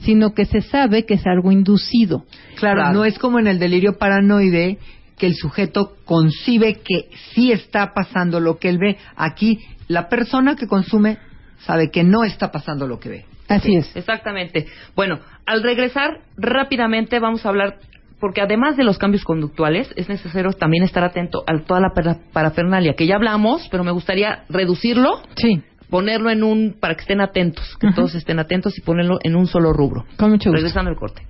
sino 0.00 0.32
que 0.32 0.46
se 0.46 0.62
sabe 0.62 1.04
que 1.04 1.14
es 1.14 1.26
algo 1.26 1.52
inducido. 1.52 2.24
Claro, 2.56 2.80
Claro. 2.80 2.94
no 2.94 3.04
es 3.04 3.18
como 3.18 3.38
en 3.38 3.46
el 3.46 3.58
delirio 3.58 3.98
paranoide 3.98 4.78
que 5.18 5.26
el 5.26 5.34
sujeto 5.34 5.92
concibe 6.06 6.80
que 6.82 7.10
sí 7.34 7.52
está 7.52 7.92
pasando 7.92 8.40
lo 8.40 8.58
que 8.58 8.70
él 8.70 8.78
ve. 8.78 8.96
Aquí 9.14 9.60
la 9.86 10.08
persona 10.08 10.56
que 10.56 10.66
consume 10.66 11.18
sabe 11.66 11.90
que 11.90 12.04
no 12.04 12.24
está 12.24 12.50
pasando 12.50 12.86
lo 12.88 12.98
que 12.98 13.08
ve. 13.10 13.24
Así 13.48 13.76
es. 13.76 13.94
Exactamente. 13.94 14.66
Bueno, 14.96 15.20
al 15.44 15.62
regresar 15.62 16.20
rápidamente 16.38 17.20
vamos 17.20 17.44
a 17.44 17.50
hablar, 17.50 17.76
porque 18.24 18.40
además 18.40 18.74
de 18.78 18.84
los 18.84 18.96
cambios 18.96 19.22
conductuales, 19.22 19.92
es 19.96 20.08
necesario 20.08 20.50
también 20.52 20.82
estar 20.82 21.04
atento 21.04 21.44
a 21.46 21.58
toda 21.62 21.78
la 21.78 21.90
para- 21.94 22.16
parafernalia, 22.32 22.94
que 22.94 23.06
ya 23.06 23.16
hablamos, 23.16 23.68
pero 23.70 23.84
me 23.84 23.90
gustaría 23.90 24.44
reducirlo, 24.48 25.20
Sí, 25.36 25.62
ponerlo 25.90 26.30
en 26.30 26.42
un, 26.42 26.74
para 26.80 26.94
que 26.94 27.02
estén 27.02 27.20
atentos, 27.20 27.76
que 27.78 27.88
Ajá. 27.88 27.96
todos 27.96 28.14
estén 28.14 28.38
atentos 28.38 28.78
y 28.78 28.80
ponerlo 28.80 29.18
en 29.22 29.36
un 29.36 29.46
solo 29.46 29.74
rubro. 29.74 30.06
con 30.16 30.30
mucho 30.30 30.48
gusto. 30.48 30.56
Regresando 30.56 30.90
al 30.90 30.96
corte. 30.96 31.20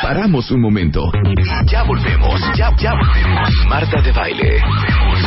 Paramos 0.00 0.50
un 0.50 0.62
momento. 0.62 1.12
Ya 1.66 1.82
volvemos, 1.82 2.40
ya, 2.56 2.74
ya 2.80 2.94
volvemos. 2.94 3.50
Marta 3.68 4.00
de 4.00 4.12
baile. 4.12 4.60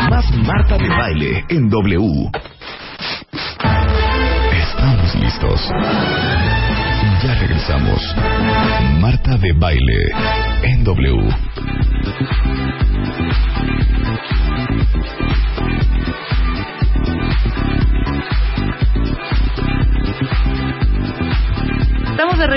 Más 0.10 0.26
Marta 0.38 0.78
de 0.80 0.90
baile 0.90 1.46
en 1.50 1.70
W. 1.70 2.32
Estamos 4.52 5.16
listos. 5.16 5.70
Ya 7.24 7.34
regresamos. 7.36 8.02
Marta 9.00 9.38
de 9.38 9.54
baile 9.54 10.12
en 10.64 10.84
W. 10.84 11.30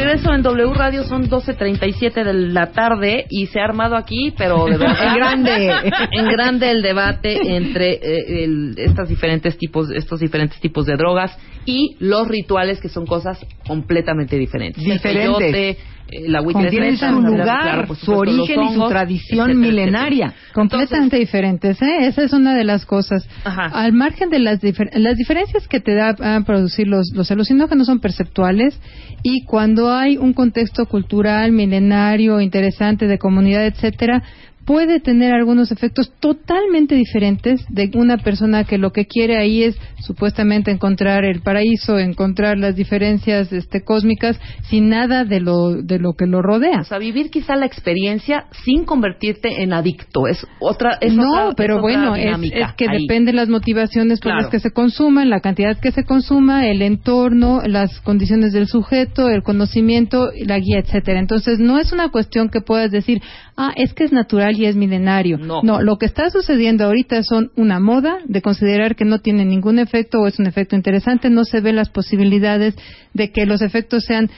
regreso 0.09 0.33
en 0.35 0.43
W 0.43 0.73
Radio, 0.75 1.05
son 1.05 1.29
12.37 1.29 2.25
de 2.25 2.33
la 2.33 2.73
tarde 2.73 3.27
y 3.29 3.47
se 3.47 3.61
ha 3.61 3.65
armado 3.65 3.97
aquí, 3.97 4.33
pero 4.37 4.65
de 4.65 4.79
verdad. 4.79 4.97
En 5.09 5.15
grande. 5.15 5.71
en 6.13 6.29
grande 6.29 6.71
el 6.71 6.83
debate 6.83 7.57
entre 7.57 7.93
eh, 7.95 8.45
el- 8.45 8.75
estas 8.79 9.09
diferentes 9.09 9.57
tipos, 9.59 9.91
estos 9.91 10.21
diferentes 10.21 10.59
tipos 10.61 10.87
de 10.87 10.97
drogas 10.97 11.37
y 11.67 11.97
los 12.01 12.27
rituales 12.29 12.81
que 12.81 12.89
son 12.89 13.07
cosas 13.07 13.39
completamente 13.67 14.37
diferentes. 14.39 14.83
El 14.85 14.93
Diferentes. 14.95 15.79
Eh, 16.11 16.29
la 16.29 16.41
mesa, 16.43 17.11
su 17.13 17.21
lugar, 17.21 17.87
su 17.89 17.95
supuesto, 17.95 18.19
origen 18.19 18.63
y 18.63 18.75
su 18.75 18.89
tradición 18.89 19.51
etcétera, 19.51 19.55
milenaria. 19.67 20.27
etcétera. 20.27 20.53
Completamente 20.55 21.19
diferentes, 21.19 21.83
¿eh? 21.83 22.07
Esa 22.07 22.23
es 22.23 22.33
una 22.33 22.55
de 22.55 22.65
las 22.65 22.87
cosas. 22.87 23.29
Ajá. 23.45 23.67
Al 23.67 23.93
margen 23.93 24.31
de 24.31 24.39
las, 24.39 24.61
difer- 24.61 24.93
las 24.95 25.17
diferencias 25.17 25.69
que 25.69 25.81
te 25.81 25.95
da 25.95 26.17
a 26.19 26.41
producir 26.43 26.87
los, 26.89 27.11
los 27.15 27.31
alucinógenos 27.31 27.87
son 27.87 28.01
perceptuales 28.01 28.81
y 29.23 29.45
cuando 29.45 29.93
hay 29.93 30.17
un 30.17 30.33
contexto 30.33 30.87
cultural, 30.87 31.53
milenario, 31.53 32.41
interesante, 32.41 33.07
de 33.07 33.19
comunidad, 33.19 33.67
etcétera, 33.67 34.23
puede 34.69 35.01
tener 35.01 35.33
algunos 35.33 35.73
efectos 35.73 36.13
totalmente 36.21 36.95
diferentes 36.95 37.65
de 37.71 37.91
una 37.95 38.19
persona 38.19 38.65
que 38.65 38.77
lo 38.77 38.93
que 38.93 39.07
quiere 39.07 39.39
ahí 39.39 39.63
es 39.63 39.79
supuestamente 40.05 40.71
encontrar 40.71 41.25
el 41.25 41.41
paraíso, 41.41 41.99
encontrar 41.99 42.59
las 42.59 42.77
diferencias 42.77 43.51
este, 43.51 43.83
cósmicas 43.83 44.39
sin 44.69 44.91
nada 44.91 45.25
de 45.25 45.41
lo, 45.41 45.71
de 45.83 45.99
lo 45.99 46.13
que 46.13 46.27
lo 46.27 46.43
rodea. 46.43 46.81
O 46.83 46.85
sea, 46.85 46.99
vivir 46.99 47.31
quizá 47.31 47.57
la 47.57 47.65
experiencia 47.65 48.45
sin 48.67 48.85
convertirte 48.85 49.63
en 49.63 49.73
adicto. 49.73 50.27
Es 50.29 50.47
otra. 50.61 50.99
Es 51.01 51.15
no, 51.15 51.31
otra- 51.33 51.55
pero 51.57 51.77
es 51.77 51.79
otra 51.97 52.11
bueno, 52.11 52.15
es, 52.17 52.73
que 52.77 52.91
ahí. 52.91 53.01
depende 53.07 53.33
las 53.33 53.49
motivaciones 53.49 54.21
por 54.21 54.33
Claro. 54.33 54.43
las 54.43 54.51
que 54.51 54.61
se 54.61 54.71
consuman, 54.71 55.31
la 55.31 55.41
cantidad 55.41 55.79
que 55.81 55.93
se 55.93 56.05
consuma, 56.05 56.67
el 56.69 56.83
entorno, 56.83 57.63
las 57.65 58.01
condiciones 58.01 58.53
del 58.53 58.67
sujeto, 58.67 59.31
el 59.31 59.43
conocimiento, 59.43 60.29
la 60.45 60.59
guía, 60.59 60.81
etcétera. 60.81 61.21
Entonces, 61.21 61.59
no 61.59 61.79
es 61.79 61.91
una 61.91 62.11
cuestión 62.11 62.51
que 62.51 62.61
puedas 62.61 62.91
decir, 62.91 63.23
ah, 63.59 63.73
es 63.77 63.93
que 63.93 64.05
es 64.05 64.13
natural 64.13 64.57
y 64.57 64.65
es 64.67 64.77
milenario. 64.77 65.37
No. 65.37 65.83
lo 65.83 65.99
que 65.99 66.07
está 66.07 66.31
sucediendo 66.31 66.85
ahorita 66.85 67.23
son 67.25 67.51
una 67.57 67.81
moda 67.81 68.19
de 68.25 68.41
considerar 68.41 68.95
que 68.97 69.05
no 69.05 69.19
tiene 69.19 69.45
ningún 69.45 69.79
efecto 69.79 70.21
o 70.21 70.27
es 70.27 70.39
un 70.39 70.47
efecto 70.47 70.77
interesante, 70.77 71.29
no 71.29 71.45
se 71.45 71.61
ven 71.61 71.77
las 71.77 71.91
posibilidades 71.91 72.77
de 73.13 73.33
que 73.33 73.45
los 73.45 73.61
efectos 73.61 74.05
sean 74.05 74.31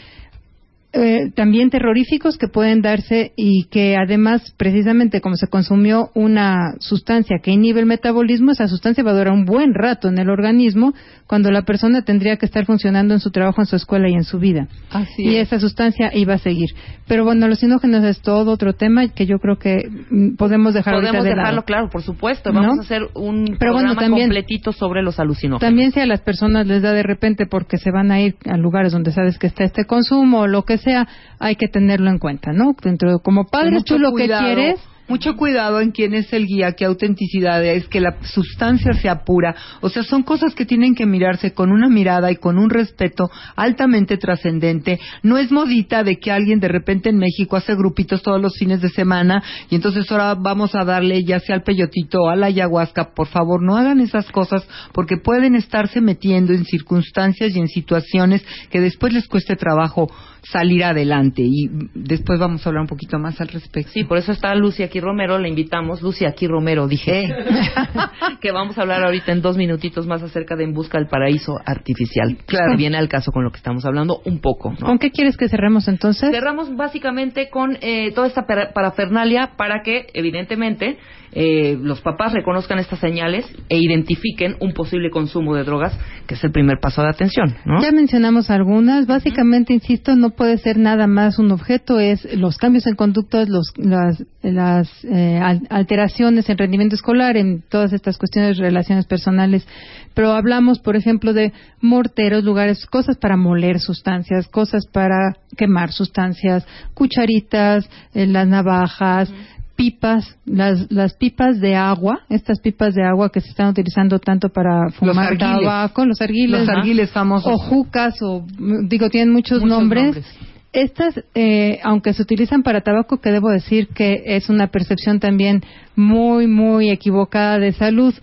eh, 0.92 1.30
también 1.36 1.70
terroríficos 1.70 2.36
que 2.36 2.48
pueden 2.48 2.82
darse 2.82 3.32
y 3.36 3.64
que 3.70 3.96
además 3.96 4.42
precisamente 4.56 5.20
como 5.20 5.36
se 5.36 5.46
consumió 5.46 6.10
una 6.14 6.74
sustancia 6.80 7.38
que 7.42 7.52
inhibe 7.52 7.78
el 7.80 7.86
metabolismo, 7.86 8.50
esa 8.50 8.66
sustancia 8.66 9.04
va 9.04 9.12
a 9.12 9.14
durar 9.14 9.32
un 9.32 9.44
buen 9.44 9.72
rato 9.74 10.08
en 10.08 10.18
el 10.18 10.28
organismo 10.30 10.92
cuando 11.28 11.50
la 11.52 11.62
persona 11.62 12.02
tendría 12.02 12.36
que 12.38 12.46
estar 12.46 12.66
funcionando 12.66 13.14
en 13.14 13.20
su 13.20 13.30
trabajo, 13.30 13.60
en 13.62 13.66
su 13.66 13.76
escuela 13.76 14.08
y 14.08 14.14
en 14.14 14.24
su 14.24 14.38
vida. 14.40 14.66
Así 14.90 15.22
y 15.22 15.36
es. 15.36 15.48
esa 15.48 15.60
sustancia 15.60 16.10
iba 16.12 16.34
a 16.34 16.38
seguir. 16.38 16.70
Pero 17.06 17.24
bueno, 17.24 17.46
los 17.46 17.60
sinógenos 17.60 18.02
es 18.04 18.20
todo 18.20 18.50
otro 18.50 18.72
tema 18.72 19.06
que 19.08 19.26
yo 19.26 19.38
creo 19.38 19.58
que 19.58 19.88
mm, 20.10 20.34
podemos 20.36 20.74
dejar 20.74 20.94
Podemos 20.94 21.22
de 21.22 21.30
dejarlo 21.30 21.50
lado. 21.52 21.64
claro, 21.64 21.88
por 21.90 22.02
supuesto. 22.02 22.52
Vamos 22.52 22.76
¿No? 22.76 22.82
a 22.82 22.84
hacer 22.84 23.02
un 23.14 23.56
Pero 23.58 23.72
bueno, 23.74 23.90
programa 23.94 24.00
también- 24.00 24.28
completito 24.28 24.72
sobre 24.72 25.02
los 25.02 25.20
alucinógenos. 25.20 25.60
También 25.60 25.92
si 25.92 26.00
a 26.00 26.06
las 26.06 26.20
personas 26.20 26.66
les 26.66 26.82
da 26.82 26.92
de 26.92 27.02
repente 27.04 27.46
porque 27.46 27.78
se 27.78 27.90
van 27.92 28.10
a 28.10 28.20
ir 28.20 28.34
a 28.44 28.56
lugares 28.56 28.92
donde 28.92 29.12
sabes 29.12 29.38
que 29.38 29.46
está 29.46 29.62
este 29.64 29.84
consumo 29.84 30.40
o 30.40 30.46
lo 30.48 30.64
que 30.64 30.79
sea, 30.80 31.06
hay 31.38 31.56
que 31.56 31.68
tenerlo 31.68 32.10
en 32.10 32.18
cuenta, 32.18 32.52
¿no? 32.52 32.74
Dentro 32.82 33.20
como 33.20 33.44
padres 33.46 33.74
Mucho 33.74 33.94
tú 33.94 34.00
lo 34.00 34.10
cuidado, 34.10 34.40
que 34.40 34.54
quieres 34.54 34.80
Mucho 35.10 35.34
cuidado 35.34 35.80
en 35.80 35.90
quién 35.90 36.14
es 36.14 36.32
el 36.32 36.46
guía, 36.46 36.74
qué 36.74 36.84
autenticidad 36.84 37.64
es, 37.64 37.88
que 37.88 38.00
la 38.00 38.18
sustancia 38.22 38.92
sea 38.92 39.24
pura. 39.24 39.56
O 39.80 39.88
sea, 39.88 40.04
son 40.04 40.22
cosas 40.22 40.54
que 40.54 40.64
tienen 40.64 40.94
que 40.94 41.04
mirarse 41.04 41.52
con 41.52 41.72
una 41.72 41.88
mirada 41.88 42.30
y 42.30 42.36
con 42.36 42.58
un 42.58 42.70
respeto 42.70 43.28
altamente 43.56 44.18
trascendente. 44.18 45.00
No 45.24 45.36
es 45.36 45.50
modita 45.50 46.04
de 46.04 46.20
que 46.20 46.30
alguien 46.30 46.60
de 46.60 46.68
repente 46.68 47.08
en 47.08 47.18
México 47.18 47.56
hace 47.56 47.74
grupitos 47.74 48.22
todos 48.22 48.40
los 48.40 48.56
fines 48.56 48.82
de 48.82 48.88
semana 48.88 49.42
y 49.68 49.74
entonces 49.74 50.08
ahora 50.12 50.36
vamos 50.36 50.76
a 50.76 50.84
darle 50.84 51.24
ya 51.24 51.40
sea 51.40 51.56
al 51.56 51.64
peyotito 51.64 52.22
o 52.22 52.28
a 52.28 52.36
la 52.36 52.46
ayahuasca. 52.46 53.12
Por 53.12 53.26
favor, 53.26 53.64
no 53.64 53.76
hagan 53.76 53.98
esas 53.98 54.30
cosas 54.30 54.62
porque 54.92 55.16
pueden 55.16 55.56
estarse 55.56 56.00
metiendo 56.00 56.52
en 56.52 56.64
circunstancias 56.64 57.50
y 57.56 57.58
en 57.58 57.66
situaciones 57.66 58.44
que 58.70 58.80
después 58.80 59.12
les 59.12 59.26
cueste 59.26 59.56
trabajo 59.56 60.08
salir 60.42 60.84
adelante. 60.84 61.42
Y 61.44 61.68
después 61.94 62.38
vamos 62.38 62.64
a 62.64 62.70
hablar 62.70 62.82
un 62.82 62.88
poquito 62.88 63.18
más 63.18 63.40
al 63.40 63.48
respecto. 63.48 63.90
Sí, 63.92 64.04
por 64.04 64.18
eso 64.18 64.32
está 64.32 64.54
Lucy 64.54 64.82
aquí 64.82 65.00
Romero, 65.00 65.38
le 65.38 65.48
invitamos. 65.48 66.02
Lucy 66.02 66.24
aquí 66.24 66.46
Romero, 66.46 66.86
dije. 66.88 67.28
que 68.40 68.52
vamos 68.52 68.78
a 68.78 68.82
hablar 68.82 69.04
ahorita 69.04 69.32
en 69.32 69.42
dos 69.42 69.56
minutitos 69.56 70.06
más 70.06 70.22
acerca 70.22 70.56
de 70.56 70.64
En 70.64 70.72
Busca 70.72 70.98
del 70.98 71.08
Paraíso 71.08 71.54
Artificial. 71.64 72.38
Claro. 72.46 72.72
Que 72.72 72.76
viene 72.76 72.96
al 72.96 73.08
caso 73.08 73.32
con 73.32 73.44
lo 73.44 73.50
que 73.50 73.58
estamos 73.58 73.84
hablando 73.84 74.20
un 74.24 74.40
poco. 74.40 74.70
¿no? 74.78 74.86
¿Con 74.86 74.98
qué 74.98 75.10
quieres 75.10 75.36
que 75.36 75.48
cerremos 75.48 75.88
entonces? 75.88 76.30
Cerramos 76.30 76.74
básicamente 76.76 77.48
con 77.50 77.76
eh, 77.80 78.12
toda 78.14 78.26
esta 78.26 78.46
para- 78.46 78.72
parafernalia 78.72 79.52
para 79.56 79.82
que, 79.82 80.06
evidentemente, 80.14 80.98
eh, 81.32 81.78
los 81.80 82.00
papás 82.00 82.32
reconozcan 82.32 82.78
estas 82.78 82.98
señales 82.98 83.46
e 83.68 83.78
identifiquen 83.78 84.56
un 84.60 84.72
posible 84.72 85.10
consumo 85.10 85.54
de 85.54 85.64
drogas, 85.64 85.96
que 86.26 86.34
es 86.34 86.42
el 86.44 86.50
primer 86.50 86.78
paso 86.80 87.02
de 87.02 87.08
atención, 87.08 87.54
¿no? 87.64 87.80
Ya 87.80 87.92
mencionamos 87.92 88.50
algunas. 88.50 89.06
Básicamente, 89.06 89.72
insisto, 89.72 90.16
no 90.16 90.29
puede 90.30 90.58
ser 90.58 90.78
nada 90.78 91.06
más 91.06 91.38
un 91.38 91.50
objeto. 91.52 91.98
Es 92.00 92.24
los 92.36 92.56
cambios 92.58 92.86
en 92.86 92.94
conductas, 92.94 93.48
los, 93.48 93.72
las, 93.76 94.24
las 94.42 94.88
eh, 95.04 95.38
al- 95.38 95.66
alteraciones 95.70 96.48
en 96.48 96.58
rendimiento 96.58 96.94
escolar, 96.96 97.36
en 97.36 97.62
todas 97.68 97.92
estas 97.92 98.18
cuestiones 98.18 98.56
de 98.56 98.62
relaciones 98.64 99.06
personales. 99.06 99.66
Pero 100.14 100.32
hablamos, 100.32 100.78
por 100.78 100.96
ejemplo, 100.96 101.32
de 101.32 101.52
morteros, 101.80 102.44
lugares, 102.44 102.86
cosas 102.86 103.16
para 103.16 103.36
moler 103.36 103.80
sustancias, 103.80 104.48
cosas 104.48 104.86
para 104.86 105.36
quemar 105.56 105.92
sustancias, 105.92 106.66
cucharitas, 106.94 107.88
eh, 108.14 108.26
las 108.26 108.46
navajas. 108.46 109.32
Pipas, 109.80 110.36
las, 110.44 110.90
las 110.92 111.14
pipas 111.14 111.58
de 111.58 111.74
agua, 111.74 112.20
estas 112.28 112.60
pipas 112.60 112.94
de 112.94 113.02
agua 113.02 113.30
que 113.32 113.40
se 113.40 113.48
están 113.48 113.68
utilizando 113.68 114.18
tanto 114.18 114.50
para 114.50 114.90
fumar 114.90 115.38
tabaco, 115.38 116.04
los 116.04 116.20
arguiles, 116.20 116.60
Los 116.60 116.68
¿no? 116.68 116.74
arguiles 116.78 117.10
famosos. 117.10 117.50
o 117.50 117.56
jucas, 117.56 118.14
o 118.20 118.44
digo, 118.84 119.08
tienen 119.08 119.32
muchos, 119.32 119.60
Muchos 119.62 119.78
nombres. 119.78 120.04
nombres. 120.04 120.26
Estas, 120.74 121.18
eh, 121.34 121.80
aunque 121.82 122.12
se 122.12 122.20
utilizan 122.22 122.62
para 122.62 122.82
tabaco, 122.82 123.22
que 123.22 123.30
debo 123.30 123.48
decir 123.48 123.88
que 123.88 124.22
es 124.26 124.50
una 124.50 124.66
percepción 124.66 125.18
también 125.18 125.62
muy, 125.96 126.46
muy 126.46 126.90
equivocada 126.90 127.58
de 127.58 127.72
salud, 127.72 128.14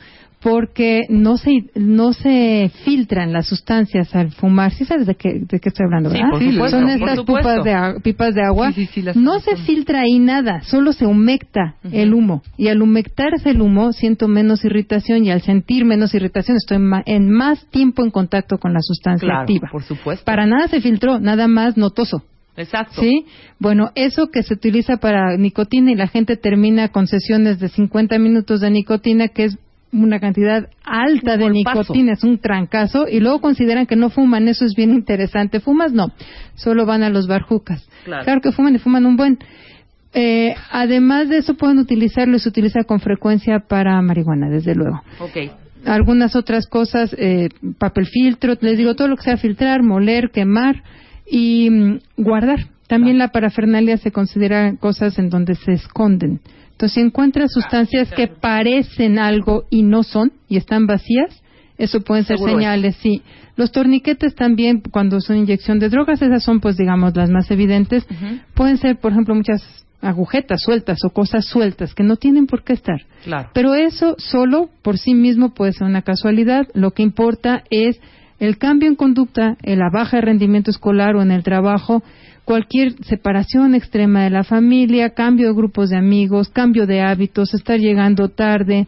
porque 0.41 1.01
no 1.09 1.37
se, 1.37 1.63
no 1.75 2.13
se 2.13 2.71
filtran 2.85 3.33
las 3.33 3.47
sustancias 3.47 4.13
al 4.15 4.31
fumar. 4.31 4.71
¿Sí 4.71 4.85
sabes 4.85 5.07
de 5.07 5.15
qué, 5.15 5.39
de 5.41 5.59
qué 5.59 5.69
estoy 5.69 5.85
hablando, 5.85 6.09
Sí, 6.09 6.15
verdad? 6.17 6.29
por 6.31 6.39
supuesto, 6.43 6.79
Son 6.79 6.89
estas 6.89 7.19
pipas 7.25 7.63
de, 7.63 8.01
pipas 8.01 8.35
de 8.35 8.43
agua. 8.43 8.71
Sí, 8.71 8.85
sí, 8.85 9.03
no 9.15 9.39
se 9.39 9.55
filtra 9.57 10.01
ahí 10.01 10.19
nada, 10.19 10.61
solo 10.61 10.93
se 10.93 11.05
humecta 11.05 11.75
el 11.91 12.13
humo. 12.13 12.43
Y 12.55 12.67
al 12.67 12.81
humectarse 12.81 13.49
el 13.49 13.61
humo, 13.61 13.91
siento 13.93 14.27
menos 14.27 14.63
irritación 14.63 15.25
y 15.25 15.31
al 15.31 15.41
sentir 15.41 15.85
menos 15.85 16.13
irritación 16.13 16.57
estoy 16.57 16.77
ma- 16.79 17.03
en 17.05 17.29
más 17.31 17.65
tiempo 17.71 18.03
en 18.03 18.11
contacto 18.11 18.57
con 18.59 18.73
la 18.73 18.79
sustancia 18.81 19.25
Claro, 19.27 19.41
activa. 19.41 19.69
por 19.71 19.83
supuesto. 19.83 20.23
Para 20.23 20.45
nada 20.45 20.67
se 20.67 20.81
filtró, 20.81 21.19
nada 21.19 21.47
más 21.47 21.77
notoso. 21.77 22.23
Exacto. 22.55 23.01
¿Sí? 23.01 23.25
Bueno, 23.59 23.91
eso 23.93 24.27
que 24.31 24.41
se 24.41 24.53
utiliza 24.55 24.97
para 24.97 25.37
nicotina 25.37 25.91
y 25.91 25.95
la 25.95 26.07
gente 26.07 26.37
termina 26.37 26.87
con 26.89 27.05
sesiones 27.05 27.59
de 27.59 27.69
50 27.69 28.17
minutos 28.17 28.61
de 28.61 28.71
nicotina, 28.71 29.27
que 29.27 29.43
es 29.45 29.57
una 29.91 30.19
cantidad 30.19 30.69
alta 30.83 31.33
Un 31.33 31.39
de 31.39 31.49
golpazo. 31.49 31.79
nicotina, 31.79 32.13
es 32.13 32.23
un 32.23 32.39
trancazo, 32.39 33.07
y 33.07 33.19
luego 33.19 33.41
consideran 33.41 33.85
que 33.85 33.95
no 33.95 34.09
fuman, 34.09 34.47
eso 34.47 34.65
es 34.65 34.73
bien 34.75 34.91
interesante. 34.91 35.59
¿Fumas? 35.59 35.93
No, 35.93 36.11
solo 36.55 36.85
van 36.85 37.03
a 37.03 37.09
los 37.09 37.27
barjucas. 37.27 37.87
Claro. 38.05 38.41
que 38.41 38.51
fuman 38.51 38.75
y 38.75 38.79
fuman 38.79 39.05
un 39.05 39.17
buen. 39.17 39.39
Eh, 40.13 40.55
además 40.71 41.29
de 41.29 41.37
eso 41.37 41.55
pueden 41.55 41.79
utilizarlo 41.79 42.37
y 42.37 42.39
se 42.39 42.49
utiliza 42.49 42.83
con 42.85 42.99
frecuencia 42.99 43.59
para 43.67 44.01
marihuana, 44.01 44.49
desde 44.49 44.73
luego 44.73 45.01
algunas 45.85 46.35
otras 46.35 46.67
cosas, 46.67 47.15
eh, 47.17 47.49
papel 47.77 48.07
filtro, 48.07 48.55
les 48.61 48.77
digo 48.77 48.95
todo 48.95 49.07
lo 49.07 49.15
que 49.15 49.23
sea 49.23 49.37
filtrar, 49.37 49.83
moler, 49.83 50.31
quemar 50.31 50.83
y 51.29 51.69
mm, 51.69 51.99
guardar. 52.17 52.67
También 52.87 53.17
la 53.17 53.29
parafernalia 53.29 53.97
se 53.97 54.11
considera 54.11 54.75
cosas 54.77 55.19
en 55.19 55.29
donde 55.29 55.55
se 55.55 55.73
esconden. 55.73 56.39
Entonces, 56.77 56.93
si 56.93 57.01
encuentras 57.01 57.51
sustancias 57.51 58.11
que 58.11 58.27
parecen 58.27 59.17
algo 59.17 59.63
y 59.71 59.81
no 59.81 60.03
son 60.03 60.31
y 60.47 60.57
están 60.57 60.85
vacías, 60.85 61.41
eso 61.79 62.01
pueden 62.01 62.23
ser 62.23 62.37
Seguro 62.37 62.51
es. 62.51 62.57
señales, 62.59 62.95
sí. 62.97 63.23
Los 63.55 63.71
torniquetes 63.71 64.35
también, 64.35 64.83
cuando 64.91 65.19
son 65.19 65.37
inyección 65.37 65.79
de 65.79 65.89
drogas, 65.89 66.21
esas 66.21 66.43
son, 66.43 66.59
pues, 66.59 66.77
digamos, 66.77 67.15
las 67.15 67.31
más 67.31 67.49
evidentes. 67.49 68.05
Pueden 68.53 68.77
ser, 68.77 68.99
por 68.99 69.11
ejemplo, 69.11 69.33
muchas 69.33 69.87
agujetas 70.01 70.61
sueltas 70.61 70.99
o 71.03 71.09
cosas 71.09 71.47
sueltas 71.47 71.95
que 71.95 72.03
no 72.03 72.17
tienen 72.17 72.45
por 72.45 72.63
qué 72.63 72.73
estar. 72.73 73.01
Claro. 73.23 73.49
Pero 73.55 73.73
eso 73.73 74.13
solo 74.19 74.69
por 74.83 74.99
sí 74.99 75.15
mismo 75.15 75.55
puede 75.55 75.73
ser 75.73 75.87
una 75.87 76.03
casualidad. 76.03 76.67
Lo 76.75 76.91
que 76.91 77.01
importa 77.01 77.63
es 77.71 77.99
el 78.39 78.59
cambio 78.59 78.87
en 78.87 78.95
conducta, 78.95 79.57
en 79.63 79.79
la 79.79 79.89
baja 79.91 80.17
de 80.17 80.21
rendimiento 80.21 80.69
escolar 80.69 81.15
o 81.15 81.23
en 81.23 81.31
el 81.31 81.41
trabajo, 81.41 82.03
cualquier 82.47 82.93
separación 83.03 83.75
extrema 83.75 84.23
de 84.23 84.29
la 84.29 84.45
familia, 84.45 85.09
cambio 85.09 85.47
de 85.49 85.53
grupos 85.53 85.89
de 85.89 85.97
amigos, 85.97 86.47
cambio 86.47 86.87
de 86.87 87.01
hábitos, 87.01 87.53
estar 87.53 87.77
llegando 87.77 88.29
tarde, 88.29 88.87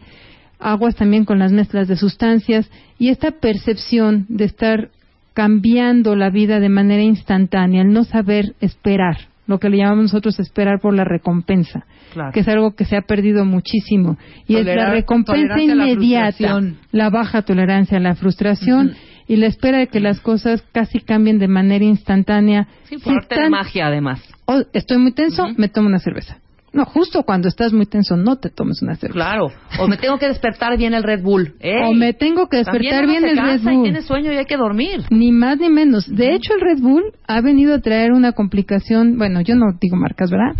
aguas 0.58 0.96
también 0.96 1.26
con 1.26 1.38
las 1.38 1.52
mezclas 1.52 1.86
de 1.86 1.96
sustancias 1.96 2.70
y 2.98 3.10
esta 3.10 3.32
percepción 3.32 4.24
de 4.30 4.46
estar 4.46 4.88
cambiando 5.34 6.16
la 6.16 6.30
vida 6.30 6.58
de 6.58 6.70
manera 6.70 7.02
instantánea, 7.02 7.82
el 7.82 7.92
no 7.92 8.04
saber 8.04 8.54
esperar, 8.62 9.18
lo 9.46 9.58
que 9.58 9.68
le 9.68 9.76
llamamos 9.76 10.04
nosotros 10.04 10.40
esperar 10.40 10.80
por 10.80 10.94
la 10.94 11.04
recompensa 11.04 11.84
Claro. 12.14 12.32
que 12.32 12.40
es 12.40 12.48
algo 12.48 12.74
que 12.74 12.86
se 12.86 12.96
ha 12.96 13.02
perdido 13.02 13.44
muchísimo. 13.44 14.16
Y 14.48 14.56
es 14.56 14.64
la 14.64 14.90
recompensa 14.90 15.54
la 15.54 15.62
inmediata, 15.62 16.62
la 16.92 17.10
baja 17.10 17.42
tolerancia 17.42 17.98
a 17.98 18.00
la 18.00 18.14
frustración 18.14 18.94
y 19.30 19.36
la 19.36 19.46
espera 19.46 19.78
de 19.78 19.86
que 19.86 20.00
las 20.00 20.18
cosas 20.20 20.60
casi 20.72 20.98
cambien 20.98 21.38
de 21.38 21.46
manera 21.46 21.84
instantánea. 21.84 22.66
Sí, 22.88 22.98
Si 22.98 23.04
por 23.04 23.28
de 23.28 23.48
magia, 23.48 23.86
además. 23.86 24.20
oh, 24.46 24.62
estoy 24.72 24.98
muy 24.98 25.12
tenso, 25.12 25.46
me 25.56 25.68
tomo 25.68 25.86
una 25.86 26.00
cerveza. 26.00 26.38
No, 26.72 26.84
justo 26.84 27.22
cuando 27.22 27.46
estás 27.46 27.72
muy 27.72 27.86
tenso, 27.86 28.16
no 28.16 28.38
te 28.38 28.48
tomes 28.48 28.82
una 28.82 28.96
cerveza. 28.96 29.12
Claro. 29.14 29.52
O 29.78 29.86
me 29.86 29.96
tengo 29.98 30.18
que 30.18 30.26
despertar 30.26 30.76
bien 30.76 30.94
el 30.94 31.04
Red 31.04 31.22
Bull. 31.22 31.54
¡Ey! 31.60 31.82
O 31.84 31.94
me 31.94 32.12
tengo 32.12 32.48
que 32.48 32.56
despertar 32.58 33.06
bien 33.06 33.24
el 33.24 33.36
Red 33.36 33.44
cansa 33.44 33.72
y 33.72 33.76
Bull. 33.76 33.84
tiene 33.84 34.02
sueño 34.02 34.32
y 34.32 34.36
hay 34.36 34.46
que 34.46 34.56
dormir. 34.56 35.02
Ni 35.10 35.30
más 35.30 35.58
ni 35.58 35.68
menos. 35.68 36.08
De 36.08 36.34
hecho, 36.34 36.52
el 36.54 36.60
Red 36.60 36.80
Bull 36.80 37.04
ha 37.28 37.40
venido 37.40 37.74
a 37.74 37.80
traer 37.80 38.10
una 38.12 38.32
complicación. 38.32 39.16
Bueno, 39.16 39.40
yo 39.42 39.54
no 39.54 39.66
digo 39.80 39.96
marcas, 39.96 40.28
¿verdad? 40.30 40.56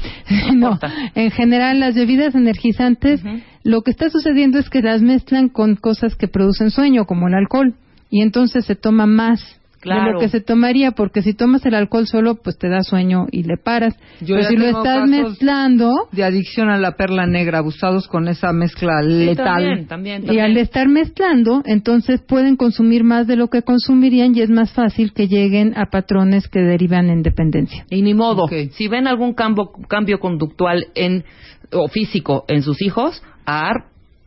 no. 0.55 0.79
En 1.17 1.31
general, 1.33 1.81
las 1.81 1.97
bebidas 1.97 2.35
energizantes, 2.37 3.21
lo 3.65 3.83
que 3.83 3.91
está 3.91 4.11
sucediendo 4.11 4.59
es 4.61 4.69
que 4.71 4.81
las 4.83 5.03
mezclan 5.03 5.49
con 5.49 5.75
cosas 5.77 6.15
que 6.15 6.29
producen 6.29 6.71
sueño, 6.71 7.05
como 7.05 7.27
el 7.27 7.35
alcohol. 7.35 7.75
Y 8.11 8.23
entonces 8.23 8.65
se 8.67 8.75
toma 8.75 9.07
más 9.07 9.61
de 9.85 10.13
lo 10.13 10.19
que 10.19 10.29
se 10.29 10.41
tomaría, 10.41 10.91
porque 10.93 11.23
si 11.23 11.33
tomas 11.33 11.65
el 11.65 11.75
alcohol 11.75 12.07
solo, 12.07 12.37
pues 12.37 12.59
te 12.59 12.69
da 12.69 12.83
sueño 12.83 13.27
y 13.31 13.45
le 13.45 13.57
paras. 13.57 13.97
Yo 14.21 14.37
Pero 14.37 14.49
si 14.49 14.57
lo 14.57 14.67
estás 14.67 15.09
mezclando, 15.09 15.91
de 16.13 16.25
adicción 16.25 16.69
a 16.69 16.77
la 16.77 16.97
perla 16.97 17.27
negra, 17.27 17.59
abusados 17.59 18.07
con 18.07 18.29
esa 18.29 18.53
mezcla 18.53 19.03
Sí, 19.03 19.09
letal. 19.09 19.87
también, 19.87 19.87
también, 19.87 20.25
y 20.31 20.39
al 20.39 20.57
estar 20.57 20.89
mezclando, 20.89 21.63
entonces 21.65 22.21
pueden 22.21 22.57
consumir 22.57 23.05
más 23.05 23.27
de 23.27 23.37
lo 23.37 23.49
que 23.49 23.63
consumirían 23.63 24.37
y 24.37 24.43
es 24.43 24.51
más 24.51 24.73
fácil 24.73 25.13
que 25.13 25.29
lleguen 25.29 25.73
a 25.77 25.87
patrones 25.87 26.49
que 26.49 26.61
derivan 26.61 27.09
en 27.09 27.23
dependencia. 27.23 27.87
Y 27.91 28.03
ni 28.03 28.15
modo, 28.15 28.49
si 28.49 28.89
ven 28.89 29.07
algún 29.07 29.35
cambio, 29.35 29.71
cambio 29.89 30.21
conductual 30.21 30.89
en, 30.95 31.25
o 31.73 31.89
físico 31.89 32.45
en 32.49 32.63
sus 32.63 32.83
hijos, 32.83 33.23
a 33.47 33.73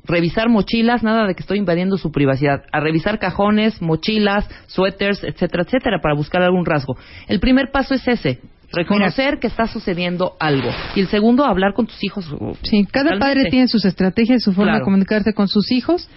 revisar 0.06 0.50
mochilas, 0.50 1.04
nada 1.04 1.26
de 1.28 1.34
que 1.36 1.42
estoy 1.42 1.58
invadiendo 1.60 1.98
su 1.98 2.12
privacidad, 2.12 2.64
a 2.72 2.80
revisar 2.80 3.20
cajones, 3.20 3.82
mochilas, 3.82 4.48
suéteres, 4.68 5.24
etcétera, 5.24 5.64
etcétera, 5.64 6.00
para 6.02 6.16
buscar 6.16 6.42
algún 6.42 6.66
rasgo. 6.66 6.98
El 7.28 7.40
primer 7.40 7.72
paso 7.72 7.94
es 7.94 8.08
ese, 8.08 8.40
reconocer 8.72 9.40
que 9.40 9.48
está 9.48 9.68
sucediendo 9.68 10.34
algo. 10.40 10.70
Y 10.96 11.02
el 11.02 11.08
segundo, 11.08 11.46
hablar 11.46 11.74
con 11.74 11.88
tus 11.88 12.04
hijos. 12.04 12.26
Sí, 12.64 12.86
cada 12.92 13.12
Totalmente. 13.12 13.20
padre 13.20 13.50
tiene 13.50 13.68
sus 13.68 13.86
estrategias, 13.86 14.42
su 14.44 14.52
forma 14.52 14.72
Claro. 14.72 14.80
de 14.80 14.86
comunicarse 14.86 15.34
con 15.34 15.48
sus 15.48 15.72
hijos. 15.72 16.10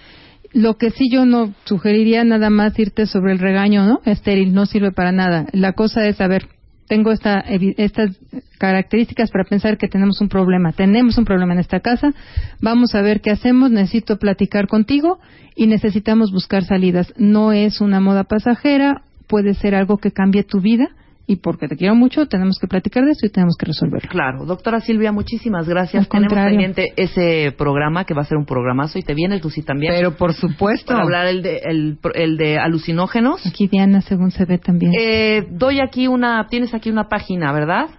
Lo 0.53 0.77
que 0.77 0.91
sí 0.91 1.09
yo 1.11 1.25
no 1.25 1.53
sugeriría 1.65 2.23
nada 2.23 2.49
más 2.49 2.77
irte 2.79 3.05
sobre 3.05 3.33
el 3.33 3.39
regaño, 3.39 3.85
¿no? 3.85 3.99
Estéril, 4.05 4.53
no 4.53 4.65
sirve 4.65 4.91
para 4.91 5.11
nada. 5.11 5.45
La 5.51 5.73
cosa 5.73 6.07
es, 6.07 6.19
a 6.21 6.27
ver, 6.27 6.47
tengo 6.87 7.11
esta, 7.11 7.39
estas 7.39 8.17
características 8.57 9.29
para 9.31 9.43
pensar 9.43 9.77
que 9.77 9.87
tenemos 9.87 10.21
un 10.21 10.29
problema. 10.29 10.71
Tenemos 10.71 11.17
un 11.17 11.25
problema 11.25 11.53
en 11.53 11.59
esta 11.59 11.79
casa. 11.79 12.13
Vamos 12.61 12.95
a 12.95 13.01
ver 13.01 13.21
qué 13.21 13.31
hacemos. 13.31 13.71
Necesito 13.71 14.17
platicar 14.17 14.67
contigo 14.67 15.19
y 15.55 15.67
necesitamos 15.67 16.31
buscar 16.31 16.63
salidas. 16.63 17.13
No 17.17 17.51
es 17.51 17.81
una 17.81 17.99
moda 17.99 18.23
pasajera, 18.23 19.01
puede 19.27 19.53
ser 19.53 19.75
algo 19.75 19.97
que 19.97 20.11
cambie 20.11 20.43
tu 20.43 20.61
vida 20.61 20.89
y 21.29 21.35
porque 21.35 21.67
te 21.67 21.75
quiero 21.75 21.93
mucho 21.93 22.25
tenemos 22.27 22.57
que 22.57 22.67
platicar 22.67 23.03
de 23.03 23.11
eso 23.11 23.25
y 23.25 23.29
tenemos 23.29 23.57
que 23.57 23.65
resolverlo. 23.65 24.09
Claro, 24.09 24.45
doctora 24.45 24.79
Silvia, 24.79 25.11
muchísimas 25.11 25.67
gracias. 25.67 26.05
Al 26.05 26.09
Tenemos 26.09 26.29
contrario. 26.29 26.57
pendiente 26.57 26.93
ese 26.95 27.51
programa 27.51 28.05
que 28.05 28.13
va 28.13 28.21
a 28.21 28.25
ser 28.25 28.37
un 28.37 28.45
programazo 28.45 28.97
y 28.97 29.01
te 29.01 29.13
vienes, 29.13 29.43
Lucy, 29.43 29.61
también. 29.61 29.93
Pero 29.93 30.15
por 30.15 30.33
supuesto. 30.33 30.93
para 30.93 31.03
hablar 31.03 31.27
el 31.27 31.41
de, 31.43 31.57
el, 31.65 31.97
el 32.15 32.37
de 32.37 32.57
alucinógenos. 32.57 33.45
Aquí 33.45 33.67
Diana, 33.67 33.99
según 34.01 34.31
se 34.31 34.45
ve 34.45 34.57
también. 34.57 34.93
Eh, 34.97 35.45
doy 35.51 35.81
aquí 35.81 36.07
una, 36.07 36.47
tienes 36.49 36.73
aquí 36.73 36.89
una 36.89 37.09
página, 37.09 37.51
¿verdad? 37.51 37.89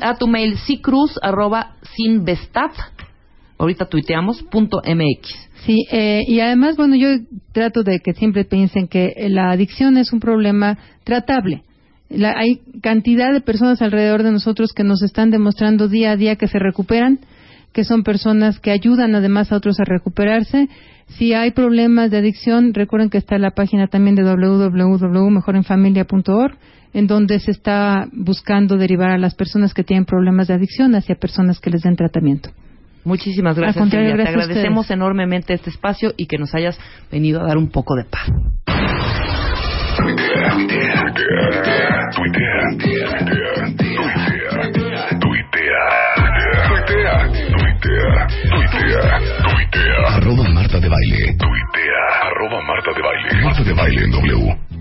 A 0.00 0.16
tu 0.16 0.26
mail, 0.26 0.56
cruz 0.82 1.18
arroba 1.22 1.76
sinvestat, 1.96 2.72
ahorita 3.58 3.86
tuiteamos, 3.86 4.42
punto 4.44 4.80
mx. 4.84 5.50
Sí, 5.64 5.86
eh, 5.92 6.22
y 6.26 6.40
además, 6.40 6.76
bueno, 6.76 6.96
yo 6.96 7.08
trato 7.52 7.84
de 7.84 8.00
que 8.00 8.14
siempre 8.14 8.44
piensen 8.44 8.88
que 8.88 9.14
la 9.28 9.50
adicción 9.50 9.96
es 9.96 10.12
un 10.12 10.18
problema 10.18 10.76
tratable. 11.04 11.62
La- 12.14 12.34
hay 12.38 12.60
cantidad 12.82 13.32
de 13.32 13.40
personas 13.40 13.80
alrededor 13.82 14.22
de 14.22 14.32
nosotros 14.32 14.72
que 14.72 14.84
nos 14.84 15.02
están 15.02 15.30
demostrando 15.30 15.88
día 15.88 16.12
a 16.12 16.16
día 16.16 16.36
que 16.36 16.48
se 16.48 16.58
recuperan, 16.58 17.18
que 17.72 17.84
son 17.84 18.02
personas 18.02 18.58
que 18.60 18.70
ayudan 18.70 19.14
además 19.14 19.52
a 19.52 19.56
otros 19.56 19.78
a 19.80 19.84
recuperarse. 19.84 20.68
Si 21.08 21.32
hay 21.34 21.50
problemas 21.52 22.10
de 22.10 22.18
adicción, 22.18 22.74
recuerden 22.74 23.08
que 23.10 23.18
está 23.18 23.38
la 23.38 23.50
página 23.52 23.86
también 23.88 24.14
de 24.14 24.22
www.mejorenfamilia.org, 24.22 26.56
en 26.94 27.06
donde 27.06 27.38
se 27.38 27.50
está 27.50 28.06
buscando 28.12 28.76
derivar 28.76 29.10
a 29.10 29.18
las 29.18 29.34
personas 29.34 29.72
que 29.74 29.84
tienen 29.84 30.04
problemas 30.04 30.48
de 30.48 30.54
adicción 30.54 30.94
hacia 30.94 31.14
personas 31.16 31.60
que 31.60 31.70
les 31.70 31.82
den 31.82 31.96
tratamiento. 31.96 32.50
Muchísimas 33.04 33.56
gracias, 33.56 33.88
Silvia. 33.90 34.08
Te 34.10 34.14
gracias 34.14 34.36
a 34.36 34.40
agradecemos 34.42 34.90
enormemente 34.90 35.54
este 35.54 35.70
espacio 35.70 36.12
y 36.16 36.26
que 36.26 36.38
nos 36.38 36.54
hayas 36.54 36.78
venido 37.10 37.40
a 37.40 37.44
dar 37.46 37.56
un 37.58 37.68
poco 37.70 37.96
de 37.96 38.04
paz. 38.04 38.28
Tuitea, 40.02 40.50
tuitea, 40.50 41.00
tuitea, 41.14 41.86
tuitea, 42.14 42.58
tuitea, 42.82 43.52
tuitea, 44.42 44.58
tuitea, 45.22 45.84
tuitea, 47.52 48.18
tuitea, 48.50 49.18
tuitea. 49.42 49.98
Arroba 50.16 50.44
Marta 50.54 50.78
de 50.80 50.88
Baile. 50.88 51.22
Tuitea. 51.38 52.02
Arroba 52.26 52.58
Marta 52.66 52.90
de 52.96 53.02
Baile. 53.02 53.42
Marta 53.44 53.62
de 53.62 53.72
Baile 53.72 54.02
en 54.04 54.10
W. 54.10 54.62